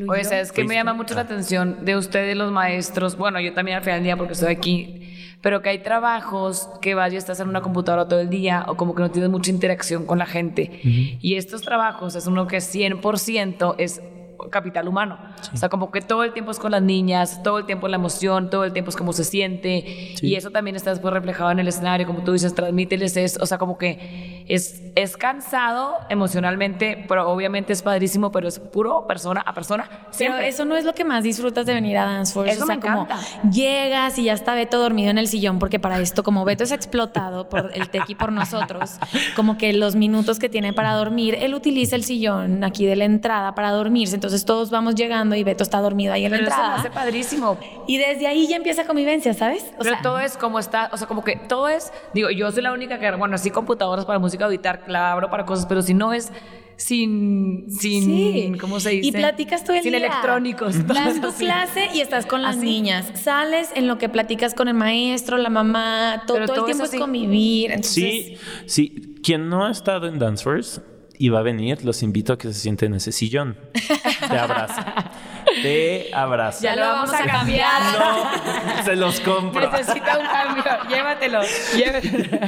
Oye, 0.08 0.24
¿sabes 0.24 0.52
qué 0.52 0.62
me 0.62 0.68
Fuiste- 0.68 0.76
llama 0.76 0.94
mucho 0.94 1.14
la 1.16 1.22
atención 1.22 1.86
de 1.86 1.96
ustedes 1.98 2.36
los 2.36 2.52
maestros? 2.52 3.18
Bueno, 3.18 3.40
yo 3.40 3.54
también 3.54 3.78
al 3.78 3.84
final 3.84 3.98
del 4.00 4.04
día 4.06 4.18
porque 4.18 4.34
estoy 4.34 4.52
aquí, 4.52 5.16
pero 5.42 5.62
que 5.62 5.70
hay 5.70 5.80
trabajos 5.80 6.70
que 6.82 6.96
vas 6.96 7.14
y 7.14 7.18
estás 7.18 7.40
en 7.40 7.50
una 7.50 7.62
computadora 7.62 8.08
todo 8.08 8.20
el 8.22 8.30
día 8.30 8.66
o 8.68 8.76
como 8.76 8.96
que 8.96 9.02
no 9.02 9.12
tienes 9.12 9.30
mucha 9.30 9.52
interacción 9.52 10.06
con 10.06 10.18
la 10.20 10.26
gente. 10.26 10.80
Y 10.84 11.36
estos 11.36 11.62
trabajos 11.62 12.16
es 12.16 12.28
uno 12.28 12.48
que 12.48 12.58
100% 12.58 13.76
es 13.78 14.02
capital 14.50 14.88
humano. 14.88 15.18
O 15.54 15.58
sea, 15.58 15.70
como 15.70 15.92
que 15.92 16.02
todo 16.02 16.24
el 16.24 16.34
tiempo 16.34 16.52
es 16.52 16.60
con 16.60 16.72
las 16.72 16.82
niñas, 16.82 17.42
todo 17.44 17.60
el 17.60 17.66
tiempo 17.66 17.88
la 17.88 17.96
emoción, 17.96 18.50
todo 18.50 18.64
el 18.64 18.74
tiempo 18.74 18.90
es 18.90 18.96
cómo 18.96 19.14
se 19.14 19.24
siente. 19.24 20.14
Sí. 20.16 20.28
Y 20.28 20.36
eso 20.36 20.52
también 20.52 20.76
está 20.76 20.92
después 20.92 21.14
reflejado 21.14 21.52
en 21.52 21.60
el 21.60 21.68
escenario, 21.68 22.08
como 22.08 22.24
tú 22.24 22.34
dices, 22.34 22.54
transmíteles 22.56 23.18
es, 23.18 23.38
o 23.40 23.46
sea, 23.46 23.58
como 23.58 23.78
que 23.78 24.46
es, 24.48 24.82
es 24.96 25.18
cansado 25.18 25.96
emocionalmente, 26.10 27.06
pero 27.08 27.30
obviamente 27.30 27.74
es 27.74 27.82
padrísimo, 27.82 28.32
pero 28.32 28.48
es 28.48 28.60
puro 28.60 29.08
persona 29.08 29.42
a 29.42 29.54
persona. 29.54 29.88
Pero 29.90 30.12
Siempre. 30.12 30.48
eso 30.48 30.66
no 30.66 30.76
es 30.76 30.86
lo 30.86 30.94
que 30.94 31.06
más 31.06 31.24
disfrutas 31.24 31.66
de 31.66 31.74
venir 31.74 31.98
a 31.98 32.06
Dance 32.06 32.34
Force. 32.34 32.54
Eso 32.54 32.64
o 32.64 32.68
sea, 32.68 32.76
me 32.76 32.82
como 32.82 33.08
llegas 33.52 34.18
y 34.20 34.26
ya 34.26 34.34
está 34.34 34.56
Beto 34.56 34.80
dormido 34.80 35.10
en 35.12 35.18
el 35.18 35.28
sillón, 35.28 35.60
porque 35.60 35.80
para 35.80 36.00
esto, 36.00 36.24
como 36.24 36.46
Beto 36.46 36.64
es 36.64 36.72
explotado 36.72 37.50
por 37.50 37.72
el 37.74 37.90
tech 37.90 38.10
y 38.10 38.16
por 38.16 38.32
nosotros, 38.32 38.98
como 39.36 39.58
que 39.58 39.74
los 39.74 39.96
minutos 39.96 40.40
que 40.40 40.50
tiene 40.50 40.74
para 40.74 40.94
dormir, 40.94 41.36
él 41.40 41.54
utiliza 41.54 41.96
el 41.96 42.04
sillón 42.04 42.64
aquí 42.64 42.86
de 42.86 42.96
la 42.96 43.06
entrada 43.06 43.56
para 43.56 43.72
dormirse. 43.72 44.16
Entonces 44.16 44.33
todos 44.46 44.70
vamos 44.70 44.96
llegando 44.96 45.36
y 45.36 45.44
Beto 45.44 45.64
está 45.64 45.80
dormido 45.80 46.14
ahí 46.14 46.26
en 46.26 46.32
la 46.32 46.38
Pero 46.38 46.48
eso 46.50 46.58
me 46.58 46.64
entrada. 46.64 46.80
hace 46.82 46.90
padrísimo. 46.92 47.58
Y 47.88 47.98
desde 47.98 48.28
ahí 48.28 48.48
ya 48.48 48.56
empieza 48.58 48.86
convivencia, 48.86 49.34
¿sabes? 49.34 49.64
O 49.76 49.80
Pero 49.84 49.92
sea, 49.96 50.02
todo 50.02 50.20
es 50.20 50.36
como 50.38 50.60
está, 50.60 50.90
o 50.92 50.98
sea, 50.98 51.08
como 51.08 51.24
que 51.24 51.36
todo 51.36 51.70
es, 51.70 51.92
digo, 52.14 52.30
yo 52.32 52.52
soy 52.52 52.64
la 52.64 52.74
única 52.74 53.00
que, 53.00 53.12
bueno, 53.16 53.38
sí 53.38 53.50
computadoras 53.52 54.06
para 54.06 54.20
música 54.20 54.46
auditar, 54.46 54.84
claro, 54.84 55.30
para 55.30 55.46
cosas, 55.46 55.66
pero 55.68 55.82
si 55.82 55.94
no 55.94 56.12
es 56.14 56.32
sin, 56.76 57.66
sin, 57.70 58.04
Sí. 58.04 58.52
¿cómo 58.60 58.80
se 58.80 58.90
dice? 58.90 59.08
Y 59.08 59.12
platicas 59.12 59.64
todo 59.64 59.76
el 59.78 59.84
sin 59.84 59.92
día. 59.92 60.00
electrónicos. 60.08 60.86
Das 60.88 61.22
tu 61.22 61.32
clase 61.34 61.90
y 61.94 62.02
estás 62.02 62.26
con 62.26 62.42
las 62.42 62.58
Así. 62.58 62.66
niñas. 62.66 63.12
Sales 63.14 63.70
en 63.76 63.88
lo 63.88 63.98
que 64.00 64.10
platicas 64.10 64.54
con 64.56 64.68
el 64.68 64.74
maestro, 64.74 65.38
la 65.38 65.50
mamá, 65.50 66.24
todo, 66.26 66.44
todo 66.46 66.56
el 66.62 66.66
tiempo 66.66 66.84
es 66.84 66.90
así. 66.90 66.98
convivir. 67.00 67.72
Entonces, 67.72 67.94
Sí, 67.94 68.38
sí. 68.66 69.16
Quien 69.24 69.50
no 69.50 69.66
ha 69.66 69.72
estado 69.72 70.08
en 70.08 70.18
Dancers 70.20 70.82
y 71.24 71.30
va 71.30 71.40
a 71.40 71.42
venir, 71.42 71.86
los 71.86 72.04
invito 72.04 72.34
a 72.34 72.38
que 72.38 72.50
se 72.50 72.54
sienten 72.60 72.92
en 72.92 72.98
ese 72.98 73.14
sillón. 73.14 73.56
Te 74.30 74.38
abraza. 74.38 74.84
Te 75.62 76.10
abraza. 76.14 76.60
Ya 76.62 76.76
lo 76.76 76.82
vamos 76.82 77.14
a 77.14 77.24
cambiar. 77.24 77.82
No, 77.98 78.84
se 78.84 78.96
los 78.98 79.22
compro. 79.22 79.72
Necesita 79.72 80.18
un 80.18 80.26
cambio, 80.26 80.64
llévatelo, 80.90 81.40
llévatelo. 81.78 82.40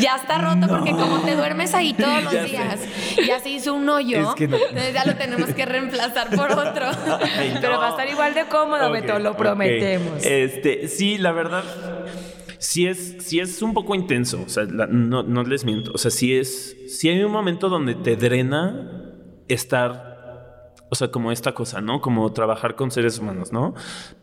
Ya 0.00 0.14
está 0.14 0.38
roto 0.38 0.68
porque 0.68 0.92
como 0.92 1.18
te 1.22 1.34
duermes 1.34 1.74
ahí 1.74 1.92
todos 1.92 2.22
los 2.24 2.32
Ya 2.32 2.42
sé. 2.42 2.48
días, 2.48 2.80
ya 3.26 3.40
se 3.40 3.48
hizo 3.48 3.74
un 3.74 3.88
hoyo. 3.88 4.30
Es 4.30 4.34
que 4.36 4.46
no- 4.46 4.58
Entonces 4.58 4.94
ya 4.94 5.04
lo 5.06 5.16
tenemos 5.16 5.52
que 5.52 5.66
reemplazar 5.66 6.28
por 6.30 6.52
otro. 6.66 6.86
Ay, 7.36 7.58
Pero 7.60 7.78
va 7.80 7.88
a 7.88 7.90
estar 7.90 8.08
igual 8.08 8.32
de 8.34 8.44
cómodo, 8.44 8.86
Ok, 8.86 8.92
Beto, 8.92 9.18
lo 9.18 9.36
prometemos. 9.36 10.24
Este, 10.24 10.86
sí, 10.86 11.18
la 11.18 11.32
verdad. 11.32 11.64
Sí 12.60 12.86
es, 12.86 13.16
sí 13.20 13.40
es 13.40 13.60
un 13.62 13.74
poco 13.74 13.94
intenso, 13.96 14.40
o 14.46 14.48
sea, 14.48 14.64
la- 14.64 14.86
no, 14.86 15.22
no 15.24 15.42
les 15.42 15.64
miento. 15.64 15.90
O 15.94 15.98
sea, 15.98 16.10
sí 16.12 16.36
es, 16.36 16.76
sí 16.88 17.08
hay 17.08 17.22
un 17.24 17.32
momento 17.32 17.68
donde 17.68 17.94
te 17.96 18.14
drena 18.16 19.14
estar, 19.48 20.74
o 20.90 20.94
sea, 20.94 21.10
como 21.10 21.32
esta 21.32 21.52
cosa, 21.54 21.80
¿no? 21.80 22.00
Como 22.00 22.32
trabajar 22.32 22.76
con 22.76 22.90
seres 22.92 23.18
humanos, 23.18 23.52
¿no? 23.52 23.74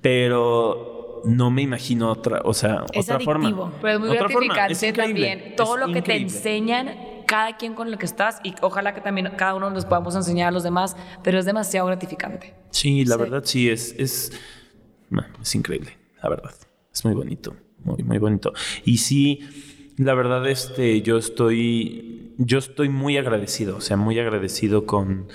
Pero 0.01 1.21
no 1.25 1.49
me 1.51 1.63
imagino 1.63 2.09
otra, 2.11 2.41
o 2.45 2.53
sea, 2.53 2.83
Es 2.93 3.05
otra 3.05 3.19
forma. 3.19 3.45
adictivo. 3.47 3.71
Pero 3.81 3.93
es 3.95 3.99
muy 3.99 4.09
Otra 4.11 4.29
forma, 4.29 4.53
gratificante 4.53 4.87
es 4.87 4.93
también. 5.07 5.55
Todo 5.57 5.75
es 5.79 5.87
lo 5.87 5.93
que 5.93 6.01
te 6.01 6.15
enseñan, 6.15 6.95
cada 7.25 7.57
quien 7.57 7.73
con 7.73 7.91
lo 7.91 7.97
que 7.97 8.05
estás, 8.05 8.39
y 8.43 8.53
ojalá 8.61 8.93
que 8.93 9.01
también 9.01 9.29
cada 9.35 9.55
uno 9.55 9.69
nos 9.69 9.83
podamos 9.85 10.15
enseñar 10.15 10.49
a 10.49 10.51
los 10.51 10.63
demás, 10.63 10.95
pero 11.23 11.39
es 11.39 11.45
demasiado 11.45 11.87
gratificante. 11.87 12.53
Sí, 12.69 13.03
la 13.03 13.15
Sí. 13.15 13.21
verdad 13.21 13.41
sí 13.45 13.69
es, 13.69 13.95
es, 13.97 14.31
es 15.41 15.55
increíble, 15.55 15.97
la 16.23 16.29
verdad. 16.29 16.51
Es 16.93 17.03
muy 17.03 17.13
bonito, 17.15 17.55
muy, 17.83 18.03
muy 18.03 18.17
bonito. 18.17 18.53
Y 18.85 18.97
sí, 18.97 19.41
la 19.97 20.13
verdad, 20.13 20.47
este, 20.47 21.01
yo 21.01 21.17
estoy, 21.17 22.33
yo 22.37 22.57
estoy 22.57 22.89
muy 22.89 23.17
agradecido, 23.17 23.77
o 23.77 23.81
sea, 23.81 23.97
muy 23.97 24.19
agradecido 24.19 24.85
con, 24.85 25.27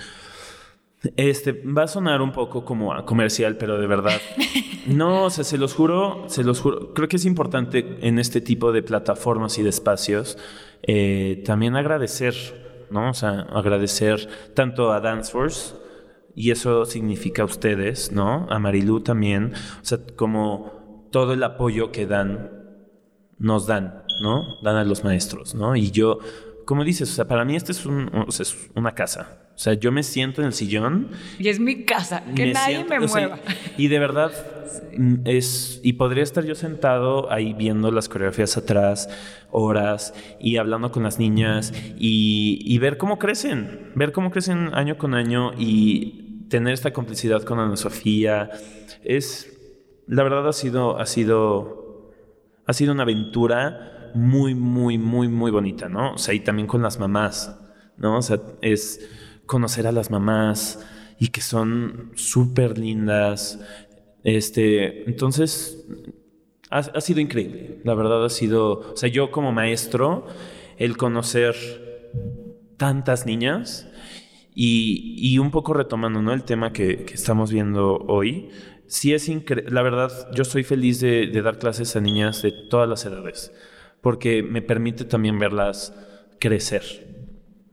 este, 1.17 1.51
va 1.51 1.83
a 1.83 1.87
sonar 1.87 2.21
un 2.21 2.31
poco 2.31 2.63
como 2.65 2.93
a 2.93 3.05
comercial, 3.05 3.57
pero 3.57 3.79
de 3.79 3.87
verdad. 3.87 4.21
No, 4.85 5.23
o 5.23 5.29
sea, 5.29 5.45
se 5.45 5.57
los 5.57 5.73
juro, 5.73 6.25
se 6.27 6.43
los 6.43 6.59
juro. 6.59 6.93
Creo 6.93 7.07
que 7.07 7.15
es 7.15 7.23
importante 7.23 7.99
en 8.01 8.19
este 8.19 8.41
tipo 8.41 8.73
de 8.73 8.83
plataformas 8.83 9.57
y 9.57 9.63
de 9.63 9.69
espacios 9.69 10.37
eh, 10.81 11.41
también 11.45 11.77
agradecer, 11.77 12.35
¿no? 12.91 13.11
O 13.11 13.13
sea, 13.13 13.47
agradecer 13.53 14.27
tanto 14.53 14.91
a 14.91 14.99
Danceforce, 14.99 15.75
y 16.35 16.51
eso 16.51 16.85
significa 16.85 17.43
a 17.43 17.45
ustedes, 17.45 18.11
¿no? 18.11 18.47
A 18.49 18.59
Marilu 18.59 19.01
también, 19.01 19.53
o 19.81 19.85
sea, 19.85 19.99
como 20.15 20.82
todo 21.13 21.31
el 21.33 21.43
apoyo 21.43 21.91
que 21.91 22.05
dan, 22.07 22.49
nos 23.37 23.67
dan, 23.67 24.03
¿no? 24.21 24.59
Dan 24.63 24.75
a 24.75 24.83
los 24.83 25.03
maestros, 25.03 25.53
¿no? 25.55 25.75
Y 25.75 25.91
yo, 25.91 26.17
como 26.65 26.83
dices, 26.83 27.09
o 27.11 27.13
sea, 27.13 27.27
para 27.27 27.45
mí 27.45 27.55
esta 27.55 27.71
es, 27.71 27.85
un, 27.85 28.09
o 28.27 28.31
sea, 28.31 28.43
es 28.43 28.57
una 28.75 28.93
casa. 28.95 29.39
O 29.55 29.59
sea, 29.59 29.73
yo 29.75 29.91
me 29.91 30.01
siento 30.01 30.41
en 30.41 30.47
el 30.47 30.53
sillón 30.53 31.09
Y 31.37 31.47
es 31.49 31.59
mi 31.59 31.83
casa, 31.85 32.23
que 32.35 32.51
nadie 32.53 32.77
siento- 32.77 32.89
me 32.99 33.05
o 33.05 33.07
sea, 33.07 33.27
mueva. 33.27 33.39
y 33.77 33.87
de 33.87 33.99
verdad 33.99 34.31
mm, 34.97 35.15
es 35.25 35.79
y 35.83 35.93
podría 35.93 36.23
estar 36.23 36.43
yo 36.43 36.55
sentado 36.55 37.31
ahí 37.31 37.53
viendo 37.53 37.91
las 37.91 38.09
coreografías 38.09 38.57
atrás 38.57 39.07
horas 39.51 40.15
y 40.39 40.57
hablando 40.57 40.91
con 40.91 41.03
las 41.03 41.19
niñas 41.19 41.71
y, 41.99 42.57
y 42.65 42.79
ver 42.79 42.97
cómo 42.97 43.19
crecen, 43.19 43.91
ver 43.93 44.11
cómo 44.11 44.31
crecen 44.31 44.71
año 44.73 44.97
con 44.97 45.13
año 45.13 45.51
y 45.55 46.47
tener 46.49 46.73
esta 46.73 46.91
complicidad 46.91 47.43
con 47.43 47.59
Ana 47.59 47.77
Sofía 47.77 48.49
es 49.03 49.52
la 50.07 50.23
verdad 50.23 50.47
ha 50.47 50.53
sido 50.53 50.99
ha 50.99 51.05
sido 51.05 52.11
ha 52.65 52.73
sido 52.73 52.93
una 52.93 53.03
aventura 53.03 54.11
muy, 54.13 54.55
muy, 54.55 54.97
muy, 54.97 55.27
muy 55.27 55.51
bonita, 55.51 55.89
¿no? 55.89 56.13
O 56.13 56.17
sea, 56.17 56.33
y 56.33 56.39
también 56.39 56.67
con 56.67 56.81
las 56.81 56.99
mamás, 56.99 57.59
¿no? 57.97 58.17
O 58.17 58.21
sea, 58.21 58.39
es 58.61 59.09
conocer 59.45 59.87
a 59.87 59.91
las 59.91 60.11
mamás 60.11 60.85
y 61.19 61.29
que 61.29 61.41
son 61.41 62.11
súper 62.15 62.77
lindas. 62.77 63.59
Este, 64.23 65.09
entonces, 65.09 65.85
ha, 66.69 66.79
ha 66.79 67.01
sido 67.01 67.19
increíble. 67.19 67.81
La 67.83 67.95
verdad 67.95 68.23
ha 68.23 68.29
sido, 68.29 68.93
o 68.93 68.97
sea, 68.97 69.09
yo 69.09 69.31
como 69.31 69.51
maestro, 69.51 70.27
el 70.77 70.95
conocer 70.97 71.55
tantas 72.77 73.25
niñas 73.25 73.87
y, 74.55 75.15
y 75.17 75.39
un 75.39 75.51
poco 75.51 75.73
retomando, 75.73 76.21
¿no? 76.21 76.33
El 76.33 76.43
tema 76.43 76.71
que, 76.71 77.05
que 77.05 77.13
estamos 77.13 77.51
viendo 77.51 77.97
hoy. 78.07 78.49
Sí 78.87 79.13
es 79.13 79.29
increíble, 79.29 79.71
la 79.71 79.81
verdad, 79.81 80.11
yo 80.33 80.43
soy 80.43 80.63
feliz 80.63 80.99
de, 80.99 81.27
de 81.27 81.41
dar 81.41 81.57
clases 81.57 81.95
a 81.95 82.01
niñas 82.01 82.41
de 82.41 82.51
todas 82.51 82.87
las 82.87 83.05
edades, 83.05 83.51
porque 84.01 84.43
me 84.43 84.61
permite 84.61 85.05
también 85.05 85.39
verlas 85.39 85.93
crecer, 86.39 86.83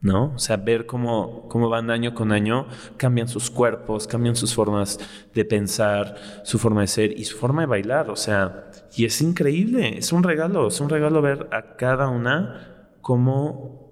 ¿no? 0.00 0.32
O 0.34 0.38
sea, 0.38 0.56
ver 0.56 0.86
cómo, 0.86 1.48
cómo 1.48 1.68
van 1.68 1.90
año 1.90 2.14
con 2.14 2.32
año, 2.32 2.66
cambian 2.96 3.28
sus 3.28 3.50
cuerpos, 3.50 4.06
cambian 4.06 4.36
sus 4.36 4.54
formas 4.54 4.98
de 5.34 5.44
pensar, 5.44 6.16
su 6.44 6.58
forma 6.58 6.82
de 6.82 6.86
ser 6.86 7.18
y 7.18 7.24
su 7.24 7.36
forma 7.36 7.62
de 7.62 7.66
bailar, 7.66 8.10
o 8.10 8.16
sea, 8.16 8.70
y 8.96 9.04
es 9.04 9.20
increíble, 9.20 9.98
es 9.98 10.12
un 10.12 10.22
regalo, 10.22 10.68
es 10.68 10.80
un 10.80 10.88
regalo 10.88 11.20
ver 11.20 11.48
a 11.52 11.76
cada 11.76 12.08
una 12.08 12.96
cómo 13.00 13.90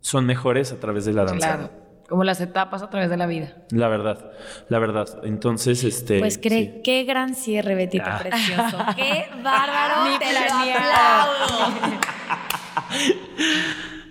son 0.00 0.26
mejores 0.26 0.72
a 0.72 0.80
través 0.80 1.04
de 1.04 1.12
la 1.12 1.24
danza. 1.24 1.56
Claro, 1.56 1.83
como 2.08 2.24
las 2.24 2.40
etapas 2.40 2.82
a 2.82 2.90
través 2.90 3.10
de 3.10 3.16
la 3.16 3.26
vida. 3.26 3.54
La 3.70 3.88
verdad, 3.88 4.30
la 4.68 4.78
verdad. 4.78 5.08
Entonces, 5.24 5.84
este. 5.84 6.18
Pues 6.20 6.38
cree, 6.38 6.64
sí. 6.76 6.80
qué 6.84 7.04
gran 7.04 7.34
cierre, 7.34 7.74
Betito 7.74 8.04
Ah. 8.06 8.18
precioso. 8.20 8.78
Qué 8.96 9.26
bárbaro, 9.42 10.10
Ni 10.10 10.18
te 10.18 10.26
aplaudo. 10.36 11.98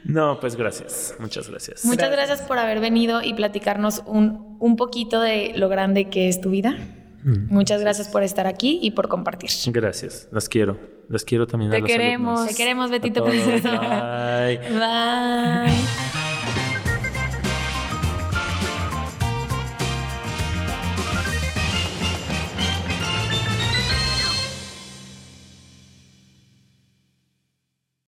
No, 0.05 0.39
pues 0.39 0.55
gracias. 0.55 1.15
Muchas 1.19 1.49
gracias. 1.49 1.85
Muchas 1.85 2.11
gracias 2.11 2.41
por 2.41 2.57
haber 2.57 2.79
venido 2.81 3.21
y 3.21 3.33
platicarnos 3.33 4.03
un, 4.05 4.57
un 4.59 4.75
poquito 4.75 5.21
de 5.21 5.53
lo 5.55 5.69
grande 5.69 6.09
que 6.09 6.27
es 6.27 6.41
tu 6.41 6.49
vida. 6.49 6.75
Mm. 7.23 7.53
Muchas 7.53 7.79
gracias 7.79 8.09
por 8.09 8.21
estar 8.21 8.45
aquí 8.45 8.79
y 8.81 8.91
por 8.91 9.07
compartir. 9.07 9.49
Gracias. 9.67 10.27
Las 10.31 10.49
quiero. 10.49 10.77
Las 11.07 11.23
quiero 11.23 11.47
también 11.47 11.71
a 11.71 11.75
Te 11.75 11.81
los 11.81 11.87
queremos. 11.89 12.31
alumnos. 12.39 12.47
Te 12.49 12.55
queremos, 12.55 12.89
A 12.89 12.91
Betito 12.91 13.23
precioso. 13.23 13.69
Bye. 13.69 14.57
Bye. 14.77 16.22